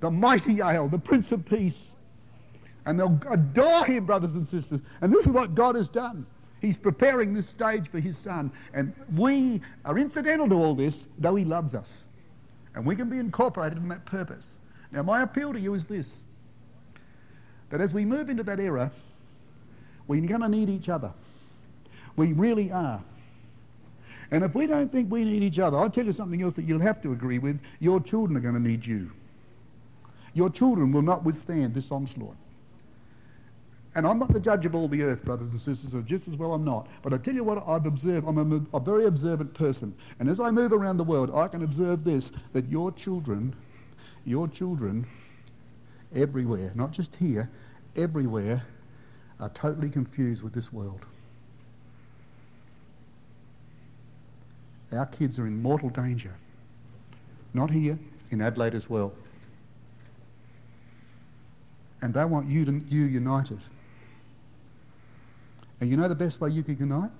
the 0.00 0.10
mighty 0.10 0.60
El, 0.60 0.88
the 0.88 0.98
Prince 0.98 1.32
of 1.32 1.44
Peace. 1.44 1.78
And 2.86 2.98
they'll 2.98 3.20
adore 3.28 3.84
him, 3.84 4.06
brothers 4.06 4.34
and 4.34 4.48
sisters. 4.48 4.80
And 5.02 5.12
this 5.12 5.26
is 5.26 5.32
what 5.32 5.54
God 5.54 5.74
has 5.74 5.88
done. 5.88 6.26
He's 6.60 6.78
preparing 6.78 7.34
this 7.34 7.48
stage 7.48 7.88
for 7.88 8.00
his 8.00 8.16
son. 8.16 8.50
And 8.72 8.94
we 9.14 9.60
are 9.84 9.98
incidental 9.98 10.48
to 10.48 10.54
all 10.54 10.74
this, 10.74 11.06
though 11.18 11.34
he 11.34 11.44
loves 11.44 11.74
us. 11.74 11.92
And 12.74 12.86
we 12.86 12.96
can 12.96 13.10
be 13.10 13.18
incorporated 13.18 13.78
in 13.78 13.88
that 13.88 14.04
purpose. 14.06 14.56
Now, 14.90 15.02
my 15.02 15.22
appeal 15.22 15.52
to 15.52 15.60
you 15.60 15.74
is 15.74 15.84
this 15.84 16.20
that 17.70 17.82
as 17.82 17.92
we 17.92 18.02
move 18.02 18.30
into 18.30 18.42
that 18.42 18.58
era, 18.58 18.90
we're 20.06 20.26
going 20.26 20.40
to 20.40 20.48
need 20.48 20.70
each 20.70 20.88
other. 20.88 21.12
We 22.16 22.32
really 22.32 22.72
are. 22.72 23.02
And 24.30 24.44
if 24.44 24.54
we 24.54 24.66
don't 24.66 24.90
think 24.90 25.10
we 25.10 25.24
need 25.24 25.42
each 25.42 25.58
other, 25.58 25.78
I'll 25.78 25.90
tell 25.90 26.04
you 26.04 26.12
something 26.12 26.42
else 26.42 26.54
that 26.54 26.64
you'll 26.64 26.80
have 26.80 27.00
to 27.02 27.12
agree 27.12 27.38
with. 27.38 27.58
Your 27.80 28.00
children 28.00 28.36
are 28.36 28.40
going 28.40 28.54
to 28.54 28.60
need 28.60 28.84
you. 28.84 29.10
Your 30.34 30.50
children 30.50 30.92
will 30.92 31.02
not 31.02 31.24
withstand 31.24 31.74
this 31.74 31.90
onslaught. 31.90 32.36
And 33.94 34.06
I'm 34.06 34.18
not 34.18 34.32
the 34.32 34.38
judge 34.38 34.66
of 34.66 34.74
all 34.74 34.86
the 34.86 35.02
earth, 35.02 35.24
brothers 35.24 35.48
and 35.48 35.60
sisters, 35.60 35.94
or 35.94 36.02
just 36.02 36.28
as 36.28 36.36
well 36.36 36.52
I'm 36.52 36.64
not. 36.64 36.88
But 37.02 37.14
I 37.14 37.18
tell 37.18 37.34
you 37.34 37.42
what 37.42 37.66
I've 37.66 37.86
observed. 37.86 38.28
I'm 38.28 38.38
a, 38.72 38.76
a 38.76 38.80
very 38.80 39.06
observant 39.06 39.54
person. 39.54 39.94
And 40.20 40.28
as 40.28 40.38
I 40.38 40.50
move 40.50 40.72
around 40.72 40.98
the 40.98 41.04
world, 41.04 41.34
I 41.34 41.48
can 41.48 41.62
observe 41.62 42.04
this, 42.04 42.30
that 42.52 42.68
your 42.68 42.92
children, 42.92 43.56
your 44.24 44.46
children, 44.46 45.06
everywhere, 46.14 46.70
not 46.74 46.92
just 46.92 47.16
here, 47.16 47.50
everywhere, 47.96 48.62
are 49.40 49.48
totally 49.50 49.88
confused 49.88 50.42
with 50.42 50.52
this 50.52 50.72
world. 50.72 51.04
Our 54.92 55.06
kids 55.06 55.38
are 55.38 55.46
in 55.46 55.60
mortal 55.60 55.90
danger. 55.90 56.34
Not 57.54 57.70
here, 57.70 57.98
in 58.30 58.40
Adelaide 58.40 58.74
as 58.74 58.88
well. 58.88 59.12
And 62.00 62.14
they 62.14 62.24
want 62.24 62.46
you, 62.46 62.64
to, 62.64 62.72
you 62.88 63.04
united. 63.04 63.58
And 65.80 65.90
you 65.90 65.96
know 65.96 66.08
the 66.08 66.14
best 66.14 66.40
way 66.40 66.50
you 66.50 66.62
can 66.62 66.78
unite? 66.78 67.10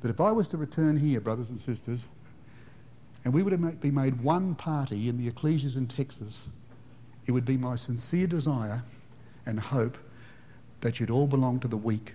that 0.00 0.10
if 0.10 0.20
I 0.20 0.30
was 0.30 0.48
to 0.48 0.56
return 0.56 0.96
here, 0.96 1.20
brothers 1.20 1.50
and 1.50 1.60
sisters, 1.60 2.00
and 3.24 3.34
we 3.34 3.42
to 3.42 3.56
be 3.56 3.90
made 3.90 4.20
one 4.22 4.54
party 4.54 5.08
in 5.08 5.18
the 5.18 5.30
ecclesias 5.30 5.76
in 5.76 5.86
Texas, 5.86 6.38
it 7.26 7.32
would 7.32 7.44
be 7.44 7.56
my 7.56 7.76
sincere 7.76 8.26
desire 8.26 8.82
and 9.44 9.58
hope 9.58 9.98
that 10.80 11.00
you'd 11.00 11.10
all 11.10 11.26
belong 11.26 11.58
to 11.60 11.68
the 11.68 11.76
weak 11.76 12.14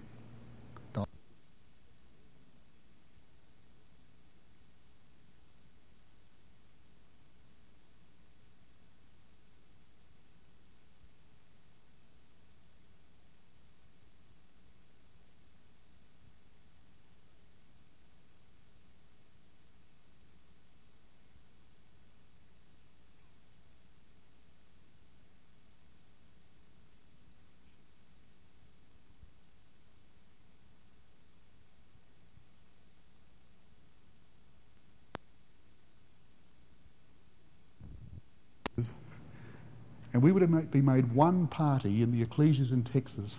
and 40.13 40.13
we 40.24 40.32
to 40.40 40.48
be 40.48 40.82
made 40.82 41.12
one 41.14 41.48
party 41.48 42.02
in 42.02 42.12
the 42.12 42.26
ecclesias 42.26 42.72
in 42.72 42.84
Texas, 42.84 43.36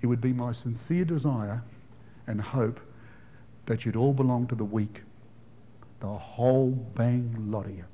it 0.00 0.06
would 0.06 0.20
be 0.20 0.32
my 0.32 0.52
sincere 0.52 1.04
desire 1.04 1.62
and 2.28 2.40
hope 2.40 2.78
that 3.66 3.84
you'd 3.84 3.96
all 3.96 4.12
belong 4.14 4.46
to 4.46 4.54
the 4.54 4.64
weak, 4.64 5.02
the 5.98 6.06
whole 6.06 6.70
bang 6.70 7.34
lot 7.50 7.66
of 7.66 7.76
you. 7.76 7.84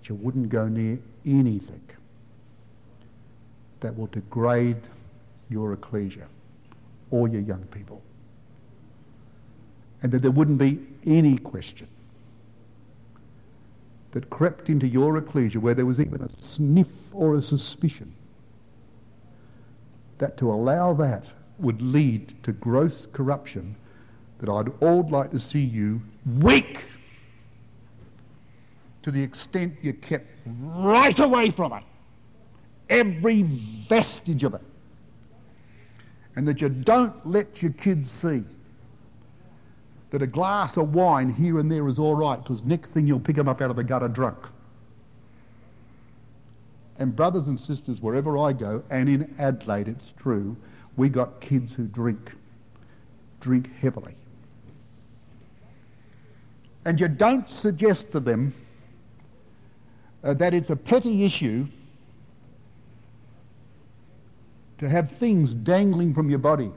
That 0.00 0.08
you 0.08 0.14
wouldn't 0.14 0.48
go 0.48 0.66
near 0.68 0.98
anything 1.26 1.82
that 3.80 3.96
will 3.96 4.06
degrade 4.06 4.80
your 5.48 5.72
ecclesia 5.72 6.26
or 7.10 7.28
your 7.28 7.40
young 7.42 7.62
people. 7.66 8.00
And 10.02 10.10
that 10.12 10.22
there 10.22 10.30
wouldn't 10.30 10.58
be 10.58 10.80
any 11.06 11.36
question 11.38 11.86
that 14.12 14.28
crept 14.30 14.68
into 14.68 14.86
your 14.86 15.18
ecclesia 15.18 15.60
where 15.60 15.74
there 15.74 15.86
was 15.86 16.00
even 16.00 16.22
a 16.22 16.28
sniff 16.28 16.88
or 17.12 17.36
a 17.36 17.42
suspicion 17.42 18.12
that 20.18 20.36
to 20.38 20.50
allow 20.50 20.92
that 20.94 21.26
would 21.58 21.80
lead 21.82 22.34
to 22.42 22.52
gross 22.52 23.06
corruption 23.12 23.74
that 24.38 24.48
I'd 24.48 24.72
all 24.82 25.06
like 25.08 25.30
to 25.32 25.38
see 25.38 25.60
you 25.60 26.00
weak 26.38 26.80
to 29.02 29.10
the 29.10 29.22
extent 29.22 29.74
you 29.82 29.92
kept 29.92 30.26
right 30.46 31.18
away 31.20 31.50
from 31.50 31.72
it, 31.72 31.82
every 32.88 33.42
vestige 33.42 34.44
of 34.44 34.54
it, 34.54 34.62
and 36.36 36.46
that 36.46 36.60
you 36.60 36.68
don't 36.68 37.26
let 37.26 37.62
your 37.62 37.72
kids 37.72 38.10
see 38.10 38.42
that 40.10 40.22
a 40.22 40.26
glass 40.26 40.76
of 40.76 40.92
wine 40.92 41.32
here 41.32 41.60
and 41.60 41.70
there 41.70 41.86
is 41.86 41.98
all 41.98 42.14
right 42.14 42.42
because 42.42 42.62
next 42.64 42.90
thing 42.90 43.06
you'll 43.06 43.20
pick 43.20 43.36
them 43.36 43.48
up 43.48 43.60
out 43.60 43.70
of 43.70 43.76
the 43.76 43.84
gutter 43.84 44.08
drunk. 44.08 44.38
And 46.98 47.14
brothers 47.16 47.48
and 47.48 47.58
sisters, 47.58 48.02
wherever 48.02 48.36
I 48.36 48.52
go, 48.52 48.82
and 48.90 49.08
in 49.08 49.34
Adelaide 49.38 49.88
it's 49.88 50.12
true, 50.12 50.56
we 50.96 51.08
got 51.08 51.40
kids 51.40 51.72
who 51.74 51.86
drink, 51.86 52.32
drink 53.40 53.74
heavily. 53.76 54.14
And 56.84 56.98
you 56.98 57.08
don't 57.08 57.48
suggest 57.48 58.10
to 58.12 58.20
them 58.20 58.52
uh, 60.22 60.34
that 60.34 60.54
it's 60.54 60.70
a 60.70 60.76
petty 60.76 61.24
issue 61.24 61.66
to 64.78 64.88
have 64.88 65.10
things 65.10 65.54
dangling 65.54 66.14
from 66.14 66.30
your 66.30 66.38
body. 66.38 66.70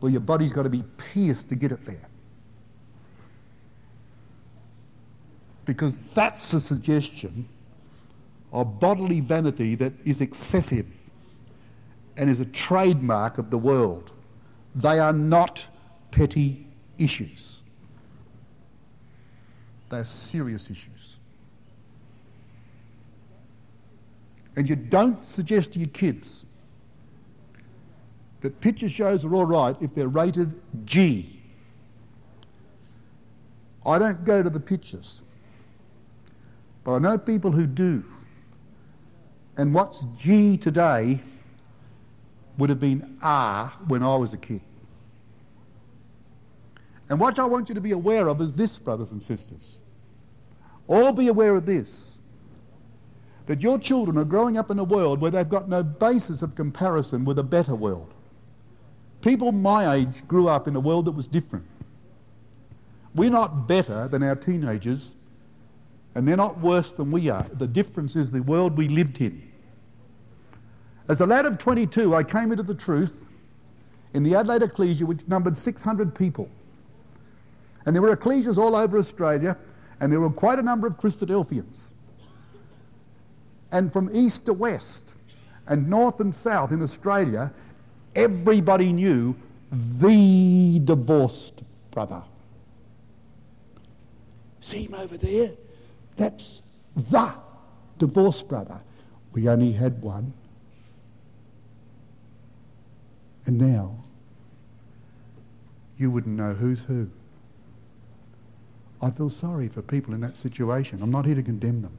Well, 0.00 0.10
your 0.10 0.20
body's 0.20 0.52
got 0.52 0.62
to 0.64 0.70
be 0.70 0.82
pierced 0.96 1.48
to 1.50 1.54
get 1.54 1.70
it 1.70 1.84
there. 1.84 2.08
Because 5.64 5.94
that's 6.14 6.52
a 6.54 6.60
suggestion 6.60 7.48
of 8.52 8.80
bodily 8.80 9.20
vanity 9.20 9.74
that 9.76 9.92
is 10.04 10.20
excessive 10.20 10.86
and 12.16 12.28
is 12.28 12.40
a 12.40 12.44
trademark 12.46 13.38
of 13.38 13.50
the 13.50 13.58
world. 13.58 14.10
They 14.74 14.98
are 14.98 15.12
not 15.12 15.64
petty 16.10 16.66
issues. 16.98 17.60
They're 19.88 20.04
serious 20.04 20.70
issues. 20.70 21.01
And 24.56 24.68
you 24.68 24.76
don't 24.76 25.24
suggest 25.24 25.72
to 25.72 25.78
your 25.78 25.88
kids 25.88 26.44
that 28.42 28.60
picture 28.60 28.88
shows 28.88 29.24
are 29.24 29.34
all 29.34 29.46
right 29.46 29.76
if 29.80 29.94
they're 29.94 30.08
rated 30.08 30.52
G. 30.84 31.40
I 33.86 33.98
don't 33.98 34.24
go 34.24 34.42
to 34.42 34.50
the 34.50 34.60
pictures, 34.60 35.22
but 36.84 36.94
I 36.94 36.98
know 36.98 37.18
people 37.18 37.50
who 37.50 37.66
do. 37.66 38.04
And 39.56 39.74
what's 39.74 40.02
G 40.18 40.56
today 40.56 41.20
would 42.58 42.70
have 42.70 42.80
been 42.80 43.18
R 43.22 43.72
when 43.86 44.02
I 44.02 44.16
was 44.16 44.32
a 44.32 44.36
kid. 44.36 44.60
And 47.08 47.20
what 47.20 47.38
I 47.38 47.44
want 47.44 47.68
you 47.68 47.74
to 47.74 47.80
be 47.80 47.90
aware 47.90 48.28
of 48.28 48.40
is 48.40 48.52
this, 48.52 48.78
brothers 48.78 49.12
and 49.12 49.22
sisters. 49.22 49.78
All 50.88 51.12
be 51.12 51.28
aware 51.28 51.54
of 51.54 51.66
this 51.66 52.11
that 53.46 53.60
your 53.60 53.78
children 53.78 54.16
are 54.16 54.24
growing 54.24 54.56
up 54.56 54.70
in 54.70 54.78
a 54.78 54.84
world 54.84 55.20
where 55.20 55.30
they've 55.30 55.48
got 55.48 55.68
no 55.68 55.82
basis 55.82 56.42
of 56.42 56.54
comparison 56.54 57.24
with 57.24 57.38
a 57.38 57.42
better 57.42 57.74
world. 57.74 58.12
People 59.20 59.52
my 59.52 59.94
age 59.94 60.26
grew 60.28 60.48
up 60.48 60.68
in 60.68 60.76
a 60.76 60.80
world 60.80 61.06
that 61.06 61.12
was 61.12 61.26
different. 61.26 61.64
We're 63.14 63.30
not 63.30 63.66
better 63.68 64.08
than 64.08 64.22
our 64.22 64.36
teenagers, 64.36 65.10
and 66.14 66.26
they're 66.26 66.36
not 66.36 66.60
worse 66.60 66.92
than 66.92 67.10
we 67.10 67.28
are. 67.28 67.46
The 67.54 67.66
difference 67.66 68.16
is 68.16 68.30
the 68.30 68.42
world 68.42 68.76
we 68.76 68.88
lived 68.88 69.20
in. 69.20 69.50
As 71.08 71.20
a 71.20 71.26
lad 71.26 71.46
of 71.46 71.58
22, 71.58 72.14
I 72.14 72.22
came 72.22 72.52
into 72.52 72.62
the 72.62 72.74
truth 72.74 73.24
in 74.14 74.22
the 74.22 74.34
Adelaide 74.34 74.62
Ecclesia, 74.62 75.04
which 75.04 75.20
numbered 75.26 75.56
600 75.56 76.14
people. 76.14 76.48
And 77.86 77.94
there 77.94 78.02
were 78.02 78.14
ecclesias 78.14 78.56
all 78.56 78.76
over 78.76 78.98
Australia, 78.98 79.56
and 80.00 80.12
there 80.12 80.20
were 80.20 80.30
quite 80.30 80.58
a 80.58 80.62
number 80.62 80.86
of 80.86 80.98
Christadelphians 80.98 81.88
and 83.72 83.92
from 83.92 84.14
east 84.14 84.44
to 84.46 84.52
west 84.52 85.14
and 85.66 85.88
north 85.88 86.20
and 86.20 86.34
south 86.34 86.70
in 86.70 86.82
Australia, 86.82 87.52
everybody 88.14 88.92
knew 88.92 89.34
the 89.72 90.80
divorced 90.84 91.62
brother. 91.90 92.22
See 94.60 94.84
him 94.84 94.94
over 94.94 95.16
there? 95.16 95.50
That's 96.16 96.60
the 97.10 97.34
divorced 97.98 98.48
brother. 98.48 98.80
We 99.32 99.48
only 99.48 99.72
had 99.72 100.00
one. 100.02 100.32
And 103.46 103.58
now, 103.58 103.96
you 105.98 106.10
wouldn't 106.10 106.36
know 106.36 106.52
who's 106.52 106.80
who. 106.80 107.08
I 109.00 109.10
feel 109.10 109.30
sorry 109.30 109.68
for 109.68 109.82
people 109.82 110.14
in 110.14 110.20
that 110.20 110.36
situation. 110.36 111.02
I'm 111.02 111.10
not 111.10 111.24
here 111.24 111.34
to 111.34 111.42
condemn 111.42 111.82
them. 111.82 111.96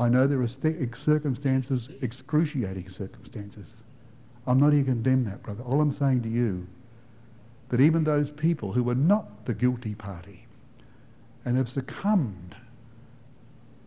I 0.00 0.08
know 0.08 0.26
there 0.26 0.40
are 0.40 0.48
circumstances, 0.48 1.90
excruciating 2.00 2.88
circumstances. 2.88 3.66
I'm 4.46 4.58
not 4.58 4.72
here 4.72 4.82
to 4.82 4.88
condemn 4.88 5.24
that, 5.24 5.42
brother. 5.42 5.62
All 5.62 5.78
I'm 5.82 5.92
saying 5.92 6.22
to 6.22 6.28
you, 6.30 6.66
that 7.68 7.82
even 7.82 8.02
those 8.02 8.30
people 8.30 8.72
who 8.72 8.82
were 8.82 8.94
not 8.94 9.44
the 9.44 9.52
guilty 9.52 9.94
party 9.94 10.46
and 11.44 11.54
have 11.58 11.68
succumbed, 11.68 12.54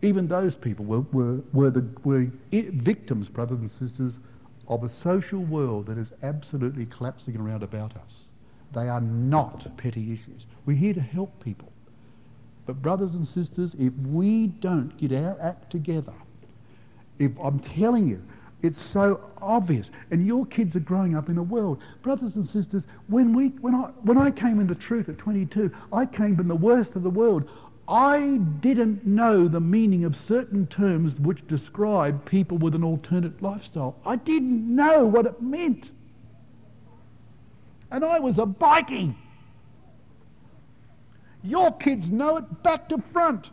even 0.02 0.28
those 0.28 0.54
people 0.54 0.84
were, 0.84 1.00
were, 1.12 1.40
were, 1.52 1.70
the, 1.70 1.84
were 2.04 2.30
victims, 2.52 3.28
brothers 3.28 3.58
and 3.58 3.70
sisters, 3.70 4.20
of 4.68 4.84
a 4.84 4.88
social 4.88 5.40
world 5.40 5.86
that 5.86 5.98
is 5.98 6.12
absolutely 6.22 6.86
collapsing 6.86 7.36
around 7.36 7.64
about 7.64 7.96
us. 7.96 8.26
They 8.72 8.88
are 8.88 9.00
not 9.00 9.76
petty 9.76 10.12
issues. 10.12 10.46
We're 10.64 10.76
here 10.76 10.94
to 10.94 11.00
help 11.00 11.42
people. 11.42 11.72
But 12.66 12.80
brothers 12.80 13.14
and 13.14 13.26
sisters, 13.26 13.74
if 13.78 13.92
we 13.94 14.48
don't 14.48 14.96
get 14.96 15.12
our 15.12 15.36
act 15.40 15.70
together, 15.70 16.14
if 17.18 17.32
I'm 17.38 17.58
telling 17.60 18.08
you, 18.08 18.22
it's 18.62 18.80
so 18.80 19.20
obvious. 19.42 19.90
And 20.10 20.26
your 20.26 20.46
kids 20.46 20.74
are 20.74 20.80
growing 20.80 21.14
up 21.14 21.28
in 21.28 21.36
a 21.36 21.42
world. 21.42 21.82
Brothers 22.00 22.36
and 22.36 22.46
sisters, 22.46 22.86
when, 23.08 23.34
we, 23.34 23.48
when, 23.60 23.74
I, 23.74 23.90
when 24.02 24.16
I 24.16 24.30
came 24.30 24.58
into 24.58 24.74
truth 24.74 25.10
at 25.10 25.18
22, 25.18 25.70
I 25.92 26.06
came 26.06 26.40
in 26.40 26.48
the 26.48 26.56
worst 26.56 26.96
of 26.96 27.02
the 27.02 27.10
world. 27.10 27.50
I 27.86 28.38
didn't 28.60 29.04
know 29.04 29.46
the 29.46 29.60
meaning 29.60 30.04
of 30.04 30.16
certain 30.16 30.66
terms 30.68 31.14
which 31.20 31.46
describe 31.46 32.24
people 32.24 32.56
with 32.56 32.74
an 32.74 32.82
alternate 32.82 33.42
lifestyle. 33.42 33.96
I 34.06 34.16
didn't 34.16 34.74
know 34.74 35.04
what 35.04 35.26
it 35.26 35.42
meant. 35.42 35.92
And 37.90 38.02
I 38.02 38.18
was 38.18 38.38
a 38.38 38.46
biking. 38.46 39.14
Your 41.44 41.70
kids 41.72 42.08
know 42.08 42.38
it 42.38 42.62
back 42.62 42.88
to 42.88 42.98
front. 42.98 43.50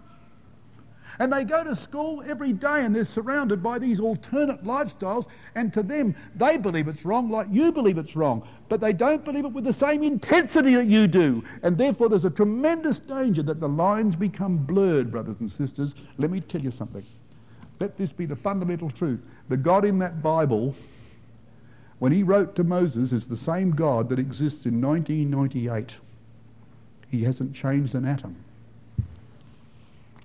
And 1.20 1.32
they 1.32 1.44
go 1.44 1.64
to 1.64 1.76
school 1.76 2.24
every 2.26 2.54
day 2.54 2.86
and 2.86 2.96
they're 2.96 3.04
surrounded 3.06 3.62
by 3.62 3.78
these 3.78 4.00
alternate 4.00 4.64
lifestyles. 4.64 5.28
And 5.56 5.74
to 5.74 5.84
them, 5.84 6.16
they 6.36 6.58
believe 6.58 6.88
it's 6.88 7.04
wrong 7.04 7.30
like 7.30 7.48
you 7.52 7.72
believe 7.72 7.98
it's 7.98 8.16
wrong. 8.16 8.48
But 8.70 8.80
they 8.80 8.94
don't 8.94 9.26
believe 9.26 9.44
it 9.44 9.52
with 9.52 9.66
the 9.66 9.74
same 9.74 10.04
intensity 10.04 10.74
that 10.76 10.88
you 10.88 11.08
do. 11.08 11.44
And 11.64 11.78
therefore, 11.78 12.08
there's 12.08 12.26
a 12.26 12.30
tremendous 12.30 12.98
danger 12.98 13.44
that 13.44 13.60
the 13.60 13.70
lines 13.70 14.16
become 14.16 14.58
blurred, 14.58 15.12
brothers 15.12 15.42
and 15.42 15.52
sisters. 15.52 15.94
Let 16.18 16.32
me 16.32 16.40
tell 16.40 16.62
you 16.62 16.72
something. 16.72 17.06
Let 17.82 17.98
this 17.98 18.14
be 18.14 18.26
the 18.26 18.36
fundamental 18.36 18.90
truth. 18.90 19.20
The 19.50 19.58
God 19.58 19.84
in 19.84 20.00
that 20.00 20.24
Bible, 20.24 20.74
when 22.00 22.14
he 22.14 22.24
wrote 22.24 22.56
to 22.56 22.64
Moses, 22.64 23.12
is 23.12 23.28
the 23.28 23.36
same 23.36 23.72
God 23.72 24.08
that 24.10 24.18
exists 24.18 24.66
in 24.66 24.80
1998. 24.80 25.96
He 27.12 27.24
hasn't 27.24 27.54
changed 27.54 27.94
an 27.94 28.06
atom. 28.06 28.36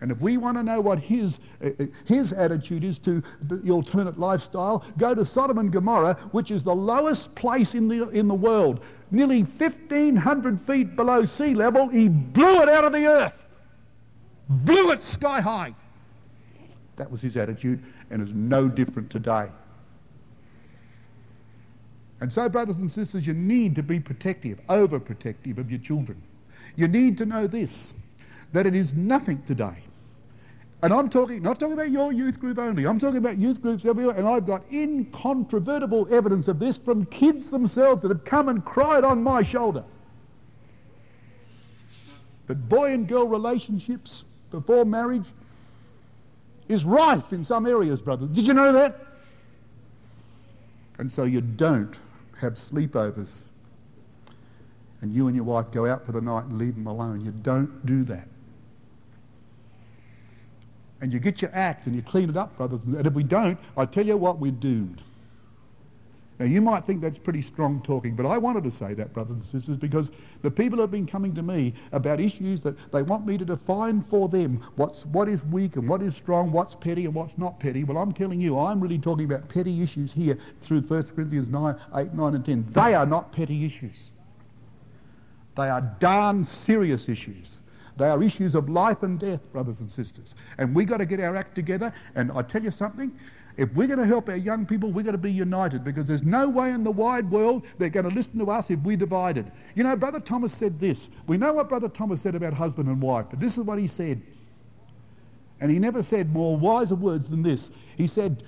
And 0.01 0.13
if 0.13 0.21
we 0.21 0.37
want 0.37 0.57
to 0.57 0.63
know 0.63 0.81
what 0.81 0.99
his, 0.99 1.41
uh, 1.65 1.71
uh, 1.81 1.87
his 2.05 2.33
attitude 2.33 2.85
is 2.85 2.99
to 3.01 3.23
the 3.43 3.71
alternate 3.71 4.19
lifestyle, 4.19 4.85
go 4.99 5.15
to 5.15 5.25
Sodom 5.25 5.59
and 5.59 5.73
Gomorrah, 5.73 6.15
which 6.33 6.51
is 6.51 6.63
the 6.63 6.75
lowest 6.75 7.35
place 7.35 7.75
in 7.75 7.89
the, 7.89 8.09
in 8.11 8.29
the 8.29 8.35
world. 8.35 8.85
Nearly 9.11 9.43
1,500 9.43 10.61
feet 10.61 10.95
below 10.97 11.25
sea 11.25 11.55
level, 11.55 11.89
he 11.89 12.09
blew 12.09 12.63
it 12.63 12.69
out 12.69 12.85
of 12.85 12.93
the 12.93 13.07
earth. 13.07 13.45
Blew 14.49 14.93
it 14.93 15.03
sky 15.03 15.41
high. 15.41 15.75
That 16.97 17.11
was 17.11 17.21
his 17.21 17.37
attitude, 17.37 17.83
and 18.11 18.23
is 18.23 18.33
no 18.33 18.69
different 18.69 19.11
today. 19.11 19.49
And 22.21 22.33
so, 22.33 22.49
brothers 22.49 22.77
and 22.77 22.91
sisters, 22.91 23.27
you 23.27 23.35
need 23.35 23.75
to 23.75 23.83
be 23.83 23.99
protective, 23.99 24.61
overprotective 24.69 25.59
of 25.59 25.71
your 25.71 25.81
children. 25.81 26.23
You 26.75 26.89
need 26.89 27.17
to 27.19 27.27
know 27.27 27.47
this, 27.47 27.95
that 28.53 28.67
it 28.67 28.75
is 28.75 28.95
nothing 28.95 29.43
today. 29.47 29.77
And 30.83 30.93
I'm 30.93 31.09
talking, 31.09 31.43
not 31.43 31.59
talking 31.59 31.73
about 31.73 31.91
your 31.91 32.13
youth 32.13 32.39
group 32.39 32.59
only, 32.59 32.87
I'm 32.87 32.99
talking 32.99 33.17
about 33.19 33.39
youth 33.39 33.63
groups 33.63 33.85
everywhere, 33.85 34.15
and 34.17 34.27
I've 34.27 34.47
got 34.47 34.63
incontrovertible 34.71 36.13
evidence 36.13 36.49
of 36.49 36.59
this 36.59 36.77
from 36.77 37.07
kids 37.07 37.49
themselves 37.49 38.03
that 38.03 38.11
have 38.11 38.25
come 38.25 38.49
and 38.49 38.65
cried 38.65 39.05
on 39.05 39.23
my 39.23 39.43
shoulder. 39.43 39.85
That 42.47 42.69
boy 42.69 42.93
and 42.93 43.09
girl 43.09 43.27
relationships 43.27 44.25
before 44.51 44.85
marriage 44.85 45.27
is 46.69 46.85
rife 46.85 47.33
in 47.33 47.45
some 47.45 47.67
areas, 47.67 48.01
brother. 48.01 48.27
Did 48.27 48.47
you 48.47 48.55
know 48.55 48.73
that? 48.73 49.07
And 50.99 51.11
so 51.11 51.25
you 51.25 51.41
don't 51.41 51.97
have 52.39 52.55
sleepovers 52.55 53.46
and 55.07 55.15
you 55.15 55.29
and 55.29 55.37
your 55.37 55.45
wife 55.45 55.71
go 55.71 55.87
out 55.87 56.05
for 56.05 56.11
the 56.11 56.21
night 56.21 56.45
and 56.47 56.59
leave 56.59 56.75
them 56.75 56.89
alone. 56.89 57.25
You 57.25 57.31
don't 57.31 57.87
do 57.87 58.03
that. 58.05 58.27
And 61.01 61.13
you 61.13 61.21
get 61.21 61.41
your 61.41 61.53
act 61.55 61.87
and 61.87 61.95
you 61.95 62.03
clean 62.03 62.29
it 62.29 62.37
up, 62.37 62.57
brothers. 62.57 62.83
And 62.85 63.07
if 63.07 63.13
we 63.13 63.23
don't, 63.23 63.57
I 63.77 63.85
tell 63.85 64.05
you 64.05 64.17
what, 64.17 64.39
we're 64.39 64.51
doomed. 64.51 65.01
Now, 66.39 66.47
you 66.47 66.61
might 66.61 66.85
think 66.85 67.01
that's 67.01 67.19
pretty 67.19 67.41
strong 67.41 67.81
talking, 67.83 68.15
but 68.15 68.27
I 68.27 68.37
wanted 68.37 68.65
to 68.65 68.71
say 68.71 68.93
that, 68.95 69.15
brothers 69.15 69.37
and 69.37 69.45
sisters, 69.45 69.77
because 69.77 70.11
the 70.43 70.51
people 70.51 70.79
have 70.81 70.91
been 70.91 71.07
coming 71.07 71.35
to 71.35 71.43
me 71.43 71.73
about 71.93 72.21
issues 72.21 72.61
that 72.63 72.77
they 72.93 73.03
want 73.03 73.25
me 73.25 73.39
to 73.39 73.45
define 73.45 74.03
for 74.03 74.29
them 74.29 74.61
what's, 74.75 75.07
what 75.07 75.29
is 75.29 75.43
weak 75.45 75.77
and 75.77 75.89
what 75.89 76.03
is 76.03 76.15
strong, 76.15 76.53
what's 76.53 76.75
petty 76.75 77.07
and 77.07 77.15
what's 77.15 77.39
not 77.39 77.59
petty. 77.59 77.85
Well, 77.85 77.97
I'm 77.97 78.13
telling 78.13 78.41
you, 78.41 78.59
I'm 78.59 78.81
really 78.81 78.99
talking 78.99 79.25
about 79.25 79.49
petty 79.49 79.83
issues 79.83 80.13
here 80.13 80.37
through 80.61 80.81
1 80.81 81.03
Corinthians 81.15 81.49
9, 81.49 81.77
8, 81.95 82.13
9, 82.13 82.35
and 82.35 82.45
10. 82.45 82.67
They 82.73 82.95
are 82.95 83.07
not 83.07 83.33
petty 83.33 83.65
issues. 83.65 84.11
They 85.57 85.69
are 85.71 85.81
darn 85.99 86.45
serious 86.45 87.09
issues. 87.09 87.61
They 87.97 88.09
are 88.09 88.23
issues 88.23 88.55
of 88.55 88.69
life 88.69 89.03
and 89.03 89.19
death, 89.19 89.41
brothers 89.53 89.81
and 89.81 89.91
sisters. 89.91 90.35
And 90.59 90.75
we've 90.75 90.87
got 90.87 90.99
to 90.99 91.07
get 91.07 91.19
our 91.19 91.35
act 91.35 91.55
together. 91.55 91.93
And 92.15 92.31
I 92.33 92.43
tell 92.43 92.63
you 92.63 92.71
something, 92.71 93.19
if 93.57 93.73
we're 93.73 93.87
going 93.87 93.99
to 93.99 94.07
help 94.07 94.29
our 94.29 94.37
young 94.37 94.67
people, 94.67 94.93
we've 94.93 95.07
got 95.07 95.13
to 95.13 95.19
be 95.19 95.33
united 95.33 95.83
because 95.83 96.05
there's 96.05 96.23
no 96.23 96.47
way 96.47 96.73
in 96.73 96.85
the 96.85 96.91
wide 96.91 97.31
world 97.31 97.65
they're 97.79 97.89
going 97.89 98.07
to 98.07 98.15
listen 98.15 98.39
to 98.39 98.51
us 98.51 98.71
if 98.71 98.79
we're 98.81 98.99
divided. 98.99 99.51
You 99.75 99.85
know, 99.85 99.97
Brother 99.97 100.21
Thomas 100.21 100.53
said 100.53 100.79
this. 100.79 101.09
We 101.27 101.39
know 101.39 101.55
what 101.55 101.71
Brother 101.71 101.89
Thomas 101.89 102.21
said 102.21 102.35
about 102.35 102.53
husband 102.53 102.89
and 102.89 103.01
wife, 103.01 103.27
but 103.31 103.41
this 103.41 103.57
is 103.57 103.65
what 103.65 103.79
he 103.79 103.87
said. 103.87 104.21
And 105.63 105.71
he 105.71 105.79
never 105.79 106.03
said 106.03 106.35
more 106.35 106.55
wiser 106.55 106.95
words 106.95 107.31
than 107.31 107.43
this. 107.43 107.71
He 107.97 108.07
said, 108.07 108.43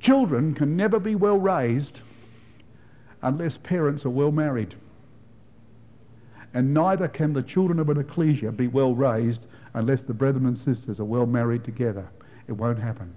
children 0.00 0.54
can 0.54 0.74
never 0.74 0.98
be 0.98 1.16
well 1.16 1.38
raised 1.38 2.00
unless 3.20 3.58
parents 3.58 4.06
are 4.06 4.10
well 4.10 4.32
married 4.32 4.74
and 6.56 6.72
neither 6.72 7.06
can 7.06 7.34
the 7.34 7.42
children 7.42 7.78
of 7.78 7.90
an 7.90 7.98
ecclesia 7.98 8.50
be 8.50 8.66
well 8.66 8.94
raised 8.94 9.44
unless 9.74 10.00
the 10.00 10.14
brethren 10.14 10.46
and 10.46 10.56
sisters 10.56 10.98
are 10.98 11.04
well 11.04 11.26
married 11.26 11.62
together. 11.62 12.08
It 12.48 12.52
won't 12.52 12.78
happen. 12.78 13.14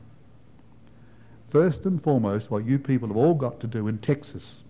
First 1.50 1.86
and 1.86 2.04
foremost, 2.04 2.52
what 2.52 2.66
you 2.66 2.78
people 2.78 3.08
have 3.08 3.16
all 3.16 3.34
got 3.34 3.62
to 3.62 3.68
do 3.68 3.88
in 3.88 3.98
Texas, 4.00 4.66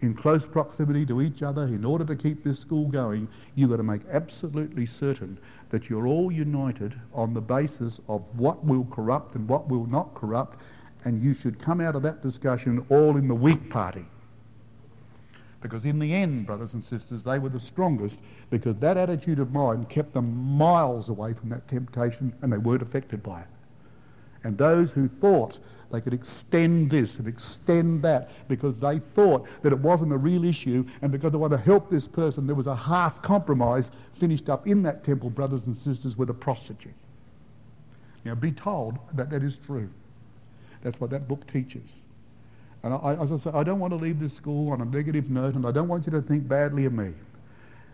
in 0.00 0.14
close 0.14 0.46
proximity 0.46 1.04
to 1.04 1.20
each 1.20 1.42
other, 1.42 1.64
in 1.64 1.84
order 1.84 2.06
to 2.06 2.16
keep 2.16 2.42
this 2.42 2.58
school 2.58 2.86
going, 2.86 3.28
you've 3.54 3.68
got 3.68 3.76
to 3.76 3.82
make 3.82 4.00
absolutely 4.10 4.86
certain 4.86 5.36
that 5.68 5.90
you're 5.90 6.06
all 6.06 6.32
united 6.32 6.98
on 7.12 7.34
the 7.34 7.42
basis 7.42 8.00
of 8.08 8.22
what 8.34 8.64
will 8.64 8.86
corrupt 8.86 9.34
and 9.34 9.46
what 9.46 9.68
will 9.68 9.84
not 9.84 10.14
corrupt, 10.14 10.58
and 11.04 11.20
you 11.20 11.34
should 11.34 11.58
come 11.58 11.82
out 11.82 11.96
of 11.96 12.02
that 12.02 12.22
discussion 12.22 12.82
all 12.88 13.18
in 13.18 13.28
the 13.28 13.34
weak 13.34 13.68
party. 13.68 14.06
Because 15.62 15.84
in 15.84 16.00
the 16.00 16.12
end, 16.12 16.44
brothers 16.44 16.74
and 16.74 16.82
sisters, 16.82 17.22
they 17.22 17.38
were 17.38 17.48
the 17.48 17.60
strongest 17.60 18.18
because 18.50 18.76
that 18.76 18.96
attitude 18.96 19.38
of 19.38 19.52
mind 19.52 19.88
kept 19.88 20.12
them 20.12 20.36
miles 20.58 21.08
away 21.08 21.32
from 21.32 21.48
that 21.50 21.66
temptation 21.68 22.34
and 22.42 22.52
they 22.52 22.58
weren't 22.58 22.82
affected 22.82 23.22
by 23.22 23.40
it. 23.40 23.46
And 24.44 24.58
those 24.58 24.90
who 24.90 25.06
thought 25.06 25.60
they 25.92 26.00
could 26.00 26.14
extend 26.14 26.90
this 26.90 27.16
and 27.16 27.28
extend 27.28 28.02
that 28.02 28.30
because 28.48 28.74
they 28.76 28.98
thought 28.98 29.46
that 29.62 29.72
it 29.72 29.78
wasn't 29.78 30.12
a 30.12 30.16
real 30.16 30.44
issue 30.44 30.84
and 31.00 31.12
because 31.12 31.30
they 31.30 31.38
want 31.38 31.52
to 31.52 31.58
help 31.58 31.88
this 31.88 32.08
person, 32.08 32.46
there 32.46 32.56
was 32.56 32.66
a 32.66 32.74
half 32.74 33.22
compromise 33.22 33.90
finished 34.14 34.48
up 34.48 34.66
in 34.66 34.82
that 34.82 35.04
temple, 35.04 35.30
brothers 35.30 35.66
and 35.66 35.76
sisters, 35.76 36.16
with 36.16 36.28
a 36.28 36.34
prostitute. 36.34 36.92
Now, 38.24 38.34
be 38.34 38.50
told 38.52 38.98
that 39.14 39.30
that 39.30 39.42
is 39.42 39.56
true. 39.56 39.90
That's 40.82 41.00
what 41.00 41.10
that 41.10 41.28
book 41.28 41.46
teaches. 41.46 42.00
And 42.82 42.94
I, 42.94 43.16
as 43.20 43.30
I 43.30 43.36
say, 43.36 43.50
I 43.54 43.62
don't 43.62 43.78
want 43.78 43.92
to 43.92 43.96
leave 43.96 44.18
this 44.18 44.32
school 44.32 44.72
on 44.72 44.80
a 44.80 44.84
negative 44.84 45.30
note, 45.30 45.54
and 45.54 45.66
I 45.66 45.70
don't 45.70 45.88
want 45.88 46.06
you 46.06 46.12
to 46.12 46.22
think 46.22 46.48
badly 46.48 46.84
of 46.84 46.92
me. 46.92 47.12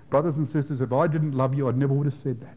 Brothers 0.09 0.36
and 0.39 0.49
sisters, 0.49 0.80
if 0.80 0.93
I 0.93 1.07
didn't 1.07 1.32
love 1.32 1.55
you, 1.55 1.68
I 1.68 1.72
never 1.72 1.93
would 1.93 2.07
have 2.07 2.14
said 2.14 2.41
that. 2.41 2.57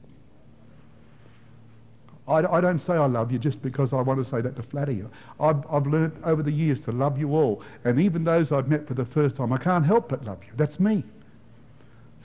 I, 2.27 2.57
I, 2.57 2.61
don't 2.61 2.79
say 2.79 2.93
I 2.93 3.07
love 3.07 3.31
you 3.31 3.39
just 3.39 3.61
because 3.61 3.91
I 3.91 4.01
want 4.01 4.23
to 4.23 4.29
say 4.29 4.39
that 4.41 4.55
to 4.55 4.63
flatter 4.63 4.93
you. 4.93 5.09
I've, 5.39 5.65
I've 5.69 5.85
learnt 5.87 6.13
over 6.23 6.41
the 6.41 6.51
years 6.51 6.79
to 6.81 6.91
love 6.91 7.19
you 7.19 7.35
all. 7.35 7.61
And 7.83 7.99
even 7.99 8.23
those 8.23 8.53
I've 8.53 8.69
met 8.69 8.87
for 8.87 8.93
the 8.93 9.03
first 9.03 9.35
time, 9.35 9.51
I 9.51 9.57
can't 9.57 9.85
help 9.85 10.07
but 10.07 10.23
love 10.23 10.41
you. 10.45 10.51
That's 10.55 10.79
me. 10.79 11.03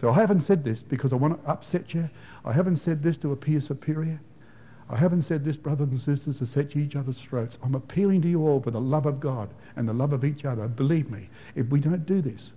So 0.00 0.10
I 0.10 0.14
haven't 0.14 0.42
said 0.42 0.62
this 0.62 0.80
because 0.80 1.12
I 1.12 1.16
want 1.16 1.42
to 1.42 1.50
upset 1.50 1.94
you. 1.94 2.08
I 2.44 2.52
haven't 2.52 2.76
said 2.76 3.02
this 3.02 3.16
to 3.18 3.32
appear 3.32 3.60
superior. 3.60 4.20
I 4.88 4.96
haven't 4.96 5.22
said 5.22 5.44
this, 5.44 5.56
brothers 5.56 5.88
and 5.88 6.00
sisters, 6.00 6.38
to 6.38 6.46
set 6.46 6.74
you 6.74 6.82
each 6.82 6.94
other's 6.94 7.20
throats. 7.20 7.58
I'm 7.62 7.74
appealing 7.74 8.22
to 8.22 8.28
you 8.28 8.46
all 8.46 8.60
for 8.60 8.70
the 8.70 8.80
love 8.80 9.06
of 9.06 9.18
God 9.18 9.48
and 9.74 9.88
the 9.88 9.92
love 9.92 10.12
of 10.12 10.24
each 10.24 10.44
other. 10.44 10.68
Believe 10.68 11.10
me, 11.10 11.28
if 11.56 11.68
we 11.68 11.80
don't 11.80 12.06
do 12.06 12.22
this, 12.22 12.52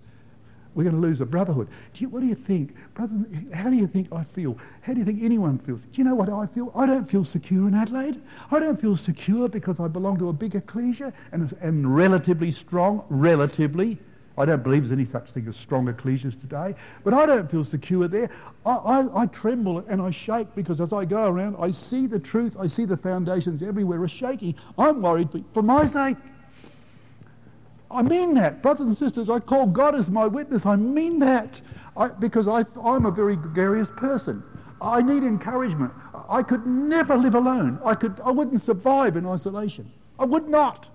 we're 0.75 0.83
going 0.83 0.95
to 0.95 1.01
lose 1.01 1.19
the 1.19 1.25
brotherhood. 1.25 1.67
Do 1.93 2.01
you, 2.01 2.09
what 2.09 2.21
do 2.21 2.27
you 2.27 2.35
think? 2.35 2.75
Brother, 2.93 3.25
how 3.53 3.71
do 3.71 3.75
you 3.75 3.87
think 3.87 4.13
I 4.13 4.23
feel? 4.23 4.57
How 4.81 4.93
do 4.93 4.99
you 4.99 5.05
think 5.05 5.23
anyone 5.23 5.57
feels? 5.57 5.79
Do 5.81 5.87
you 5.93 6.03
know 6.03 6.13
what 6.13 6.29
I 6.29 6.45
feel? 6.45 6.71
I 6.75 6.85
don't 6.85 7.09
feel 7.09 7.25
secure 7.25 7.67
in 7.67 7.73
Adelaide. 7.73 8.21
I 8.51 8.59
don't 8.59 8.79
feel 8.79 8.95
secure 8.95 9.49
because 9.49 9.79
I 9.79 9.87
belong 9.87 10.19
to 10.19 10.29
a 10.29 10.33
big 10.33 10.53
ecclesia 10.53 11.11
and 11.31 11.55
am 11.61 11.91
relatively 11.91 12.51
strong, 12.51 13.03
relatively. 13.09 13.97
I 14.39 14.45
don't 14.45 14.63
believe 14.63 14.83
there's 14.83 14.93
any 14.93 15.03
such 15.03 15.31
thing 15.31 15.47
as 15.49 15.57
strong 15.57 15.87
ecclesias 15.87 16.39
today, 16.39 16.73
but 17.03 17.13
I 17.13 17.25
don't 17.25 17.51
feel 17.51 17.65
secure 17.65 18.07
there. 18.07 18.29
I, 18.65 18.71
I, 18.71 19.23
I, 19.23 19.25
tremble 19.25 19.79
and 19.79 20.01
I 20.01 20.11
shake 20.11 20.55
because 20.55 20.79
as 20.79 20.93
I 20.93 21.03
go 21.03 21.27
around, 21.27 21.57
I 21.59 21.71
see 21.71 22.07
the 22.07 22.19
truth, 22.19 22.55
I 22.57 22.67
see 22.67 22.85
the 22.85 22.95
foundations 22.95 23.61
everywhere 23.61 24.01
are 24.01 24.07
shaking. 24.07 24.55
I'm 24.77 25.01
worried 25.01 25.29
for, 25.29 25.41
for 25.53 25.61
my 25.61 25.85
sake. 25.85 26.15
I 27.91 28.01
mean 28.01 28.33
that. 28.35 28.61
Brothers 28.61 28.87
and 28.87 28.97
sisters, 28.97 29.29
I 29.29 29.39
call 29.39 29.67
God 29.67 29.93
as 29.93 30.07
my 30.07 30.25
witness. 30.25 30.65
I 30.65 30.77
mean 30.77 31.19
that 31.19 31.59
I, 31.97 32.07
because 32.07 32.47
I, 32.47 32.63
I'm 32.81 33.05
a 33.05 33.11
very 33.11 33.35
gregarious 33.35 33.89
person. 33.97 34.41
I 34.81 35.01
need 35.01 35.23
encouragement. 35.23 35.91
I 36.29 36.43
could 36.43 36.65
never 36.65 37.17
live 37.17 37.35
alone. 37.35 37.77
I, 37.83 37.93
could, 37.93 38.21
I 38.23 38.31
wouldn't 38.31 38.61
survive 38.61 39.17
in 39.17 39.25
isolation. 39.25 39.91
I 40.17 40.23
would 40.23 40.47
not. 40.47 40.87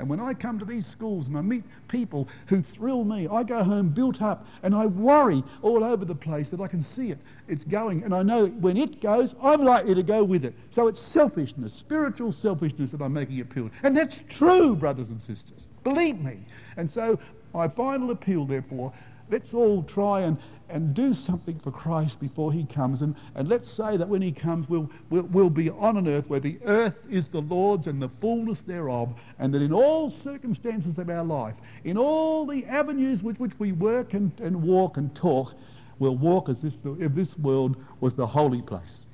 And 0.00 0.08
when 0.08 0.18
I 0.18 0.32
come 0.32 0.58
to 0.58 0.64
these 0.64 0.86
schools 0.86 1.28
and 1.28 1.36
I 1.36 1.42
meet 1.42 1.62
people 1.88 2.26
who 2.46 2.62
thrill 2.62 3.04
me, 3.04 3.28
I 3.28 3.42
go 3.42 3.62
home 3.62 3.90
built 3.90 4.22
up 4.22 4.46
and 4.62 4.74
I 4.74 4.86
worry 4.86 5.44
all 5.60 5.84
over 5.84 6.06
the 6.06 6.14
place 6.14 6.48
that 6.48 6.60
I 6.60 6.68
can 6.68 6.82
see 6.82 7.10
it. 7.10 7.18
It's 7.48 7.64
going. 7.64 8.02
And 8.02 8.14
I 8.14 8.22
know 8.22 8.46
when 8.46 8.78
it 8.78 9.02
goes, 9.02 9.34
I'm 9.42 9.62
likely 9.62 9.94
to 9.94 10.02
go 10.02 10.24
with 10.24 10.46
it. 10.46 10.54
So 10.70 10.88
it's 10.88 10.98
selfishness, 10.98 11.74
spiritual 11.74 12.32
selfishness 12.32 12.92
that 12.92 13.02
I'm 13.02 13.12
making 13.12 13.40
appeal. 13.40 13.70
And 13.82 13.94
that's 13.94 14.22
true, 14.30 14.74
brothers 14.74 15.08
and 15.08 15.20
sisters. 15.20 15.60
Believe 15.84 16.18
me. 16.18 16.38
And 16.78 16.88
so 16.88 17.18
my 17.52 17.68
final 17.68 18.10
appeal, 18.10 18.46
therefore, 18.46 18.94
let's 19.28 19.52
all 19.52 19.82
try 19.82 20.22
and, 20.22 20.38
and 20.70 20.94
do 20.94 21.12
something 21.12 21.58
for 21.58 21.70
Christ 21.70 22.20
before 22.20 22.52
he 22.52 22.64
comes. 22.64 23.02
And, 23.02 23.14
and 23.34 23.48
let's 23.48 23.70
say 23.70 23.96
that 23.96 24.08
when 24.08 24.22
he 24.22 24.32
comes, 24.32 24.68
we'll, 24.68 24.90
we'll, 25.10 25.24
we'll 25.24 25.50
be 25.50 25.70
on 25.70 25.96
an 25.96 26.08
earth 26.08 26.28
where 26.28 26.40
the 26.40 26.58
earth 26.64 27.04
is 27.10 27.28
the 27.28 27.42
Lord's 27.42 27.86
and 27.86 28.00
the 28.00 28.08
fullness 28.20 28.62
thereof, 28.62 29.14
and 29.38 29.52
that 29.54 29.62
in 29.62 29.72
all 29.72 30.10
circumstances 30.10 30.98
of 30.98 31.10
our 31.10 31.24
life, 31.24 31.54
in 31.84 31.96
all 31.96 32.46
the 32.46 32.64
avenues 32.66 33.22
with 33.22 33.38
which 33.40 33.52
we 33.58 33.72
work 33.72 34.14
and, 34.14 34.32
and 34.40 34.62
walk 34.62 34.96
and 34.96 35.14
talk, 35.14 35.54
we'll 35.98 36.16
walk 36.16 36.48
as 36.48 36.64
if, 36.64 36.74
if 36.98 37.14
this 37.14 37.38
world 37.38 37.76
was 38.00 38.14
the 38.14 38.26
holy 38.26 38.62
place. 38.62 39.04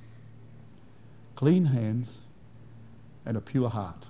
Clean 1.34 1.64
hands 1.64 2.18
and 3.26 3.36
a 3.36 3.40
pure 3.40 3.68
heart. 3.68 4.06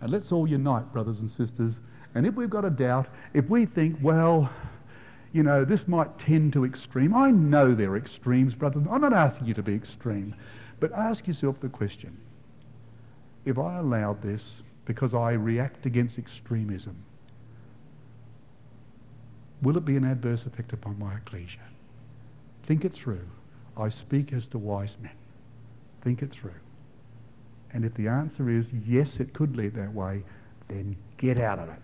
And 0.00 0.10
let's 0.10 0.32
all 0.32 0.48
unite, 0.48 0.92
brothers 0.92 1.20
and 1.20 1.30
sisters. 1.30 1.80
And 2.14 2.26
if 2.26 2.34
we've 2.34 2.50
got 2.50 2.64
a 2.64 2.70
doubt, 2.70 3.06
if 3.34 3.48
we 3.48 3.66
think, 3.66 3.96
well, 4.02 4.50
you 5.32 5.42
know, 5.42 5.64
this 5.64 5.88
might 5.88 6.18
tend 6.18 6.52
to 6.52 6.64
extreme. 6.64 7.14
I 7.14 7.30
know 7.30 7.74
there 7.74 7.90
are 7.90 7.96
extremes, 7.96 8.54
brothers. 8.54 8.84
I'm 8.90 9.00
not 9.00 9.14
asking 9.14 9.46
you 9.46 9.54
to 9.54 9.62
be 9.62 9.74
extreme. 9.74 10.34
But 10.78 10.92
ask 10.92 11.26
yourself 11.26 11.60
the 11.60 11.68
question. 11.68 12.16
If 13.44 13.58
I 13.58 13.78
allowed 13.78 14.20
this 14.20 14.62
because 14.84 15.14
I 15.14 15.32
react 15.32 15.86
against 15.86 16.18
extremism, 16.18 16.96
will 19.62 19.76
it 19.76 19.84
be 19.84 19.96
an 19.96 20.04
adverse 20.04 20.44
effect 20.44 20.72
upon 20.72 20.98
my 20.98 21.14
ecclesia? 21.14 21.60
Think 22.64 22.84
it 22.84 22.92
through. 22.92 23.26
I 23.76 23.88
speak 23.88 24.32
as 24.32 24.46
to 24.46 24.58
wise 24.58 24.96
men. 25.00 25.12
Think 26.02 26.22
it 26.22 26.30
through. 26.30 26.50
And 27.72 27.84
if 27.84 27.94
the 27.94 28.08
answer 28.08 28.50
is 28.50 28.70
yes, 28.86 29.18
it 29.18 29.32
could 29.32 29.56
lead 29.56 29.74
that 29.74 29.94
way, 29.94 30.24
then 30.68 30.96
get 31.16 31.38
out 31.38 31.58
of 31.58 31.68
it. 31.68 31.80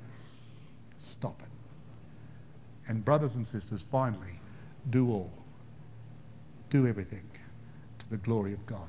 Stop 0.99 1.41
it. 1.41 1.48
And 2.89 3.05
brothers 3.05 3.35
and 3.35 3.47
sisters, 3.47 3.83
finally, 3.83 4.41
do 4.91 5.11
all. 5.11 5.31
Do 6.71 6.87
everything 6.87 7.29
to 7.99 8.09
the 8.09 8.17
glory 8.17 8.53
of 8.53 8.65
God. 8.67 8.89